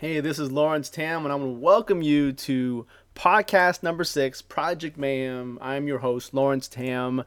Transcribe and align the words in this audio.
Hey, 0.00 0.20
this 0.20 0.38
is 0.38 0.50
Lawrence 0.50 0.88
Tam, 0.88 1.26
and 1.26 1.30
I 1.30 1.34
want 1.34 1.56
to 1.56 1.60
welcome 1.60 2.00
you 2.00 2.32
to 2.32 2.86
podcast 3.14 3.82
number 3.82 4.02
six, 4.02 4.40
Project 4.40 4.96
Mayhem. 4.96 5.58
I'm 5.60 5.86
your 5.86 5.98
host, 5.98 6.32
Lawrence 6.32 6.68
Tam. 6.68 7.22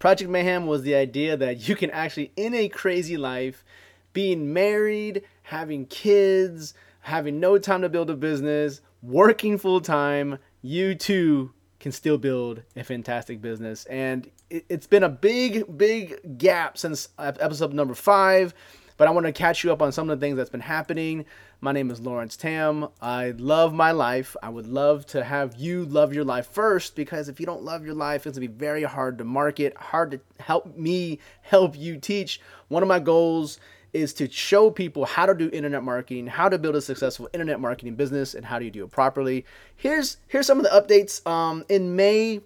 Project 0.00 0.28
Mayhem 0.28 0.66
was 0.66 0.82
the 0.82 0.96
idea 0.96 1.36
that 1.36 1.68
you 1.68 1.76
can 1.76 1.88
actually, 1.92 2.32
in 2.34 2.52
a 2.52 2.68
crazy 2.68 3.16
life, 3.16 3.64
being 4.12 4.52
married, 4.52 5.22
having 5.44 5.86
kids, 5.86 6.74
having 7.02 7.38
no 7.38 7.58
time 7.58 7.82
to 7.82 7.88
build 7.88 8.10
a 8.10 8.16
business, 8.16 8.80
working 9.02 9.56
full 9.56 9.80
time, 9.80 10.40
you 10.62 10.96
too 10.96 11.52
can 11.78 11.92
still 11.92 12.18
build 12.18 12.60
a 12.74 12.82
fantastic 12.82 13.40
business. 13.40 13.84
And 13.84 14.28
it, 14.50 14.64
has 14.68 14.88
been 14.88 15.04
a 15.04 15.08
big, 15.08 15.78
big 15.78 16.38
gap 16.38 16.76
since 16.76 17.08
episode 17.20 17.72
number 17.72 17.94
five 17.94 18.52
but 18.96 19.08
I 19.08 19.10
want 19.10 19.26
to 19.26 19.32
catch 19.32 19.62
you 19.62 19.72
up 19.72 19.82
on 19.82 19.92
some 19.92 20.08
of 20.08 20.18
the 20.18 20.24
things 20.24 20.36
that's 20.36 20.50
been 20.50 20.60
happening. 20.60 21.26
My 21.66 21.72
name 21.72 21.90
is 21.90 21.98
Lawrence 21.98 22.36
Tam. 22.36 22.90
I 23.02 23.30
love 23.30 23.74
my 23.74 23.90
life. 23.90 24.36
I 24.40 24.50
would 24.50 24.68
love 24.68 25.04
to 25.06 25.24
have 25.24 25.56
you 25.56 25.84
love 25.84 26.14
your 26.14 26.22
life 26.22 26.46
first 26.46 26.94
because 26.94 27.28
if 27.28 27.40
you 27.40 27.46
don't 27.46 27.64
love 27.64 27.84
your 27.84 27.96
life, 27.96 28.24
it's 28.24 28.38
going 28.38 28.46
to 28.46 28.52
be 28.52 28.56
very 28.56 28.84
hard 28.84 29.18
to 29.18 29.24
market, 29.24 29.76
hard 29.76 30.12
to 30.12 30.20
help 30.38 30.76
me 30.76 31.18
help 31.42 31.76
you 31.76 31.98
teach. 31.98 32.40
One 32.68 32.84
of 32.84 32.88
my 32.88 33.00
goals 33.00 33.58
is 33.92 34.14
to 34.14 34.30
show 34.30 34.70
people 34.70 35.06
how 35.06 35.26
to 35.26 35.34
do 35.34 35.50
internet 35.52 35.82
marketing, 35.82 36.28
how 36.28 36.48
to 36.48 36.56
build 36.56 36.76
a 36.76 36.80
successful 36.80 37.28
internet 37.32 37.58
marketing 37.58 37.96
business, 37.96 38.34
and 38.34 38.46
how 38.46 38.60
do 38.60 38.64
you 38.64 38.70
do 38.70 38.84
it 38.84 38.92
properly. 38.92 39.44
Here's 39.74 40.18
here's 40.28 40.46
some 40.46 40.64
of 40.64 40.64
the 40.64 40.70
updates. 40.70 41.26
Um, 41.28 41.64
in 41.68 41.96
May, 41.96 42.42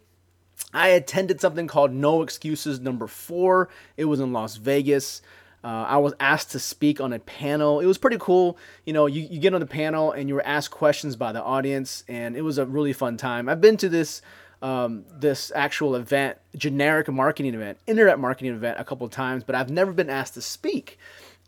I 0.73 0.89
attended 0.89 1.43
something 1.43 1.67
called 1.67 1.93
No 1.93 2.23
Excuses 2.23 2.81
Number 2.81 3.07
Four. 3.07 3.69
It 3.99 4.07
was 4.07 4.19
in 4.19 4.33
Las 4.33 4.57
Vegas. 4.57 5.21
Uh, 5.63 5.85
I 5.89 5.99
was 5.99 6.15
asked 6.19 6.53
to 6.53 6.59
speak 6.59 7.01
on 7.01 7.13
a 7.13 7.19
panel. 7.19 7.81
It 7.81 7.87
was 7.87 7.99
pretty 7.99 8.17
cool. 8.19 8.57
You 8.87 8.93
know, 8.93 9.07
you, 9.07 9.27
you 9.31 9.39
get 9.39 9.53
on 9.53 9.61
the 9.61 9.67
panel 9.67 10.13
and 10.13 10.29
you 10.29 10.35
were 10.35 10.47
asked 10.47 10.71
questions 10.71 11.17
by 11.17 11.33
the 11.33 11.43
audience, 11.43 12.03
and 12.09 12.37
it 12.37 12.43
was 12.43 12.57
a 12.59 12.65
really 12.65 12.93
fun 12.93 13.17
time. 13.17 13.49
I've 13.49 13.61
been 13.61 13.77
to 13.79 13.89
this 13.89 14.23
um, 14.63 15.05
this 15.11 15.51
actual 15.55 15.95
event, 15.95 16.39
generic 16.55 17.09
marketing 17.09 17.55
event, 17.55 17.79
internet 17.87 18.19
marketing 18.19 18.53
event, 18.53 18.79
a 18.79 18.85
couple 18.85 19.07
of 19.07 19.13
times, 19.13 19.43
but 19.43 19.55
I've 19.55 19.71
never 19.71 19.93
been 19.93 20.11
asked 20.11 20.35
to 20.35 20.43
speak. 20.43 20.99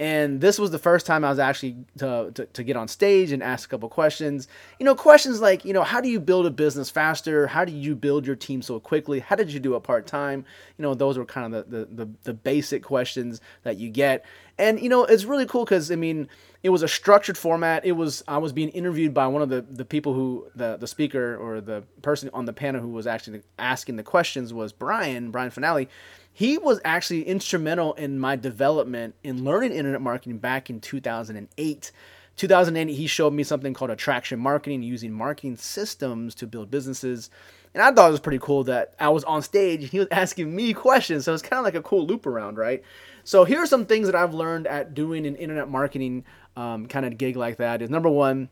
And 0.03 0.41
this 0.41 0.59
was 0.59 0.73
the 0.73 0.81
first 0.81 1.07
time 1.07 1.25
I 1.25 1.31
was 1.31 1.39
actually 1.39 1.77
to, 1.99 2.33
to, 2.35 2.47
to, 2.47 2.65
get 2.65 2.77
on 2.77 2.89
stage 2.89 3.31
and 3.31 3.41
ask 3.41 3.69
a 3.69 3.71
couple 3.71 3.89
questions. 3.89 4.49
You 4.81 4.85
know, 4.85 4.97
questions 4.97 5.41
like, 5.41 5.65
you 5.65 5.73
know, 5.73 5.85
how 5.85 6.01
do 6.01 6.09
you 6.09 6.19
build 6.19 6.45
a 6.45 6.51
business 6.51 6.91
faster? 6.91 7.47
How 7.47 7.65
do 7.65 7.71
you 7.71 7.95
build 7.95 8.27
your 8.27 8.35
team 8.35 8.63
so 8.63 8.81
quickly? 8.81 9.21
How 9.21 9.37
did 9.37 9.53
you 9.53 9.61
do 9.61 9.77
it 9.77 9.85
part 9.85 10.09
time? 10.09 10.45
You 10.77 10.83
know, 10.83 10.95
those 10.95 11.17
were 11.17 11.25
kind 11.25 11.55
of 11.55 11.71
the, 11.71 11.85
the, 11.85 12.05
the, 12.05 12.11
the 12.25 12.35
basic 12.35 12.83
questions 12.83 13.41
that 13.63 13.77
you 13.77 13.91
get. 13.91 14.25
And, 14.59 14.81
you 14.81 14.89
know, 14.89 15.05
it's 15.05 15.23
really 15.23 15.47
cool 15.47 15.65
because, 15.65 15.93
I 15.93 15.95
mean, 15.95 16.29
it 16.65 16.71
was 16.71 16.83
a 16.83 16.89
structured 16.89 17.39
format. 17.39 17.85
It 17.85 17.93
was, 17.93 18.25
I 18.27 18.39
was 18.39 18.53
being 18.53 18.71
interviewed 18.71 19.15
by 19.15 19.29
one 19.29 19.41
of 19.41 19.51
the, 19.51 19.61
the 19.63 19.85
people 19.85 20.15
who, 20.15 20.49
the, 20.57 20.79
the 20.79 20.89
speaker 20.89 21.37
or 21.37 21.61
the 21.61 21.85
person 22.03 22.29
on 22.35 22.47
the 22.47 22.53
panel 22.53 22.81
who 22.81 22.89
was 22.89 23.07
actually 23.07 23.43
asking 23.57 23.97
the 23.97 24.03
questions 24.03 24.53
was 24.53 24.73
Brian, 24.73 25.31
Brian 25.31 25.53
Fanale 25.53 25.87
he 26.33 26.57
was 26.57 26.81
actually 26.85 27.25
instrumental 27.25 27.93
in 27.95 28.19
my 28.19 28.37
development 28.37 29.15
in 29.23 29.45
learning 29.45 29.73
internet 29.73 30.01
marketing 30.01 30.39
back 30.39 30.71
in 30.71 30.81
2008. 30.81 31.93
2008, 32.37 32.95
he 32.95 33.07
showed 33.07 33.35
me 33.35 33.43
something 33.43 33.75
called 33.75 33.91
attraction 33.91 34.41
marketing, 34.41 34.83
using 34.83 35.13
marketing 35.13 35.57
systems 35.57 36.35
to 36.37 36.47
build 36.47 36.71
businesses. 36.71 37.29
And 37.75 37.83
I 37.83 37.93
thought 37.93 38.09
it 38.09 38.13
was 38.13 38.21
pretty 38.21 38.39
cool 38.39 38.65
that 38.65 38.95
I 38.99 39.11
was 39.11 39.25
on 39.25 39.43
stage 39.43 39.83
and 39.83 39.91
he 39.91 39.99
was 39.99 40.09
asking 40.13 40.55
me 40.55 40.73
questions. 40.73 41.27
So 41.27 41.35
it's 41.35 41.43
kind 41.43 41.59
of 41.59 41.65
like 41.65 41.75
a 41.75 41.83
cool 41.83 42.07
loop 42.07 42.27
around, 42.27 42.57
right? 42.57 42.83
So 43.25 43.45
here 43.45 43.59
are 43.59 43.67
some 43.67 43.85
things 43.85 44.07
that 44.07 44.15
I've 44.15 44.35
learned 44.35 44.67
at 44.67 44.95
doing 44.95 45.27
an 45.27 45.37
internet 45.37 45.69
marketing 45.69 46.25
um, 46.57 46.87
kind 46.87 47.05
of 47.05 47.19
gig 47.19 47.37
like 47.37 47.59
that. 47.59 47.83
Is 47.83 47.91
number 47.91 48.09
one, 48.09 48.49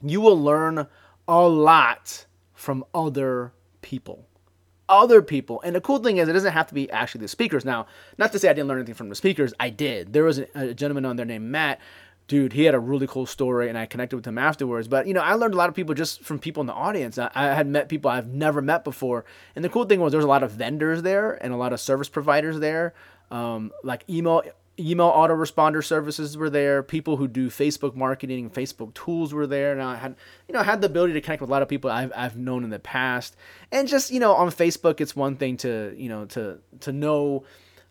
you 0.00 0.20
will 0.20 0.40
learn 0.40 0.86
a 1.26 1.40
lot 1.40 2.26
from 2.54 2.84
other 2.94 3.52
people 3.82 4.26
other 4.90 5.22
people. 5.22 5.62
And 5.62 5.74
the 5.74 5.80
cool 5.80 5.98
thing 5.98 6.18
is, 6.18 6.28
it 6.28 6.32
doesn't 6.32 6.52
have 6.52 6.66
to 6.66 6.74
be 6.74 6.90
actually 6.90 7.22
the 7.22 7.28
speakers. 7.28 7.64
Now, 7.64 7.86
not 8.18 8.32
to 8.32 8.38
say 8.38 8.50
I 8.50 8.52
didn't 8.52 8.68
learn 8.68 8.78
anything 8.78 8.94
from 8.94 9.08
the 9.08 9.14
speakers, 9.14 9.54
I 9.58 9.70
did. 9.70 10.12
There 10.12 10.24
was 10.24 10.40
a, 10.40 10.46
a 10.54 10.74
gentleman 10.74 11.06
on 11.06 11.16
there 11.16 11.24
named 11.24 11.46
Matt. 11.46 11.80
Dude, 12.26 12.52
he 12.52 12.64
had 12.64 12.74
a 12.74 12.78
really 12.78 13.08
cool 13.08 13.26
story, 13.26 13.68
and 13.68 13.76
I 13.76 13.86
connected 13.86 14.14
with 14.14 14.24
him 14.24 14.38
afterwards. 14.38 14.86
But 14.86 15.06
you 15.06 15.14
know, 15.14 15.20
I 15.20 15.34
learned 15.34 15.54
a 15.54 15.56
lot 15.56 15.68
of 15.68 15.74
people 15.74 15.94
just 15.94 16.22
from 16.22 16.38
people 16.38 16.60
in 16.60 16.66
the 16.66 16.72
audience. 16.72 17.18
I, 17.18 17.30
I 17.34 17.54
had 17.54 17.66
met 17.66 17.88
people 17.88 18.10
I've 18.10 18.28
never 18.28 18.62
met 18.62 18.84
before, 18.84 19.24
and 19.56 19.64
the 19.64 19.68
cool 19.68 19.84
thing 19.84 20.00
was 20.00 20.12
there 20.12 20.18
was 20.18 20.26
a 20.26 20.28
lot 20.28 20.42
of 20.42 20.52
vendors 20.52 21.02
there 21.02 21.32
and 21.42 21.52
a 21.52 21.56
lot 21.56 21.72
of 21.72 21.80
service 21.80 22.08
providers 22.08 22.60
there, 22.60 22.94
um, 23.32 23.72
like 23.82 24.04
email 24.08 24.42
email 24.80 25.10
autoresponder 25.10 25.84
services 25.84 26.36
were 26.36 26.50
there. 26.50 26.82
People 26.82 27.16
who 27.16 27.28
do 27.28 27.50
Facebook 27.50 27.94
marketing 27.94 28.50
Facebook 28.50 28.94
tools 28.94 29.34
were 29.34 29.46
there. 29.46 29.72
And 29.72 29.82
I 29.82 29.96
had, 29.96 30.16
you 30.48 30.54
know, 30.54 30.60
I 30.60 30.64
had 30.64 30.80
the 30.80 30.86
ability 30.86 31.12
to 31.14 31.20
connect 31.20 31.40
with 31.40 31.50
a 31.50 31.52
lot 31.52 31.62
of 31.62 31.68
people 31.68 31.90
I've, 31.90 32.12
I've 32.16 32.36
known 32.36 32.64
in 32.64 32.70
the 32.70 32.78
past. 32.78 33.36
And 33.70 33.86
just, 33.86 34.10
you 34.10 34.20
know, 34.20 34.34
on 34.34 34.48
Facebook, 34.50 35.00
it's 35.00 35.14
one 35.14 35.36
thing 35.36 35.56
to, 35.58 35.94
you 35.96 36.08
know, 36.08 36.24
to, 36.26 36.58
to 36.80 36.92
know 36.92 37.44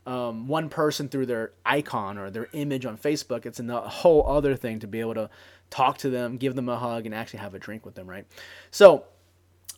um, 0.05 0.47
one 0.47 0.69
person 0.69 1.09
through 1.09 1.27
their 1.27 1.51
icon 1.65 2.17
or 2.17 2.29
their 2.31 2.49
image 2.53 2.85
on 2.85 2.97
Facebook. 2.97 3.45
It's 3.45 3.59
a 3.59 3.81
whole 3.81 4.27
other 4.27 4.55
thing 4.55 4.79
to 4.79 4.87
be 4.87 4.99
able 4.99 5.13
to 5.15 5.29
talk 5.69 5.99
to 5.99 6.09
them, 6.09 6.37
give 6.37 6.55
them 6.55 6.67
a 6.67 6.77
hug, 6.77 7.05
and 7.05 7.13
actually 7.13 7.39
have 7.39 7.53
a 7.53 7.59
drink 7.59 7.85
with 7.85 7.95
them, 7.95 8.07
right? 8.07 8.25
So, 8.71 9.05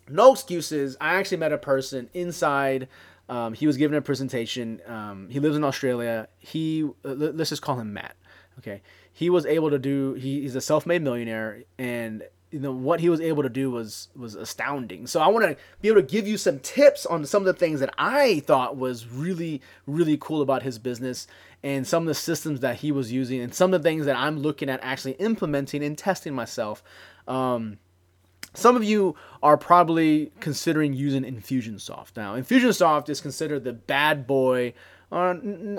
no 0.10 0.34
excuses. 0.34 0.98
I 1.00 1.16
actually 1.16 1.38
met 1.38 1.52
a 1.52 1.58
person 1.58 2.10
inside 2.14 2.88
um, 3.30 3.54
he 3.54 3.68
was 3.68 3.78
given 3.78 3.98
a 3.98 4.02
presentation. 4.02 4.82
Um, 4.86 5.30
he 5.30 5.40
lives 5.40 5.56
in 5.56 5.64
Australia. 5.64 6.28
He 6.40 6.84
uh, 7.06 7.14
let's 7.14 7.50
just 7.50 7.62
call 7.62 7.80
him 7.80 7.94
Matt. 7.94 8.16
Okay, 8.59 8.82
he 9.14 9.30
was 9.30 9.46
able 9.46 9.70
to 9.70 9.80
do. 9.80 10.14
He, 10.14 10.42
he's 10.42 10.56
a 10.56 10.62
self-made 10.62 11.02
millionaire, 11.02 11.64
and 11.78 12.24
you 12.52 12.60
know 12.60 12.74
what 12.74 13.00
he 13.00 13.10
was 13.10 13.22
able 13.22 13.44
to 13.44 13.50
do 13.50 13.72
was 13.72 14.10
was 14.16 14.36
astounding. 14.36 15.08
So 15.08 15.22
I 15.22 15.28
want 15.28 15.46
to 15.46 15.58
be 15.81 15.88
able 15.88 16.02
to 16.02 16.08
give 16.08 16.28
you 16.28 16.38
some 16.38 16.60
tips 16.60 17.06
on 17.06 17.26
some 17.26 17.42
of 17.42 17.46
the 17.46 17.54
things 17.54 17.80
that 17.80 17.94
I 17.98 18.42
thought 18.42 18.78
was 18.78 19.08
really 19.08 19.62
really 19.88 20.18
cool 20.20 20.42
about 20.42 20.64
his 20.64 20.78
business 20.78 21.28
and 21.64 21.88
some 21.88 22.04
of 22.04 22.08
the 22.08 22.16
systems 22.16 22.60
that 22.60 22.78
he 22.78 22.92
was 22.92 23.12
using 23.12 23.40
and 23.40 23.54
some 23.54 23.74
of 23.74 23.81
the 23.81 23.90
things 23.90 24.06
that 24.06 24.18
I'm 24.18 24.40
looking 24.40 24.70
at 24.70 24.80
actually 24.84 25.14
implementing 25.14 25.84
and 25.84 25.98
testing 25.98 26.34
myself. 26.34 26.84
Um, 27.28 27.78
some 28.53 28.75
of 28.75 28.84
you 28.84 29.16
are 29.41 29.57
probably 29.57 30.31
considering 30.39 30.94
using 30.94 31.23
Infusionsoft. 31.23 32.17
Now, 32.17 32.35
Infusionsoft 32.35 33.09
is 33.09 33.22
considered 33.22 33.63
the 33.63 33.73
bad 33.73 34.28
boy. 34.28 34.73
Uh, 35.12 35.35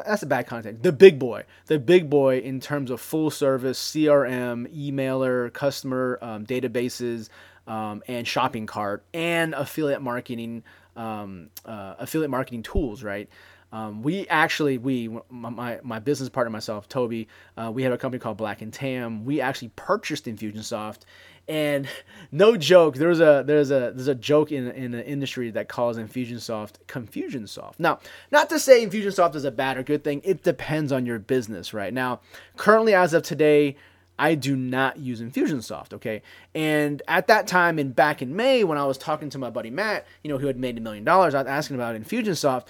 that's 0.07 0.23
a 0.23 0.27
bad 0.27 0.47
content. 0.47 0.83
The 0.83 0.93
big 0.93 1.19
boy, 1.19 1.45
the 1.67 1.79
big 1.79 2.11
boy 2.11 2.39
in 2.39 2.61
terms 2.61 2.91
of 2.91 3.01
full 3.01 3.31
service 3.31 3.79
CRM, 3.79 4.69
emailer, 4.75 5.53
customer 5.53 6.19
um, 6.23 6.47
databases, 6.47 7.29
um, 7.67 8.03
and 8.09 8.27
shopping 8.27 8.67
cart, 8.67 9.05
and 9.15 9.55
affiliate 9.55 10.03
marketing, 10.03 10.65
um, 10.97 11.51
uh, 11.65 11.95
affiliate 11.99 12.31
marketing 12.31 12.63
tools. 12.63 13.03
Right. 13.03 13.29
Um, 13.73 14.03
we 14.03 14.29
actually, 14.29 14.77
we, 14.77 15.09
my, 15.31 15.81
my 15.83 15.99
business 15.99 16.29
partner, 16.29 16.51
myself, 16.51 16.91
Toby, 16.91 17.27
uh, 17.57 17.71
we 17.73 17.83
have 17.85 17.93
a 17.93 17.97
company 17.97 18.21
called 18.21 18.37
Black 18.37 18.61
and 18.61 18.71
Tam. 18.71 19.25
We 19.25 19.41
actually 19.41 19.71
purchased 19.77 20.27
Infusionsoft 20.27 21.01
and 21.49 21.89
no 22.33 22.57
joke, 22.57 22.97
there's 22.97 23.21
a 23.21 23.43
there's 23.47 23.71
a 23.71 23.93
there's 23.95 24.09
a 24.09 24.15
joke 24.15 24.53
in 24.53 24.71
in 24.71 24.93
the 24.93 25.07
industry 25.07 25.51
that 25.51 25.69
calls 25.69 25.97
Infusionsoft 25.97 26.75
Confusionsoft. 26.89 27.75
Now, 27.79 27.99
not 28.31 28.49
to 28.51 28.59
say 28.59 28.87
Infusionsoft 28.87 29.35
is 29.35 29.45
a 29.45 29.51
bad 29.51 29.77
or 29.77 29.83
good 29.83 30.05
thing. 30.05 30.21
It 30.25 30.43
depends 30.43 30.93
on 30.93 31.07
your 31.07 31.19
business, 31.19 31.75
right? 31.75 31.93
Now, 31.93 32.21
currently 32.57 32.95
as 32.95 33.15
of 33.15 33.23
today, 33.23 33.77
I 34.19 34.35
do 34.35 34.55
not 34.55 34.99
use 34.99 35.21
Infusionsoft, 35.21 35.93
okay? 35.95 36.23
And 36.55 37.03
at 37.09 37.27
that 37.27 37.47
time, 37.47 37.79
and 37.79 37.95
back 37.95 38.23
in 38.23 38.37
May, 38.37 38.63
when 38.63 38.79
I 38.79 38.85
was 38.85 38.99
talking 38.99 39.31
to 39.31 39.39
my 39.39 39.51
buddy 39.51 39.71
Matt, 39.71 40.07
you 40.23 40.31
know, 40.31 40.39
who 40.39 40.47
had 40.47 40.59
made 40.59 40.79
a 40.79 40.81
million 40.81 41.05
dollars, 41.05 41.35
I 41.35 41.39
was 41.39 41.49
asking 41.49 41.77
about 41.77 41.97
Infusionsoft. 41.97 42.67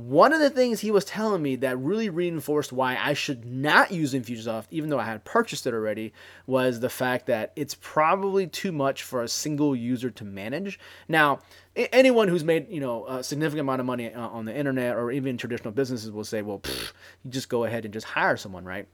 One 0.00 0.32
of 0.32 0.40
the 0.40 0.48
things 0.48 0.80
he 0.80 0.90
was 0.90 1.04
telling 1.04 1.42
me 1.42 1.56
that 1.56 1.76
really 1.76 2.08
reinforced 2.08 2.72
why 2.72 2.96
I 2.96 3.12
should 3.12 3.44
not 3.44 3.90
use 3.90 4.14
Infusionsoft, 4.14 4.64
even 4.70 4.88
though 4.88 4.98
I 4.98 5.04
had 5.04 5.26
purchased 5.26 5.66
it 5.66 5.74
already, 5.74 6.14
was 6.46 6.80
the 6.80 6.88
fact 6.88 7.26
that 7.26 7.52
it's 7.54 7.74
probably 7.74 8.46
too 8.46 8.72
much 8.72 9.02
for 9.02 9.22
a 9.22 9.28
single 9.28 9.76
user 9.76 10.08
to 10.08 10.24
manage. 10.24 10.80
Now, 11.06 11.40
anyone 11.76 12.28
who's 12.28 12.44
made 12.44 12.70
you 12.70 12.80
know 12.80 13.06
a 13.08 13.22
significant 13.22 13.60
amount 13.60 13.80
of 13.80 13.86
money 13.86 14.10
uh, 14.10 14.28
on 14.28 14.46
the 14.46 14.56
internet 14.56 14.96
or 14.96 15.10
even 15.10 15.36
traditional 15.36 15.72
businesses 15.72 16.10
will 16.10 16.24
say, 16.24 16.40
well, 16.40 16.60
pff, 16.60 16.92
you 17.22 17.30
just 17.30 17.50
go 17.50 17.64
ahead 17.64 17.84
and 17.84 17.92
just 17.92 18.06
hire 18.06 18.38
someone, 18.38 18.64
right? 18.64 18.88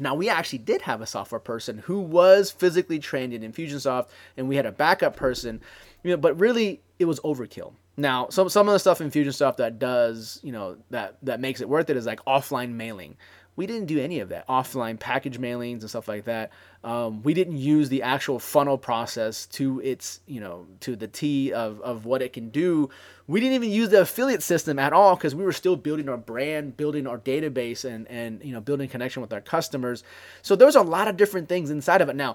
Now, 0.00 0.16
we 0.16 0.28
actually 0.28 0.58
did 0.58 0.82
have 0.82 1.00
a 1.00 1.06
software 1.06 1.38
person 1.38 1.78
who 1.78 2.00
was 2.00 2.50
physically 2.50 2.98
trained 2.98 3.32
in 3.32 3.52
Infusionsoft, 3.52 4.08
and 4.36 4.48
we 4.48 4.56
had 4.56 4.66
a 4.66 4.72
backup 4.72 5.14
person, 5.14 5.60
you 6.02 6.10
know, 6.10 6.16
but 6.16 6.40
really 6.40 6.80
it 6.98 7.04
was 7.04 7.20
overkill. 7.20 7.74
Now, 7.96 8.28
some 8.28 8.48
some 8.48 8.68
of 8.68 8.72
the 8.72 8.78
stuff 8.78 8.98
Infusionsoft 8.98 9.56
that 9.58 9.78
does, 9.78 10.40
you 10.42 10.52
know, 10.52 10.76
that 10.90 11.16
that 11.22 11.40
makes 11.40 11.60
it 11.60 11.68
worth 11.68 11.90
it 11.90 11.96
is 11.96 12.06
like 12.06 12.24
offline 12.24 12.72
mailing. 12.72 13.16
We 13.56 13.68
didn't 13.68 13.86
do 13.86 14.00
any 14.00 14.18
of 14.18 14.30
that 14.30 14.48
offline 14.48 14.98
package 14.98 15.38
mailings 15.38 15.82
and 15.82 15.88
stuff 15.88 16.08
like 16.08 16.24
that. 16.24 16.50
Um, 16.82 17.22
we 17.22 17.34
didn't 17.34 17.56
use 17.56 17.88
the 17.88 18.02
actual 18.02 18.40
funnel 18.40 18.76
process 18.76 19.46
to 19.46 19.80
its, 19.80 20.18
you 20.26 20.40
know, 20.40 20.66
to 20.80 20.96
the 20.96 21.06
T 21.06 21.52
of, 21.52 21.80
of 21.80 22.04
what 22.04 22.20
it 22.20 22.32
can 22.32 22.48
do. 22.48 22.90
We 23.28 23.38
didn't 23.38 23.54
even 23.54 23.70
use 23.70 23.90
the 23.90 24.00
affiliate 24.00 24.42
system 24.42 24.80
at 24.80 24.92
all 24.92 25.14
because 25.14 25.36
we 25.36 25.44
were 25.44 25.52
still 25.52 25.76
building 25.76 26.08
our 26.08 26.16
brand, 26.16 26.76
building 26.76 27.06
our 27.06 27.18
database, 27.18 27.84
and 27.84 28.08
and 28.08 28.44
you 28.44 28.52
know, 28.52 28.60
building 28.60 28.88
connection 28.88 29.22
with 29.22 29.32
our 29.32 29.40
customers. 29.40 30.02
So 30.42 30.56
there's 30.56 30.76
a 30.76 30.82
lot 30.82 31.06
of 31.06 31.16
different 31.16 31.48
things 31.48 31.70
inside 31.70 32.00
of 32.00 32.08
it. 32.08 32.16
Now, 32.16 32.34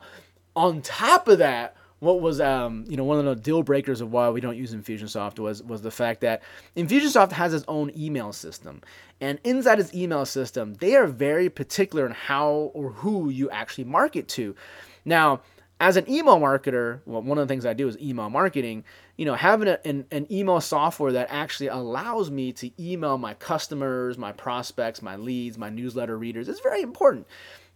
on 0.56 0.82
top 0.82 1.28
of 1.28 1.40
that, 1.40 1.76
what 2.00 2.22
was 2.22 2.40
um, 2.42 2.86
you 2.88 2.98
know 2.98 3.04
one 3.04 3.20
of 3.20 3.26
the 3.26 3.36
deal 3.36 3.64
breakers 3.64 4.02
of 4.02 4.12
why 4.12 4.30
we 4.30 4.42
don't 4.42 4.58
use 4.58 4.74
Infusionsoft 4.74 5.40
was 5.40 5.62
was 5.64 5.82
the 5.82 5.92
fact 5.92 6.22
that 6.22 6.42
Infusionsoft 6.76 7.32
has 7.34 7.54
its 7.54 7.66
own 7.68 7.92
email 7.98 8.34
system, 8.34 8.82
and 9.22 9.40
inside 9.44 9.80
its 9.80 9.94
email 9.94 10.26
system, 10.26 10.76
they 10.76 10.96
are 10.96 11.08
very 11.08 11.50
particular 11.50 12.06
in 12.06 12.12
how 12.12 12.72
or 12.74 12.92
who 12.92 13.30
you 13.30 13.50
actually 13.50 13.84
market 13.84 14.28
to. 14.30 14.56
Now, 15.06 15.42
as 15.82 15.96
an 15.96 16.10
email 16.10 16.40
marketer, 16.40 17.00
well, 17.06 17.22
one 17.22 17.38
of 17.38 17.48
the 17.48 17.52
things 17.52 17.66
I 17.66 17.74
do 17.74 17.88
is 17.88 17.98
email 18.00 18.30
marketing. 18.30 18.84
You 19.16 19.26
know, 19.26 19.36
having 19.36 19.68
a, 19.68 19.80
an, 19.86 20.06
an 20.12 20.28
email 20.32 20.60
software 20.62 21.12
that 21.14 21.28
actually 21.30 21.68
allows 21.68 22.30
me 22.30 22.52
to 22.54 22.72
email 22.82 23.18
my 23.18 23.34
customers, 23.34 24.18
my 24.18 24.32
prospects, 24.32 25.02
my 25.02 25.16
leads, 25.16 25.58
my 25.58 25.70
newsletter 25.70 26.18
readers 26.18 26.50
is 26.50 26.60
very 26.60 26.82
important. 26.82 27.28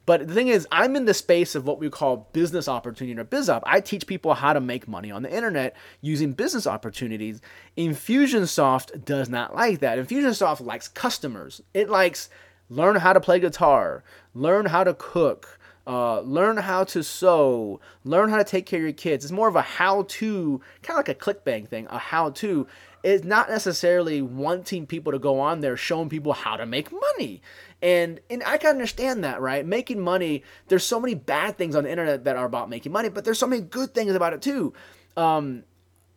But 0.05 0.27
the 0.27 0.33
thing 0.33 0.49
is, 0.49 0.67
I'm 0.71 0.95
in 0.95 1.05
the 1.05 1.13
space 1.13 1.55
of 1.55 1.65
what 1.65 1.79
we 1.79 1.89
call 1.89 2.29
business 2.33 2.67
opportunity 2.67 3.17
or 3.19 3.23
biz 3.23 3.49
opp. 3.49 3.63
I 3.65 3.79
teach 3.79 4.05
people 4.05 4.33
how 4.33 4.53
to 4.53 4.59
make 4.59 4.87
money 4.87 5.11
on 5.11 5.23
the 5.23 5.33
internet 5.33 5.75
using 6.01 6.33
business 6.33 6.67
opportunities. 6.67 7.41
Infusionsoft 7.77 9.05
does 9.05 9.29
not 9.29 9.55
like 9.55 9.79
that. 9.79 9.97
Infusionsoft 9.97 10.65
likes 10.65 10.87
customers. 10.89 11.61
It 11.73 11.89
likes 11.89 12.29
learn 12.69 12.95
how 12.97 13.13
to 13.13 13.21
play 13.21 13.39
guitar, 13.39 14.03
learn 14.33 14.65
how 14.65 14.83
to 14.83 14.93
cook, 14.93 15.59
uh, 15.85 16.21
learn 16.21 16.57
how 16.57 16.83
to 16.85 17.03
sew, 17.03 17.79
learn 18.03 18.29
how 18.29 18.37
to 18.37 18.43
take 18.43 18.65
care 18.65 18.79
of 18.79 18.83
your 18.83 18.93
kids. 18.93 19.25
It's 19.25 19.31
more 19.31 19.47
of 19.47 19.55
a 19.55 19.61
how 19.61 20.03
to, 20.03 20.61
kind 20.81 20.99
of 20.99 21.07
like 21.07 21.09
a 21.09 21.15
ClickBank 21.15 21.67
thing, 21.69 21.87
a 21.89 21.97
how 21.97 22.29
to. 22.31 22.67
It's 23.03 23.25
not 23.25 23.49
necessarily 23.49 24.21
wanting 24.21 24.87
people 24.87 25.11
to 25.11 25.19
go 25.19 25.39
on 25.39 25.59
there 25.59 25.75
showing 25.75 26.09
people 26.09 26.33
how 26.33 26.55
to 26.55 26.65
make 26.65 26.89
money. 26.91 27.41
And 27.81 28.21
and 28.29 28.41
I 28.45 28.57
can 28.57 28.69
understand 28.69 29.23
that, 29.25 29.41
right? 29.41 29.65
Making 29.65 29.99
money, 29.99 30.43
there's 30.69 30.85
so 30.85 30.99
many 30.99 31.13
bad 31.13 31.57
things 31.57 31.75
on 31.75 31.83
the 31.83 31.91
internet 31.91 32.23
that 32.23 32.37
are 32.37 32.45
about 32.45 32.69
making 32.69 32.93
money, 32.93 33.09
but 33.09 33.25
there's 33.25 33.39
so 33.39 33.47
many 33.47 33.61
good 33.61 33.93
things 33.93 34.15
about 34.15 34.33
it 34.33 34.41
too. 34.41 34.73
Um, 35.17 35.63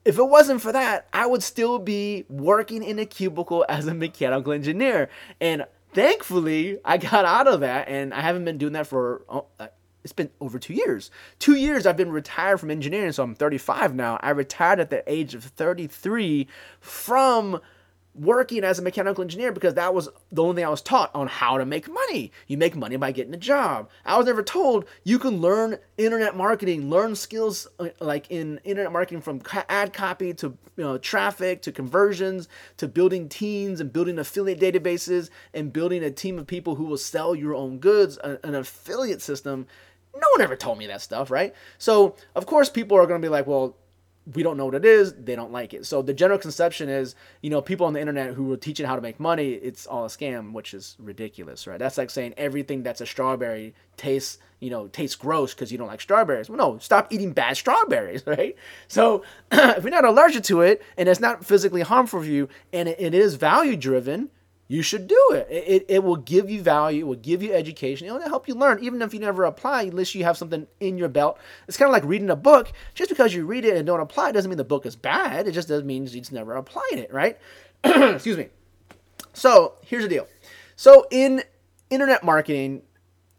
if 0.05 0.19
it 0.19 0.25
wasn't 0.25 0.63
for 0.63 0.71
that, 0.71 1.09
I 1.13 1.27
would 1.27 1.43
still 1.43 1.81
be 1.81 2.25
working 2.29 2.85
in 2.85 3.01
a 3.01 3.05
cubicle 3.05 3.67
as 3.69 3.87
a 3.89 3.95
mechanical 3.95 4.53
engineer. 4.53 5.11
And 5.41 5.67
thankfully, 5.93 6.79
I 6.85 6.99
got 6.99 7.25
out 7.25 7.49
of 7.49 7.61
that, 7.61 7.89
and 7.89 8.15
I 8.15 8.21
haven't 8.21 8.45
been 8.45 8.59
doing 8.59 8.75
that 8.75 8.87
for. 8.87 9.23
It's 10.07 10.13
been 10.13 10.31
over 10.41 10.61
two 10.61 10.73
years. 10.73 11.11
Two 11.41 11.57
years 11.57 11.85
I've 11.85 11.97
been 11.97 12.13
retired 12.13 12.61
from 12.61 12.71
engineering, 12.71 13.11
so 13.11 13.25
I'm 13.25 13.35
35 13.35 13.93
now. 13.93 14.21
I 14.23 14.31
retired 14.31 14.79
at 14.79 14.89
the 14.89 15.03
age 15.13 15.35
of 15.35 15.43
33 15.43 16.47
from 16.79 17.61
working 18.19 18.65
as 18.65 18.79
a 18.79 18.83
mechanical 18.83 19.23
engineer 19.23 19.53
because 19.53 19.75
that 19.75 19.95
was 19.95 20.09
the 20.33 20.43
only 20.43 20.57
thing 20.57 20.65
I 20.65 20.71
was 20.71 20.83
taught 20.83 21.15
on 21.15 21.27
how 21.27 21.59
to 21.59 21.67
make 21.67 21.89
money. 21.89 22.33
You 22.47 22.57
make 22.57 22.77
money 22.77 22.97
by 22.97 23.13
getting 23.13 23.35
a 23.35 23.39
job. 23.39 23.91
I 24.05 24.17
was 24.17 24.27
never 24.27 24.43
told 24.43 24.87
you 25.05 25.19
can 25.19 25.41
learn 25.41 25.79
internet 25.99 26.37
marketing, 26.37 26.89
learn 26.89 27.15
skills 27.15 27.67
uh, 27.79 27.89
like 28.01 28.31
in 28.31 28.61
internet 28.65 28.93
marketing 28.93 29.21
from 29.21 29.43
ad 29.69 29.93
copy 29.93 30.33
to 30.35 30.57
you 30.77 30.85
know, 30.85 30.99
traffic 30.99 31.63
to 31.63 31.73
conversions 31.73 32.49
to 32.77 32.89
building 32.89 33.29
teams 33.29 33.81
and 33.81 33.93
building 33.93 34.19
affiliate 34.19 34.61
databases 34.61 35.31
and 35.55 35.73
building 35.73 36.03
a 36.03 36.11
team 36.11 36.39
of 36.39 36.47
people 36.47 36.75
who 36.77 36.85
will 36.85 36.99
sell 36.99 37.35
your 37.35 37.55
own 37.55 37.79
goods, 37.79 38.19
an 38.19 38.55
affiliate 38.55 39.23
system. 39.23 39.67
No 40.17 40.27
one 40.33 40.41
ever 40.41 40.57
told 40.57 40.79
me 40.79 40.87
that 40.87 41.03
stuff, 41.03 41.31
right? 41.31 41.55
So, 41.79 42.17
of 42.35 42.47
course, 42.47 42.69
people 42.71 42.97
are 42.97 43.07
going 43.07 43.21
to 43.21 43.25
be 43.25 43.31
like, 43.31 43.47
well, 43.47 43.77
we 44.35 44.43
don't 44.43 44.57
know 44.57 44.65
what 44.65 44.75
it 44.75 44.85
is 44.85 45.15
they 45.15 45.37
don't 45.37 45.53
like 45.53 45.73
it. 45.73 45.87
So 45.87 46.03
the 46.03 46.13
general 46.13 46.39
conception 46.39 46.89
is 46.89 47.15
you 47.43 47.51
know 47.51 47.63
people 47.63 47.87
on 47.87 47.93
the 47.93 48.01
internet 48.01 48.35
who 48.35 48.53
are 48.53 48.57
teaching 48.57 48.85
how 48.87 48.97
to 48.97 49.03
make 49.03 49.21
money 49.21 49.53
it's 49.53 49.87
all 49.87 50.05
a 50.05 50.09
scam 50.09 50.53
which 50.53 50.75
is 50.75 50.97
ridiculous 50.99 51.67
right? 51.67 51.79
That's 51.79 51.97
like 51.97 52.11
saying 52.11 52.35
everything 52.37 52.83
that's 52.83 53.01
a 53.01 53.07
strawberry 53.07 53.75
tastes 53.97 54.39
you 54.59 54.71
know 54.71 54.89
tastes 54.89 55.15
gross 55.15 55.55
because 55.55 55.71
you 55.71 55.79
don't 55.79 55.87
like 55.87 56.01
strawberries. 56.01 56.49
Well 56.49 56.59
no 56.59 56.79
stop 56.79 57.13
eating 57.13 57.33
bad 57.33 57.57
strawberries 57.57 58.25
right? 58.27 58.57
So 58.89 59.23
if 59.53 59.85
you're 59.85 59.91
not 59.91 60.05
allergic 60.05 60.43
to 60.45 60.63
it 60.63 60.83
and 60.97 61.09
it's 61.09 61.21
not 61.21 61.45
physically 61.45 61.83
harmful 61.83 62.21
for 62.21 62.27
you 62.27 62.49
and 62.73 62.89
it, 62.89 62.97
it 62.99 63.15
is 63.15 63.37
value 63.37 63.77
driven 63.77 64.31
you 64.69 64.83
should 64.83 65.07
do 65.07 65.31
it. 65.33 65.47
it. 65.51 65.87
It 65.89 66.05
will 66.05 66.17
give 66.17 66.51
you 66.51 66.63
value, 66.63 67.05
it 67.05 67.07
will 67.07 67.15
give 67.15 67.43
you 67.43 67.53
education, 67.53 68.07
it'll 68.07 68.21
help 68.21 68.49
you 68.49 68.55
learn, 68.55 68.83
even 68.83 69.01
if 69.03 69.15
you 69.15 69.21
never 69.21 69.45
apply, 69.45 69.83
unless 69.83 70.15
you 70.15 70.25
have 70.25 70.37
something 70.37 70.67
in 70.81 70.99
your 70.99 71.09
belt. 71.09 71.39
It's 71.69 71.77
kind 71.77 71.89
of 71.89 71.93
like 71.93 72.05
reading 72.05 72.31
a 72.31 72.37
book. 72.37 72.73
Just 72.95 73.11
because 73.11 73.35
you 73.35 73.47
read 73.47 73.65
it 73.65 73.77
and 73.77 73.87
don't 73.87 74.01
apply 74.01 74.31
it 74.31 74.33
doesn't 74.33 74.49
mean 74.49 74.59
the 74.59 74.65
book 74.65 74.87
is 74.87 74.97
bad. 74.97 75.47
It 75.47 75.53
just 75.53 75.69
does 75.69 75.85
mean 75.85 76.05
you 76.05 76.21
just 76.21 76.33
never 76.33 76.55
applied 76.55 76.95
it, 76.95 77.13
right? 77.13 77.39
Excuse 77.85 78.37
me. 78.37 78.49
So 79.33 79.75
here's 79.83 80.03
the 80.03 80.09
deal. 80.09 80.27
So 80.75 81.07
in 81.11 81.43
internet 81.91 82.25
marketing, 82.25 82.83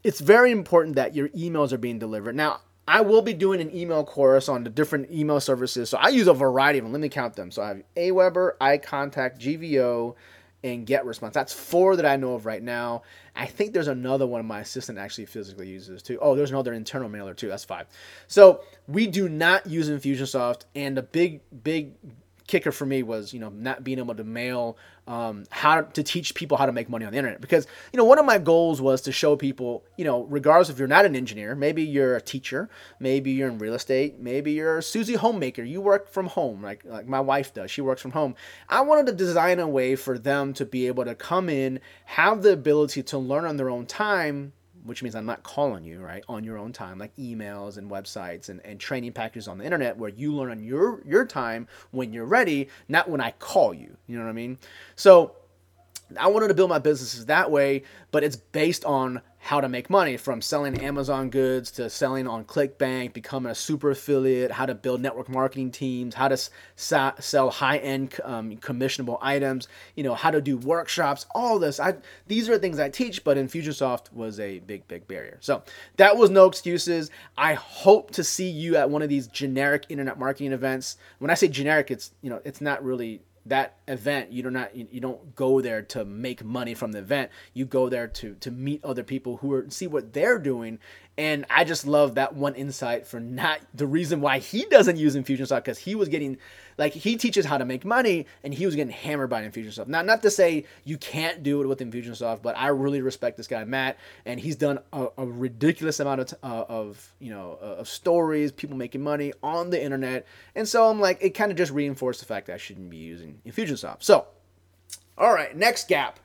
it's 0.04 0.20
very 0.20 0.50
important 0.50 0.96
that 0.96 1.14
your 1.14 1.28
emails 1.30 1.72
are 1.72 1.78
being 1.78 1.98
delivered. 1.98 2.36
Now, 2.36 2.60
I 2.86 3.02
will 3.02 3.20
be 3.20 3.34
doing 3.34 3.60
an 3.60 3.74
email 3.76 4.02
course 4.02 4.48
on 4.48 4.64
the 4.64 4.70
different 4.70 5.10
email 5.10 5.40
services. 5.40 5.90
So 5.90 5.98
I 5.98 6.08
use 6.08 6.26
a 6.26 6.32
variety 6.32 6.78
of 6.78 6.86
them. 6.86 6.92
Let 6.92 7.02
me 7.02 7.10
count 7.10 7.36
them. 7.36 7.50
So 7.50 7.60
I 7.62 7.68
have 7.68 7.82
Aweber, 7.96 8.52
iContact, 8.62 9.38
GVO, 9.38 10.14
and 10.64 10.86
GetResponse. 10.86 11.32
That's 11.32 11.52
four 11.52 11.96
that 11.96 12.06
I 12.06 12.16
know 12.16 12.34
of 12.34 12.46
right 12.46 12.62
now. 12.62 13.02
I 13.36 13.46
think 13.46 13.72
there's 13.72 13.88
another 13.88 14.26
one 14.26 14.44
my 14.46 14.60
assistant 14.60 14.98
actually 14.98 15.26
physically 15.26 15.68
uses 15.68 16.02
too. 16.02 16.18
Oh, 16.20 16.34
there's 16.34 16.50
another 16.50 16.72
internal 16.72 17.08
mailer 17.08 17.34
too. 17.34 17.48
That's 17.48 17.64
five. 17.64 17.86
So 18.26 18.62
we 18.86 19.06
do 19.06 19.28
not 19.28 19.66
use 19.66 19.88
Infusionsoft, 19.88 20.62
and 20.74 20.98
a 20.98 21.02
big, 21.02 21.40
big 21.62 21.92
kicker 22.48 22.72
for 22.72 22.86
me 22.86 23.04
was 23.04 23.32
you 23.32 23.38
know 23.38 23.50
not 23.50 23.84
being 23.84 23.98
able 23.98 24.14
to 24.14 24.24
mail 24.24 24.76
um, 25.06 25.44
how 25.50 25.82
to 25.82 26.02
teach 26.02 26.34
people 26.34 26.56
how 26.56 26.66
to 26.66 26.72
make 26.72 26.88
money 26.88 27.04
on 27.04 27.12
the 27.12 27.18
internet. 27.18 27.40
Because 27.40 27.66
you 27.92 27.96
know 27.96 28.04
one 28.04 28.18
of 28.18 28.24
my 28.24 28.38
goals 28.38 28.80
was 28.80 29.02
to 29.02 29.12
show 29.12 29.36
people 29.36 29.84
you 29.96 30.04
know 30.04 30.24
regardless 30.24 30.68
if 30.68 30.78
you're 30.78 30.88
not 30.88 31.04
an 31.04 31.14
engineer 31.14 31.54
maybe 31.54 31.82
you're 31.84 32.16
a 32.16 32.20
teacher 32.20 32.68
maybe 32.98 33.30
you're 33.30 33.48
in 33.48 33.58
real 33.58 33.74
estate 33.74 34.18
maybe 34.18 34.52
you're 34.52 34.78
a 34.78 34.82
Susie 34.82 35.14
homemaker 35.14 35.62
you 35.62 35.80
work 35.80 36.10
from 36.10 36.26
home 36.26 36.62
like 36.62 36.84
like 36.84 37.06
my 37.06 37.20
wife 37.20 37.54
does 37.54 37.70
she 37.70 37.80
works 37.80 38.02
from 38.02 38.10
home. 38.10 38.34
I 38.68 38.80
wanted 38.80 39.06
to 39.06 39.12
design 39.12 39.60
a 39.60 39.68
way 39.68 39.94
for 39.94 40.18
them 40.18 40.52
to 40.54 40.64
be 40.64 40.88
able 40.88 41.04
to 41.04 41.14
come 41.14 41.48
in 41.48 41.80
have 42.06 42.42
the 42.42 42.52
ability 42.52 43.02
to 43.04 43.18
learn 43.18 43.44
on 43.44 43.56
their 43.56 43.70
own 43.70 43.86
time 43.86 44.52
which 44.88 45.02
means 45.02 45.14
I'm 45.14 45.26
not 45.26 45.42
calling 45.42 45.84
you, 45.84 46.00
right, 46.00 46.24
on 46.28 46.42
your 46.42 46.58
own 46.58 46.72
time, 46.72 46.98
like 46.98 47.14
emails 47.16 47.76
and 47.76 47.90
websites 47.90 48.48
and, 48.48 48.60
and 48.64 48.80
training 48.80 49.12
packages 49.12 49.46
on 49.46 49.58
the 49.58 49.64
internet 49.64 49.96
where 49.96 50.10
you 50.10 50.34
learn 50.34 50.50
on 50.50 50.64
your 50.64 51.02
your 51.06 51.24
time 51.24 51.68
when 51.90 52.12
you're 52.12 52.24
ready, 52.24 52.68
not 52.88 53.08
when 53.08 53.20
I 53.20 53.32
call 53.32 53.74
you. 53.74 53.96
You 54.06 54.16
know 54.16 54.24
what 54.24 54.30
I 54.30 54.32
mean? 54.32 54.58
So 54.96 55.36
I 56.18 56.28
wanted 56.28 56.48
to 56.48 56.54
build 56.54 56.70
my 56.70 56.78
businesses 56.78 57.26
that 57.26 57.50
way, 57.50 57.82
but 58.10 58.24
it's 58.24 58.36
based 58.36 58.84
on 58.84 59.20
how 59.40 59.60
to 59.60 59.68
make 59.68 59.88
money 59.88 60.16
from 60.16 60.42
selling 60.42 60.80
Amazon 60.80 61.30
goods 61.30 61.70
to 61.70 61.88
selling 61.88 62.26
on 62.26 62.44
ClickBank, 62.44 63.12
becoming 63.12 63.50
a 63.50 63.54
super 63.54 63.90
affiliate, 63.90 64.50
how 64.50 64.66
to 64.66 64.74
build 64.74 65.00
network 65.00 65.28
marketing 65.28 65.70
teams, 65.70 66.14
how 66.14 66.28
to 66.28 66.36
sell 66.76 67.50
high-end 67.50 68.14
um, 68.24 68.56
commissionable 68.56 69.18
items, 69.22 69.68
you 69.94 70.02
know, 70.02 70.14
how 70.14 70.30
to 70.30 70.40
do 70.40 70.58
workshops, 70.58 71.24
all 71.34 71.58
this. 71.58 71.78
I 71.78 71.94
these 72.26 72.48
are 72.48 72.58
things 72.58 72.78
I 72.78 72.88
teach, 72.88 73.24
but 73.24 73.36
Infusionsoft 73.36 74.12
was 74.12 74.40
a 74.40 74.58
big, 74.60 74.86
big 74.88 75.06
barrier. 75.06 75.38
So 75.40 75.62
that 75.96 76.16
was 76.16 76.30
no 76.30 76.46
excuses. 76.46 77.10
I 77.36 77.54
hope 77.54 78.10
to 78.12 78.24
see 78.24 78.50
you 78.50 78.76
at 78.76 78.90
one 78.90 79.02
of 79.02 79.08
these 79.08 79.28
generic 79.28 79.86
internet 79.88 80.18
marketing 80.18 80.52
events. 80.52 80.96
When 81.20 81.30
I 81.30 81.34
say 81.34 81.48
generic, 81.48 81.90
it's 81.90 82.12
you 82.22 82.30
know, 82.30 82.40
it's 82.44 82.60
not 82.60 82.84
really 82.84 83.22
that 83.48 83.76
event 83.86 84.32
you 84.32 84.42
do 84.42 84.50
not 84.50 84.74
you 84.74 85.00
don't 85.00 85.34
go 85.34 85.60
there 85.60 85.82
to 85.82 86.04
make 86.04 86.44
money 86.44 86.74
from 86.74 86.92
the 86.92 86.98
event. 86.98 87.30
You 87.54 87.64
go 87.64 87.88
there 87.88 88.08
to 88.08 88.34
to 88.36 88.50
meet 88.50 88.84
other 88.84 89.02
people 89.02 89.38
who 89.38 89.52
are 89.52 89.66
see 89.68 89.86
what 89.86 90.12
they're 90.12 90.38
doing. 90.38 90.78
And 91.16 91.44
I 91.50 91.64
just 91.64 91.86
love 91.86 92.14
that 92.14 92.34
one 92.36 92.54
insight 92.54 93.06
for 93.06 93.18
not 93.18 93.60
the 93.74 93.86
reason 93.86 94.20
why 94.20 94.38
he 94.38 94.64
doesn't 94.66 94.96
use 94.96 95.16
Infusionsoft 95.16 95.64
because 95.64 95.78
he 95.78 95.96
was 95.96 96.08
getting 96.08 96.38
like 96.78 96.92
he 96.92 97.16
teaches 97.16 97.44
how 97.44 97.58
to 97.58 97.64
make 97.64 97.84
money 97.84 98.26
and 98.44 98.54
he 98.54 98.64
was 98.64 98.74
getting 98.76 98.92
hammered 98.92 99.28
by 99.28 99.42
Infusionsoft. 99.42 99.88
Now, 99.88 100.00
not 100.02 100.22
to 100.22 100.30
say 100.30 100.64
you 100.84 100.96
can't 100.96 101.42
do 101.42 101.60
it 101.60 101.66
with 101.66 101.80
Infusionsoft, 101.80 102.40
but 102.40 102.56
I 102.56 102.68
really 102.68 103.02
respect 103.02 103.36
this 103.36 103.48
guy 103.48 103.64
Matt, 103.64 103.98
and 104.24 104.38
he's 104.38 104.56
done 104.56 104.78
a, 104.92 105.08
a 105.18 105.26
ridiculous 105.26 106.00
amount 106.00 106.20
of, 106.20 106.34
uh, 106.42 106.64
of 106.68 107.14
you 107.18 107.30
know 107.30 107.58
uh, 107.60 107.80
of 107.80 107.88
stories, 107.88 108.52
people 108.52 108.76
making 108.76 109.02
money 109.02 109.32
on 109.42 109.70
the 109.70 109.82
internet, 109.82 110.26
and 110.54 110.66
so 110.66 110.88
I'm 110.88 111.00
like 111.00 111.18
it 111.20 111.30
kind 111.30 111.50
of 111.50 111.58
just 111.58 111.72
reinforced 111.72 112.20
the 112.20 112.26
fact 112.26 112.46
that 112.46 112.54
I 112.54 112.58
shouldn't 112.58 112.88
be 112.88 112.96
using 112.96 113.40
Infusionsoft. 113.44 114.04
So, 114.04 114.26
all 115.18 115.34
right, 115.34 115.54
next 115.56 115.88
gap. 115.88 116.20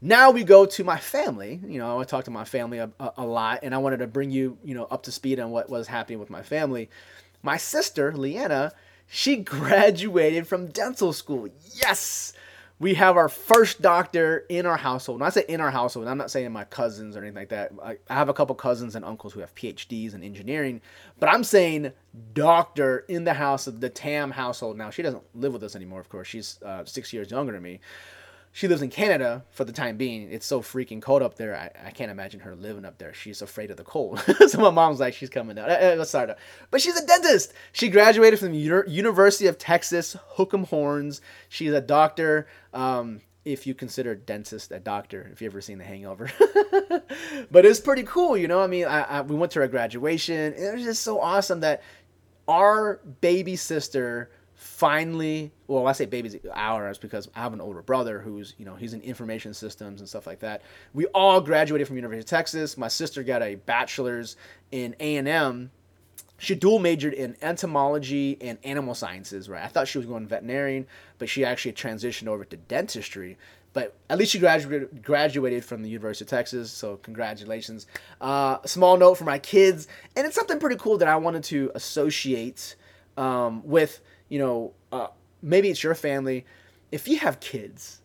Now 0.00 0.32
we 0.32 0.44
go 0.44 0.66
to 0.66 0.84
my 0.84 0.98
family. 0.98 1.60
You 1.66 1.78
know, 1.78 1.98
I 1.98 2.04
talk 2.04 2.24
to 2.24 2.30
my 2.30 2.44
family 2.44 2.76
a, 2.76 2.90
a, 3.00 3.12
a, 3.18 3.24
lot, 3.24 3.60
and 3.62 3.74
I 3.74 3.78
wanted 3.78 3.98
to 3.98 4.06
bring 4.06 4.30
you, 4.30 4.58
you 4.62 4.74
know, 4.74 4.84
up 4.84 5.04
to 5.04 5.12
speed 5.12 5.40
on 5.40 5.50
what 5.50 5.70
was 5.70 5.86
happening 5.86 6.18
with 6.18 6.28
my 6.28 6.42
family. 6.42 6.90
My 7.42 7.56
sister, 7.56 8.12
Leanna, 8.12 8.72
she 9.06 9.36
graduated 9.36 10.46
from 10.46 10.68
dental 10.68 11.12
school. 11.12 11.48
Yes! 11.74 12.32
We 12.80 12.94
have 12.94 13.16
our 13.16 13.28
first 13.28 13.80
doctor 13.80 14.44
in 14.48 14.66
our 14.66 14.76
household. 14.76 15.20
When 15.20 15.26
I 15.26 15.30
say 15.30 15.44
in 15.48 15.60
our 15.60 15.70
household, 15.70 16.08
I'm 16.08 16.18
not 16.18 16.30
saying 16.30 16.50
my 16.52 16.64
cousins 16.64 17.16
or 17.16 17.20
anything 17.20 17.36
like 17.36 17.48
that. 17.50 17.72
I, 17.82 17.98
I 18.10 18.14
have 18.14 18.28
a 18.28 18.34
couple 18.34 18.54
cousins 18.56 18.96
and 18.96 19.04
uncles 19.04 19.32
who 19.32 19.40
have 19.40 19.54
PhDs 19.54 20.12
in 20.12 20.24
engineering, 20.24 20.80
but 21.20 21.28
I'm 21.28 21.44
saying 21.44 21.92
doctor 22.32 23.04
in 23.08 23.24
the 23.24 23.34
house 23.34 23.68
of 23.68 23.80
the 23.80 23.88
Tam 23.88 24.32
household. 24.32 24.76
Now, 24.76 24.90
she 24.90 25.02
doesn't 25.02 25.22
live 25.34 25.52
with 25.52 25.62
us 25.62 25.76
anymore, 25.76 26.00
of 26.00 26.08
course. 26.08 26.26
She's 26.26 26.60
uh, 26.62 26.84
six 26.84 27.12
years 27.12 27.30
younger 27.30 27.52
than 27.52 27.62
me 27.62 27.80
she 28.56 28.68
lives 28.68 28.82
in 28.82 28.88
Canada 28.88 29.44
for 29.50 29.64
the 29.64 29.72
time 29.72 29.96
being. 29.96 30.30
It's 30.30 30.46
so 30.46 30.62
freaking 30.62 31.02
cold 31.02 31.22
up 31.22 31.34
there. 31.34 31.56
I, 31.56 31.88
I 31.88 31.90
can't 31.90 32.12
imagine 32.12 32.38
her 32.38 32.54
living 32.54 32.84
up 32.84 32.98
there. 32.98 33.12
She's 33.12 33.42
afraid 33.42 33.72
of 33.72 33.76
the 33.76 33.82
cold. 33.82 34.20
so 34.46 34.60
my 34.60 34.70
mom's 34.70 35.00
like, 35.00 35.12
she's 35.12 35.28
coming 35.28 35.56
down. 35.56 35.68
Uh, 35.68 35.96
uh, 35.98 36.04
sorry, 36.04 36.32
but 36.70 36.80
she's 36.80 36.96
a 36.96 37.04
dentist. 37.04 37.52
She 37.72 37.88
graduated 37.88 38.38
from 38.38 38.52
the 38.52 38.58
Uni- 38.58 38.88
University 38.88 39.48
of 39.48 39.58
Texas, 39.58 40.16
Hook'em 40.36 40.68
Horns. 40.68 41.20
She's 41.48 41.72
a 41.72 41.80
doctor. 41.80 42.46
Um, 42.72 43.22
if 43.44 43.66
you 43.66 43.74
consider 43.74 44.14
dentist 44.14 44.70
a 44.70 44.78
doctor, 44.78 45.28
if 45.32 45.42
you 45.42 45.48
ever 45.48 45.60
seen 45.60 45.78
The 45.78 45.84
Hangover, 45.84 46.30
but 47.50 47.66
it's 47.66 47.80
pretty 47.80 48.04
cool, 48.04 48.36
you 48.36 48.46
know. 48.46 48.60
I 48.60 48.68
mean, 48.68 48.84
I, 48.84 49.02
I, 49.02 49.20
we 49.22 49.34
went 49.34 49.50
to 49.52 49.60
her 49.62 49.68
graduation. 49.68 50.54
It 50.54 50.74
was 50.74 50.84
just 50.84 51.02
so 51.02 51.20
awesome 51.20 51.58
that 51.60 51.82
our 52.46 53.00
baby 53.20 53.56
sister 53.56 54.30
finally 54.74 55.52
well 55.68 55.86
i 55.86 55.92
say 55.92 56.04
babies 56.04 56.36
ours 56.52 56.98
because 56.98 57.28
i 57.36 57.42
have 57.42 57.52
an 57.52 57.60
older 57.60 57.80
brother 57.80 58.18
who's 58.18 58.54
you 58.58 58.64
know 58.64 58.74
he's 58.74 58.92
in 58.92 59.00
information 59.02 59.54
systems 59.54 60.00
and 60.00 60.08
stuff 60.08 60.26
like 60.26 60.40
that. 60.40 60.62
We 60.92 61.06
all 61.06 61.40
graduated 61.40 61.86
from 61.86 61.94
university 61.94 62.20
of 62.20 62.26
texas. 62.26 62.76
My 62.76 62.88
sister 62.88 63.22
got 63.22 63.40
a 63.40 63.54
bachelor's 63.54 64.36
in 64.72 64.96
a&m 64.98 65.70
she 66.38 66.56
dual 66.56 66.80
majored 66.80 67.14
in 67.14 67.36
entomology 67.40 68.36
and 68.40 68.58
animal 68.64 68.96
sciences 68.96 69.48
right? 69.48 69.62
I 69.62 69.68
thought 69.68 69.86
she 69.86 69.98
was 69.98 70.08
going 70.08 70.26
veterinarian 70.26 70.88
but 71.18 71.28
she 71.28 71.44
actually 71.44 71.74
transitioned 71.74 72.26
over 72.26 72.44
to 72.44 72.56
dentistry. 72.56 73.38
But 73.74 73.96
at 74.10 74.18
least 74.18 74.32
she 74.32 74.40
graduated 74.40 75.02
graduated 75.02 75.64
from 75.64 75.82
the 75.82 75.88
University 75.88 76.24
of 76.24 76.30
Texas, 76.30 76.70
so 76.70 76.96
congratulations. 76.96 77.88
Uh, 78.20 78.58
small 78.64 78.96
note 78.96 79.16
for 79.16 79.24
my 79.24 79.40
kids, 79.40 79.88
and 80.14 80.24
it's 80.24 80.36
something 80.36 80.60
pretty 80.60 80.76
cool 80.76 80.96
that 80.98 81.08
I 81.08 81.16
wanted 81.16 81.42
to 81.44 81.72
associate 81.74 82.76
um, 83.16 83.66
with 83.66 84.00
you 84.28 84.38
know, 84.38 84.72
uh, 84.92 85.08
maybe 85.42 85.70
it's 85.70 85.82
your 85.82 85.94
family. 85.94 86.44
If 86.92 87.08
you 87.08 87.18
have 87.18 87.40
kids, 87.40 88.00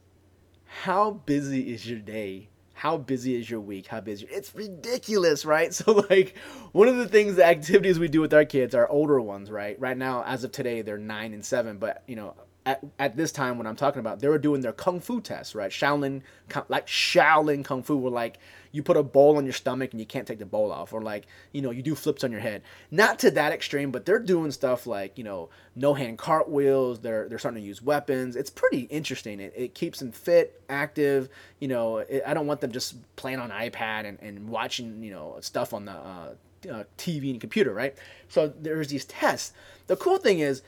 how 0.65 1.11
busy 1.11 1.73
is 1.73 1.89
your 1.89 1.99
day? 1.99 2.49
How 2.73 2.97
busy 2.97 3.35
is 3.35 3.49
your 3.49 3.59
week? 3.59 3.87
How 3.87 3.99
busy? 3.99 4.25
It's 4.29 4.55
ridiculous, 4.55 5.43
right? 5.43 5.73
So, 5.79 6.05
like, 6.09 6.37
one 6.71 6.87
of 6.87 6.97
the 6.97 7.07
things, 7.07 7.35
the 7.35 7.45
activities 7.45 7.99
we 7.99 8.07
do 8.07 8.21
with 8.21 8.33
our 8.33 8.45
kids, 8.45 8.73
our 8.73 8.89
older 8.89 9.19
ones, 9.19 9.51
right? 9.51 9.79
Right 9.79 9.97
now, 9.97 10.23
as 10.25 10.43
of 10.43 10.51
today, 10.51 10.81
they're 10.81 10.97
nine 10.97 11.33
and 11.33 11.43
seven, 11.43 11.77
but, 11.77 12.03
you 12.07 12.15
know, 12.15 12.35
at, 12.65 12.81
at 12.99 13.17
this 13.17 13.31
time 13.31 13.57
when 13.57 13.67
I'm 13.67 13.75
talking 13.75 13.99
about, 13.99 14.19
they 14.19 14.27
were 14.27 14.37
doing 14.37 14.61
their 14.61 14.73
kung 14.73 14.99
fu 14.99 15.21
tests, 15.21 15.55
right? 15.55 15.71
Shaolin, 15.71 16.21
like 16.67 16.87
Shaolin 16.87 17.65
kung 17.65 17.83
fu, 17.83 17.97
were 17.97 18.09
like 18.09 18.39
you 18.71 18.83
put 18.83 18.97
a 18.97 19.03
bowl 19.03 19.37
on 19.37 19.45
your 19.45 19.53
stomach 19.53 19.91
and 19.91 19.99
you 19.99 20.05
can't 20.05 20.27
take 20.27 20.39
the 20.39 20.45
bowl 20.45 20.71
off, 20.71 20.93
or 20.93 21.01
like 21.01 21.25
you 21.51 21.61
know 21.61 21.71
you 21.71 21.81
do 21.81 21.95
flips 21.95 22.23
on 22.23 22.31
your 22.31 22.41
head. 22.41 22.61
Not 22.91 23.19
to 23.19 23.31
that 23.31 23.51
extreme, 23.51 23.91
but 23.91 24.05
they're 24.05 24.19
doing 24.19 24.51
stuff 24.51 24.85
like 24.85 25.17
you 25.17 25.23
know 25.23 25.49
no 25.75 25.93
hand 25.93 26.17
cartwheels. 26.17 26.99
They're 26.99 27.27
they're 27.29 27.39
starting 27.39 27.61
to 27.61 27.67
use 27.67 27.81
weapons. 27.81 28.35
It's 28.35 28.49
pretty 28.49 28.81
interesting. 28.81 29.39
It, 29.39 29.53
it 29.55 29.73
keeps 29.73 29.99
them 29.99 30.11
fit, 30.11 30.61
active. 30.69 31.29
You 31.59 31.67
know, 31.67 31.97
it, 31.97 32.23
I 32.25 32.33
don't 32.33 32.47
want 32.47 32.61
them 32.61 32.71
just 32.71 32.95
playing 33.15 33.39
on 33.39 33.49
iPad 33.49 34.05
and, 34.05 34.19
and 34.21 34.49
watching 34.49 35.01
you 35.03 35.11
know 35.11 35.37
stuff 35.41 35.73
on 35.73 35.85
the 35.85 35.93
uh, 35.93 36.29
uh, 36.69 36.83
TV 36.97 37.31
and 37.31 37.39
computer, 37.41 37.73
right? 37.73 37.95
So 38.27 38.53
there's 38.59 38.89
these 38.89 39.05
tests. 39.05 39.53
The 39.87 39.95
cool 39.95 40.17
thing 40.17 40.39
is 40.39 40.61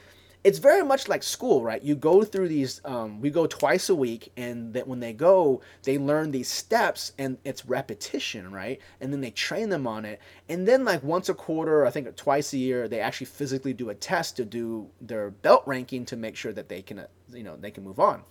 it's 0.43 0.57
very 0.57 0.83
much 0.83 1.07
like 1.07 1.21
school, 1.21 1.61
right? 1.63 1.81
You 1.83 1.95
go 1.95 2.23
through 2.23 2.47
these. 2.47 2.81
Um, 2.83 3.21
we 3.21 3.29
go 3.29 3.45
twice 3.45 3.89
a 3.89 3.95
week, 3.95 4.31
and 4.35 4.73
that 4.73 4.87
when 4.87 4.99
they 4.99 5.13
go, 5.13 5.61
they 5.83 5.97
learn 5.97 6.31
these 6.31 6.49
steps, 6.49 7.13
and 7.17 7.37
it's 7.43 7.65
repetition, 7.65 8.51
right? 8.51 8.79
And 8.99 9.13
then 9.13 9.21
they 9.21 9.31
train 9.31 9.69
them 9.69 9.85
on 9.85 10.03
it, 10.03 10.19
and 10.49 10.67
then 10.67 10.83
like 10.83 11.03
once 11.03 11.29
a 11.29 11.33
quarter, 11.33 11.85
I 11.85 11.91
think 11.91 12.15
twice 12.15 12.53
a 12.53 12.57
year, 12.57 12.87
they 12.87 12.99
actually 12.99 13.27
physically 13.27 13.73
do 13.73 13.89
a 13.89 13.95
test 13.95 14.35
to 14.37 14.45
do 14.45 14.89
their 14.99 15.29
belt 15.29 15.63
ranking 15.67 16.05
to 16.05 16.17
make 16.17 16.35
sure 16.35 16.53
that 16.53 16.69
they 16.69 16.81
can, 16.81 16.99
uh, 16.99 17.07
you 17.31 17.43
know, 17.43 17.55
they 17.55 17.71
can 17.71 17.83
move 17.83 17.99
on. 17.99 18.23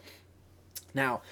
Now, 0.94 1.22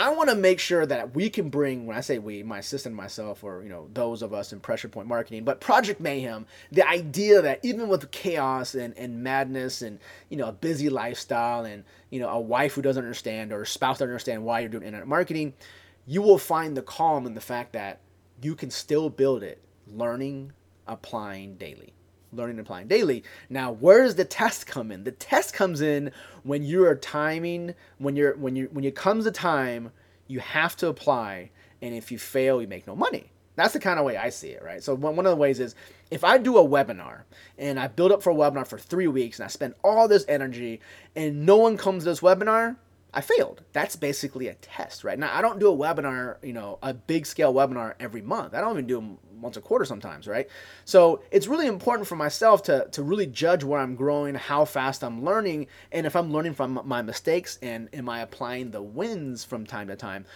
I 0.00 0.08
want 0.14 0.30
to 0.30 0.34
make 0.34 0.60
sure 0.60 0.86
that 0.86 1.14
we 1.14 1.28
can 1.28 1.50
bring, 1.50 1.84
when 1.84 1.94
I 1.94 2.00
say 2.00 2.18
we, 2.18 2.42
my 2.42 2.60
assistant, 2.60 2.94
myself, 2.94 3.44
or 3.44 3.62
you 3.62 3.68
know 3.68 3.90
those 3.92 4.22
of 4.22 4.32
us 4.32 4.50
in 4.50 4.58
Pressure 4.58 4.88
Point 4.88 5.08
Marketing, 5.08 5.44
but 5.44 5.60
Project 5.60 6.00
Mayhem, 6.00 6.46
the 6.72 6.88
idea 6.88 7.42
that 7.42 7.60
even 7.62 7.86
with 7.86 8.10
chaos 8.10 8.74
and, 8.74 8.96
and 8.96 9.22
madness 9.22 9.82
and 9.82 9.98
you 10.30 10.38
know 10.38 10.46
a 10.46 10.52
busy 10.52 10.88
lifestyle 10.88 11.66
and 11.66 11.84
you 12.08 12.18
know 12.18 12.30
a 12.30 12.40
wife 12.40 12.72
who 12.72 12.80
doesn't 12.80 13.04
understand 13.04 13.52
or 13.52 13.60
a 13.60 13.66
spouse 13.66 13.98
doesn't 13.98 14.08
understand 14.08 14.42
why 14.42 14.60
you're 14.60 14.70
doing 14.70 14.84
internet 14.84 15.06
marketing, 15.06 15.52
you 16.06 16.22
will 16.22 16.38
find 16.38 16.78
the 16.78 16.82
calm 16.82 17.26
in 17.26 17.34
the 17.34 17.40
fact 17.42 17.74
that 17.74 18.00
you 18.40 18.54
can 18.54 18.70
still 18.70 19.10
build 19.10 19.42
it, 19.42 19.60
learning, 19.86 20.50
applying 20.86 21.56
daily 21.56 21.92
learning 22.32 22.58
and 22.58 22.66
applying 22.66 22.88
daily. 22.88 23.24
Now, 23.48 23.72
where 23.72 24.02
does 24.02 24.14
the 24.14 24.24
test 24.24 24.66
come 24.66 24.90
in? 24.92 25.04
The 25.04 25.12
test 25.12 25.54
comes 25.54 25.80
in 25.80 26.12
when 26.42 26.62
you 26.62 26.84
are 26.84 26.94
timing, 26.94 27.74
when 27.98 28.16
you're 28.16 28.36
when 28.36 28.56
you 28.56 28.68
when 28.72 28.84
it 28.84 28.94
comes 28.94 29.26
a 29.26 29.32
time, 29.32 29.92
you 30.26 30.40
have 30.40 30.76
to 30.76 30.88
apply, 30.88 31.50
and 31.82 31.94
if 31.94 32.12
you 32.12 32.18
fail, 32.18 32.60
you 32.60 32.68
make 32.68 32.86
no 32.86 32.96
money. 32.96 33.30
That's 33.56 33.72
the 33.74 33.80
kind 33.80 33.98
of 33.98 34.06
way 34.06 34.16
I 34.16 34.30
see 34.30 34.50
it, 34.50 34.62
right? 34.62 34.82
So 34.82 34.94
one 34.94 35.18
of 35.18 35.30
the 35.30 35.36
ways 35.36 35.60
is 35.60 35.74
if 36.10 36.24
I 36.24 36.38
do 36.38 36.56
a 36.56 36.66
webinar 36.66 37.24
and 37.58 37.78
I 37.78 37.88
build 37.88 38.10
up 38.10 38.22
for 38.22 38.30
a 38.30 38.34
webinar 38.34 38.66
for 38.66 38.78
three 38.78 39.08
weeks 39.08 39.38
and 39.38 39.44
I 39.44 39.48
spend 39.48 39.74
all 39.84 40.08
this 40.08 40.24
energy 40.28 40.80
and 41.14 41.44
no 41.44 41.56
one 41.56 41.76
comes 41.76 42.04
to 42.04 42.10
this 42.10 42.20
webinar, 42.20 42.76
I 43.12 43.20
failed. 43.20 43.62
That's 43.72 43.96
basically 43.96 44.48
a 44.48 44.54
test, 44.54 45.04
right? 45.04 45.18
Now 45.18 45.36
I 45.36 45.42
don't 45.42 45.58
do 45.58 45.70
a 45.70 45.76
webinar, 45.76 46.36
you 46.42 46.52
know, 46.52 46.78
a 46.82 46.94
big 46.94 47.26
scale 47.26 47.52
webinar 47.52 47.94
every 48.00 48.22
month. 48.22 48.54
I 48.54 48.60
don't 48.60 48.72
even 48.72 48.86
do 48.86 48.94
them 48.94 49.18
once 49.40 49.56
a 49.56 49.60
quarter 49.60 49.84
sometimes, 49.84 50.26
right? 50.26 50.48
So 50.84 51.22
it's 51.30 51.46
really 51.46 51.66
important 51.66 52.08
for 52.08 52.16
myself 52.16 52.62
to 52.64 52.88
to 52.92 53.02
really 53.02 53.26
judge 53.26 53.64
where 53.64 53.80
I'm 53.80 53.96
growing, 53.96 54.34
how 54.34 54.64
fast 54.64 55.02
I'm 55.02 55.24
learning, 55.24 55.66
and 55.92 56.06
if 56.06 56.14
I'm 56.16 56.32
learning 56.32 56.54
from 56.54 56.80
my 56.84 57.02
mistakes 57.02 57.58
and 57.62 57.88
am 57.92 58.08
I 58.08 58.20
applying 58.20 58.70
the 58.70 58.82
wins 58.82 59.44
from 59.44 59.66
time 59.66 59.88
to 59.88 59.96
time. 59.96 60.26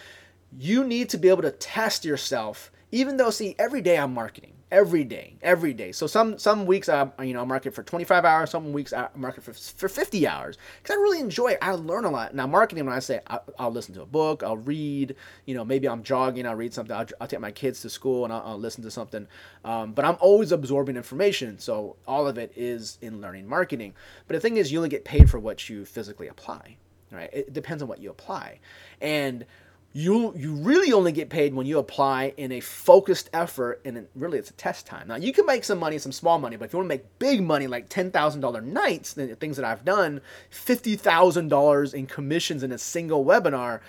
You 0.57 0.85
need 0.85 1.09
to 1.11 1.19
be 1.19 1.29
able 1.29 1.43
to 1.43 1.51
test 1.51 2.05
yourself 2.05 2.71
even 2.93 3.17
though 3.17 3.31
see 3.31 3.57
every 3.59 3.81
day 3.81 3.99
I'm 3.99 4.15
marketing 4.15 4.54
every 4.71 5.05
day, 5.05 5.37
every 5.43 5.73
day. 5.73 5.93
So 5.93 6.07
some 6.07 6.39
some 6.39 6.67
weeks 6.67 6.89
I 6.89 7.09
you 7.23 7.35
know 7.35 7.43
I 7.43 7.45
market 7.45 7.75
for 7.75 7.83
25 7.83 8.25
hours, 8.25 8.51
some 8.51 8.73
weeks 8.73 8.93
I 8.93 9.09
market 9.15 9.45
for 9.45 9.53
for 9.53 9.89
50 9.89 10.27
hours 10.27 10.59
because 10.83 10.97
I 10.97 11.01
really 11.01 11.21
enjoy 11.21 11.49
it. 11.53 11.59
I 11.63 11.73
learn 11.73 12.05
a 12.05 12.11
lot. 12.11 12.35
Now 12.35 12.47
marketing, 12.47 12.85
when 12.87 12.95
I 12.95 12.99
say 12.99 13.21
I, 13.27 13.39
will 13.59 13.71
listen 13.71 13.95
to 13.95 14.03
a 14.03 14.07
book, 14.07 14.43
I'll 14.43 14.57
read. 14.57 15.17
You 15.47 15.55
know, 15.55 15.65
maybe 15.65 15.89
I'm 15.89 16.03
jogging, 16.03 16.47
I'll 16.47 16.55
read 16.55 16.75
something. 16.75 16.95
I'll, 16.95 17.07
I'll 17.21 17.29
take 17.29 17.41
my 17.41 17.53
kids 17.53 17.81
to 17.83 17.91
school 17.91 18.25
and 18.25 18.33
I'll, 18.33 18.43
I'll 18.45 18.59
listen 18.59 18.83
to 18.85 18.91
something. 18.91 19.27
Um, 19.65 19.93
but 19.93 20.05
I'm 20.05 20.17
always 20.21 20.53
absorbing 20.53 20.97
information, 20.97 21.59
so 21.59 21.97
all 22.07 22.27
of 22.27 22.39
it 22.39 22.53
is 22.57 22.99
in 23.01 23.21
learning 23.21 23.49
marketing. 23.49 23.95
But 24.27 24.35
the 24.35 24.41
thing 24.41 24.57
is, 24.57 24.73
you 24.73 24.79
only 24.79 24.89
get 24.89 25.05
paid 25.05 25.31
for 25.31 25.39
what 25.39 25.69
you 25.69 25.85
physically 25.85 26.29
apply. 26.29 26.77
Right? 27.11 27.31
It 27.33 27.53
depends 27.53 27.81
on 27.81 27.89
what 27.89 28.01
you 28.01 28.11
apply, 28.11 28.59
and 29.01 29.47
you 29.97 30.35
you 30.37 30.53
really 30.55 30.93
only 30.93 31.13
get 31.13 31.31
paid 31.31 31.55
when 31.55 31.67
you 31.67 31.79
apply 31.79 32.35
in 32.37 32.51
a 32.51 32.59
focused 32.59 33.31
effort 33.33 33.81
and 33.85 34.09
really 34.17 34.41
it's 34.41 34.51
a 34.51 34.55
test 34.55 34.87
time. 34.87 35.07
Now 35.07 35.15
you 35.15 35.33
can 35.33 35.47
make 35.47 35.63
some 35.63 35.79
money 35.79 35.99
some 35.99 36.11
small 36.11 36.41
money 36.41 36.57
but 36.57 36.65
if 36.65 36.73
you 36.73 36.79
want 36.79 36.89
to 36.89 36.95
make 36.95 37.19
big 37.21 37.41
money 37.41 37.69
like 37.69 37.89
$10000 37.89 38.65
nights 38.65 39.13
the 39.13 39.37
things 39.37 39.57
that 39.57 39.65
i've 39.65 39.85
done 39.85 40.21
$50000 40.51 41.95
in 41.95 42.07
commissions 42.07 42.65
in 42.65 42.73
a 42.73 42.79
single 42.79 43.25
webinar 43.25 43.81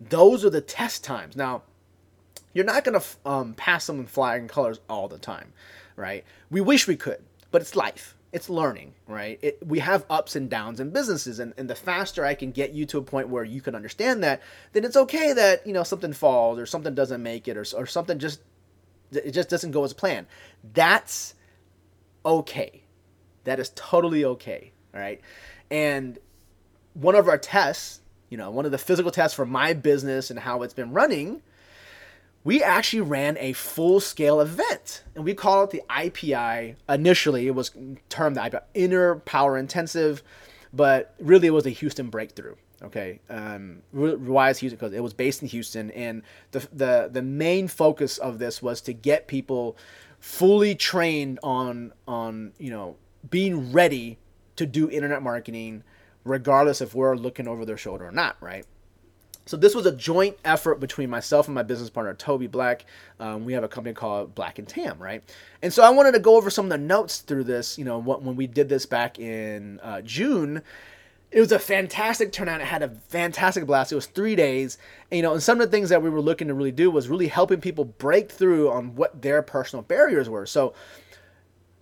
those 0.00 0.44
are 0.44 0.50
the 0.50 0.60
test 0.60 1.02
times. 1.02 1.34
Now 1.34 1.62
you're 2.54 2.64
not 2.64 2.84
going 2.84 3.00
to 3.00 3.06
um, 3.26 3.54
pass 3.54 3.86
them 3.88 3.98
in 3.98 4.06
flying 4.06 4.46
colors 4.46 4.78
all 4.88 5.08
the 5.08 5.18
time 5.18 5.52
right? 5.96 6.24
We 6.50 6.60
wish 6.60 6.86
we 6.86 6.94
could 6.94 7.24
but 7.50 7.62
it's 7.62 7.74
life 7.74 8.14
it's 8.32 8.50
learning, 8.50 8.94
right? 9.06 9.38
It, 9.42 9.58
we 9.66 9.78
have 9.78 10.04
ups 10.10 10.36
and 10.36 10.50
downs 10.50 10.80
in 10.80 10.90
businesses, 10.90 11.38
and, 11.38 11.54
and 11.56 11.68
the 11.68 11.74
faster 11.74 12.24
I 12.24 12.34
can 12.34 12.50
get 12.50 12.72
you 12.72 12.84
to 12.86 12.98
a 12.98 13.02
point 13.02 13.28
where 13.28 13.44
you 13.44 13.60
can 13.60 13.74
understand 13.74 14.22
that, 14.22 14.42
then 14.72 14.84
it's 14.84 14.96
okay 14.96 15.32
that 15.32 15.66
you 15.66 15.72
know 15.72 15.82
something 15.82 16.12
falls 16.12 16.58
or 16.58 16.66
something 16.66 16.94
doesn't 16.94 17.22
make 17.22 17.48
it 17.48 17.56
or, 17.56 17.64
or 17.74 17.86
something 17.86 18.18
just 18.18 18.40
it 19.10 19.30
just 19.30 19.48
doesn't 19.48 19.70
go 19.70 19.84
as 19.84 19.92
planned. 19.94 20.26
That's 20.74 21.34
okay. 22.24 22.82
That 23.44 23.58
is 23.58 23.72
totally 23.74 24.24
okay, 24.24 24.72
right? 24.92 25.20
And 25.70 26.18
one 26.92 27.14
of 27.14 27.28
our 27.28 27.38
tests, 27.38 28.00
you 28.28 28.36
know, 28.36 28.50
one 28.50 28.66
of 28.66 28.72
the 28.72 28.78
physical 28.78 29.10
tests 29.10 29.34
for 29.34 29.46
my 29.46 29.72
business 29.72 30.30
and 30.30 30.38
how 30.38 30.62
it's 30.62 30.74
been 30.74 30.92
running 30.92 31.40
we 32.44 32.62
actually 32.62 33.00
ran 33.00 33.36
a 33.38 33.52
full 33.52 34.00
scale 34.00 34.40
event 34.40 35.04
and 35.14 35.24
we 35.24 35.34
call 35.34 35.64
it 35.64 35.70
the 35.70 35.82
IPI. 35.90 36.76
Initially, 36.88 37.46
it 37.46 37.54
was 37.54 37.72
termed 38.08 38.36
the 38.36 38.40
IPI, 38.40 38.62
Inner 38.74 39.16
Power 39.16 39.58
Intensive, 39.58 40.22
but 40.72 41.14
really 41.18 41.48
it 41.48 41.52
was 41.52 41.66
a 41.66 41.70
Houston 41.70 42.08
breakthrough. 42.08 42.54
Okay, 42.80 43.18
um, 43.28 43.82
why 43.90 44.50
is 44.50 44.58
Houston? 44.58 44.78
Because 44.78 44.92
it 44.92 45.02
was 45.02 45.12
based 45.12 45.42
in 45.42 45.48
Houston, 45.48 45.90
and 45.90 46.22
the, 46.52 46.60
the 46.72 47.10
the 47.12 47.22
main 47.22 47.66
focus 47.66 48.18
of 48.18 48.38
this 48.38 48.62
was 48.62 48.80
to 48.82 48.92
get 48.92 49.26
people 49.26 49.76
fully 50.20 50.76
trained 50.76 51.40
on 51.42 51.92
on 52.06 52.52
you 52.56 52.70
know 52.70 52.96
being 53.28 53.72
ready 53.72 54.18
to 54.54 54.64
do 54.64 54.88
internet 54.88 55.22
marketing, 55.22 55.82
regardless 56.22 56.80
if 56.80 56.94
we're 56.94 57.16
looking 57.16 57.48
over 57.48 57.64
their 57.64 57.76
shoulder 57.76 58.06
or 58.06 58.12
not. 58.12 58.36
Right. 58.40 58.64
So 59.48 59.56
this 59.56 59.74
was 59.74 59.86
a 59.86 59.92
joint 59.92 60.36
effort 60.44 60.78
between 60.78 61.08
myself 61.08 61.48
and 61.48 61.54
my 61.54 61.62
business 61.62 61.88
partner 61.88 62.12
Toby 62.12 62.46
Black. 62.46 62.84
Um, 63.18 63.46
we 63.46 63.54
have 63.54 63.64
a 63.64 63.68
company 63.68 63.94
called 63.94 64.34
Black 64.34 64.58
and 64.58 64.68
Tam, 64.68 64.98
right? 64.98 65.22
And 65.62 65.72
so 65.72 65.82
I 65.82 65.88
wanted 65.88 66.12
to 66.12 66.18
go 66.18 66.36
over 66.36 66.50
some 66.50 66.66
of 66.66 66.70
the 66.70 66.76
notes 66.76 67.20
through 67.20 67.44
this. 67.44 67.78
You 67.78 67.86
know, 67.86 67.98
when 67.98 68.36
we 68.36 68.46
did 68.46 68.68
this 68.68 68.84
back 68.84 69.18
in 69.18 69.80
uh, 69.82 70.02
June, 70.02 70.60
it 71.30 71.40
was 71.40 71.50
a 71.50 71.58
fantastic 71.58 72.30
turnout. 72.30 72.60
It 72.60 72.66
had 72.66 72.82
a 72.82 72.90
fantastic 73.08 73.64
blast. 73.64 73.90
It 73.90 73.94
was 73.94 74.04
three 74.04 74.36
days. 74.36 74.76
And, 75.10 75.16
you 75.16 75.22
know, 75.22 75.32
and 75.32 75.42
some 75.42 75.62
of 75.62 75.66
the 75.66 75.74
things 75.74 75.88
that 75.88 76.02
we 76.02 76.10
were 76.10 76.20
looking 76.20 76.48
to 76.48 76.54
really 76.54 76.70
do 76.70 76.90
was 76.90 77.08
really 77.08 77.28
helping 77.28 77.62
people 77.62 77.86
break 77.86 78.30
through 78.30 78.70
on 78.70 78.96
what 78.96 79.22
their 79.22 79.40
personal 79.40 79.82
barriers 79.82 80.28
were. 80.28 80.44
So, 80.44 80.74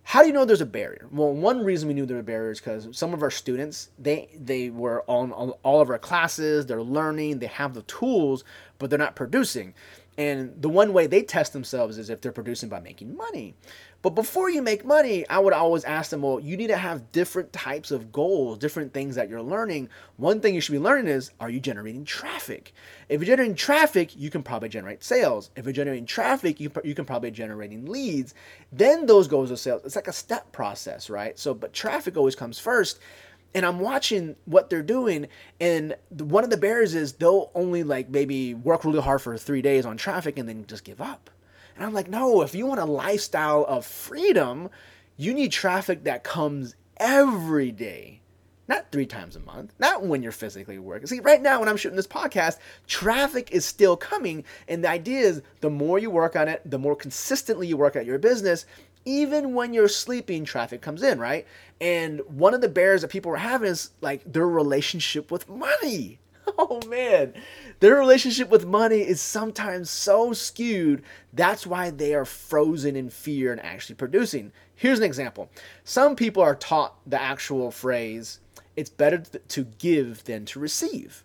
how 0.07 0.21
do 0.21 0.27
you 0.27 0.33
know 0.33 0.45
there's 0.45 0.61
a 0.61 0.65
barrier? 0.65 1.05
Well, 1.11 1.33
one 1.33 1.65
reason 1.65 1.89
we 1.89 1.93
knew 1.93 2.05
there 2.05 2.15
were 2.15 2.23
barriers 2.23 2.61
because 2.61 2.87
some 2.97 3.13
of 3.13 3.21
our 3.21 3.29
students 3.29 3.89
they 3.99 4.29
they 4.39 4.69
were 4.69 5.03
on, 5.05 5.33
on 5.33 5.49
all 5.63 5.81
of 5.81 5.89
our 5.89 5.99
classes. 5.99 6.65
They're 6.65 6.81
learning. 6.81 7.39
They 7.39 7.47
have 7.47 7.73
the 7.73 7.81
tools, 7.81 8.45
but 8.79 8.89
they're 8.89 8.97
not 8.97 9.17
producing. 9.17 9.73
And 10.17 10.61
the 10.61 10.69
one 10.69 10.93
way 10.93 11.07
they 11.07 11.23
test 11.23 11.51
themselves 11.51 11.97
is 11.97 12.09
if 12.09 12.21
they're 12.21 12.31
producing 12.31 12.69
by 12.69 12.79
making 12.79 13.17
money. 13.17 13.55
But 14.01 14.11
before 14.11 14.49
you 14.49 14.61
make 14.61 14.85
money, 14.85 15.27
I 15.27 15.39
would 15.39 15.53
always 15.53 15.83
ask 15.83 16.11
them, 16.11 16.21
well, 16.21 16.39
you 16.39 16.55
need 16.55 16.67
to 16.67 16.77
have 16.77 17.11
different 17.11 17.51
types 17.51 17.91
of 17.91 18.11
goals, 18.11 18.59
different 18.59 18.93
things 18.93 19.15
that 19.15 19.27
you're 19.27 19.41
learning. 19.41 19.89
One 20.17 20.39
thing 20.39 20.53
you 20.53 20.61
should 20.61 20.73
be 20.73 20.79
learning 20.79 21.07
is, 21.07 21.31
are 21.39 21.49
you 21.49 21.59
generating 21.59 22.05
traffic? 22.05 22.73
If 23.09 23.21
you're 23.21 23.35
generating 23.35 23.55
traffic, 23.55 24.15
you 24.15 24.29
can 24.29 24.43
probably 24.43 24.69
generate 24.69 25.03
sales. 25.03 25.49
If 25.55 25.65
you're 25.65 25.73
generating 25.73 26.05
traffic, 26.05 26.59
you, 26.59 26.71
you 26.83 26.93
can 26.93 27.05
probably 27.05 27.31
generating 27.31 27.85
leads. 27.85 28.35
Then 28.71 29.07
those 29.07 29.27
goals 29.27 29.51
are 29.51 29.57
sales. 29.57 29.81
It's 29.83 29.95
like 29.95 30.07
a 30.07 30.13
step 30.13 30.51
process, 30.51 31.09
right? 31.09 31.37
So, 31.37 31.53
but 31.53 31.73
traffic 31.73 32.17
always 32.17 32.35
comes 32.35 32.59
first 32.59 32.99
and 33.55 33.65
I'm 33.65 33.79
watching 33.79 34.35
what 34.45 34.69
they're 34.69 34.83
doing, 34.83 35.27
and 35.59 35.95
one 36.09 36.43
of 36.43 36.49
the 36.49 36.57
barriers 36.57 36.93
is 36.93 37.13
they'll 37.13 37.49
only 37.55 37.81
like 37.81 38.09
maybe 38.09 38.53
work 38.53 38.85
really 38.85 39.01
hard 39.01 39.21
for 39.21 39.37
three 39.37 39.61
days 39.61 39.85
on 39.85 39.97
traffic 39.97 40.37
and 40.37 40.47
then 40.47 40.65
just 40.67 40.83
give 40.83 41.01
up. 41.01 41.29
And 41.77 41.85
I'm 41.85 41.93
like, 41.93 42.09
no, 42.09 42.41
if 42.41 42.55
you 42.55 42.65
want 42.65 42.79
a 42.79 42.85
lifestyle 42.85 43.63
of 43.65 43.85
freedom, 43.85 44.69
you 45.15 45.33
need 45.33 45.51
traffic 45.51 46.03
that 46.05 46.23
comes 46.23 46.75
every 46.97 47.71
day. 47.71 48.21
Not 48.67 48.91
three 48.91 49.05
times 49.05 49.35
a 49.35 49.39
month, 49.39 49.73
not 49.79 50.03
when 50.03 50.21
you're 50.21 50.31
physically 50.31 50.79
working. 50.79 51.07
See, 51.07 51.19
right 51.21 51.41
now 51.41 51.59
when 51.59 51.69
I'm 51.69 51.77
shooting 51.77 51.95
this 51.95 52.07
podcast, 52.07 52.57
traffic 52.87 53.51
is 53.51 53.63
still 53.63 53.95
coming. 53.95 54.43
And 54.67 54.83
the 54.83 54.89
idea 54.89 55.19
is 55.19 55.41
the 55.61 55.69
more 55.69 55.99
you 55.99 56.09
work 56.09 56.35
on 56.35 56.47
it, 56.47 56.61
the 56.69 56.79
more 56.79 56.95
consistently 56.95 57.67
you 57.67 57.77
work 57.77 57.95
at 57.95 58.05
your 58.05 58.17
business, 58.17 58.65
even 59.05 59.53
when 59.53 59.73
you're 59.73 59.87
sleeping, 59.87 60.43
traffic 60.43 60.81
comes 60.81 61.01
in, 61.01 61.17
right? 61.19 61.47
And 61.79 62.21
one 62.27 62.53
of 62.53 62.59
the 62.59 62.67
barriers 62.67 63.03
that 63.03 63.11
people 63.11 63.31
are 63.31 63.37
having 63.37 63.69
is 63.69 63.91
like 64.01 64.21
their 64.25 64.47
relationship 64.47 65.31
with 65.31 65.47
money. 65.47 66.19
Oh 66.59 66.79
man, 66.87 67.33
their 67.81 67.95
relationship 67.95 68.49
with 68.49 68.65
money 68.65 69.01
is 69.01 69.21
sometimes 69.21 69.89
so 69.89 70.33
skewed. 70.33 71.03
That's 71.31 71.67
why 71.67 71.91
they 71.91 72.15
are 72.15 72.25
frozen 72.25 72.95
in 72.95 73.09
fear 73.09 73.51
and 73.51 73.61
actually 73.61 73.95
producing. 73.95 74.51
Here's 74.73 74.97
an 74.97 75.05
example. 75.05 75.49
Some 75.83 76.15
people 76.15 76.41
are 76.41 76.55
taught 76.55 76.95
the 77.05 77.21
actual 77.21 77.69
phrase, 77.69 78.39
it's 78.75 78.89
better 78.89 79.19
to 79.19 79.63
give 79.77 80.23
than 80.23 80.45
to 80.45 80.59
receive. 80.59 81.23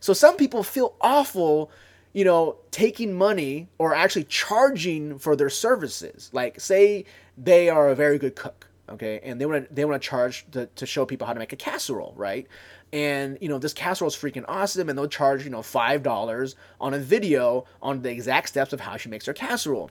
So 0.00 0.12
some 0.12 0.36
people 0.36 0.62
feel 0.62 0.94
awful 1.00 1.70
you 2.16 2.24
know, 2.24 2.56
taking 2.70 3.12
money 3.12 3.68
or 3.76 3.94
actually 3.94 4.24
charging 4.24 5.18
for 5.18 5.36
their 5.36 5.50
services. 5.50 6.30
Like, 6.32 6.58
say 6.58 7.04
they 7.36 7.68
are 7.68 7.90
a 7.90 7.94
very 7.94 8.16
good 8.16 8.34
cook, 8.34 8.68
okay, 8.88 9.20
and 9.22 9.38
they 9.38 9.44
want 9.44 9.68
to 9.68 9.74
they 9.74 9.84
want 9.84 10.00
to 10.00 10.08
charge 10.08 10.46
to, 10.52 10.64
to 10.64 10.86
show 10.86 11.04
people 11.04 11.26
how 11.26 11.34
to 11.34 11.38
make 11.38 11.52
a 11.52 11.56
casserole, 11.56 12.14
right? 12.16 12.46
And 12.92 13.38
you 13.40 13.48
know, 13.48 13.58
this 13.58 13.72
casserole 13.72 14.08
is 14.08 14.16
freaking 14.16 14.44
awesome, 14.48 14.88
and 14.88 14.96
they'll 14.96 15.08
charge 15.08 15.44
you 15.44 15.50
know 15.50 15.62
five 15.62 16.02
dollars 16.02 16.54
on 16.80 16.94
a 16.94 16.98
video 16.98 17.66
on 17.82 18.02
the 18.02 18.10
exact 18.10 18.48
steps 18.48 18.72
of 18.72 18.80
how 18.80 18.96
she 18.96 19.08
makes 19.08 19.26
her 19.26 19.32
casserole. 19.32 19.90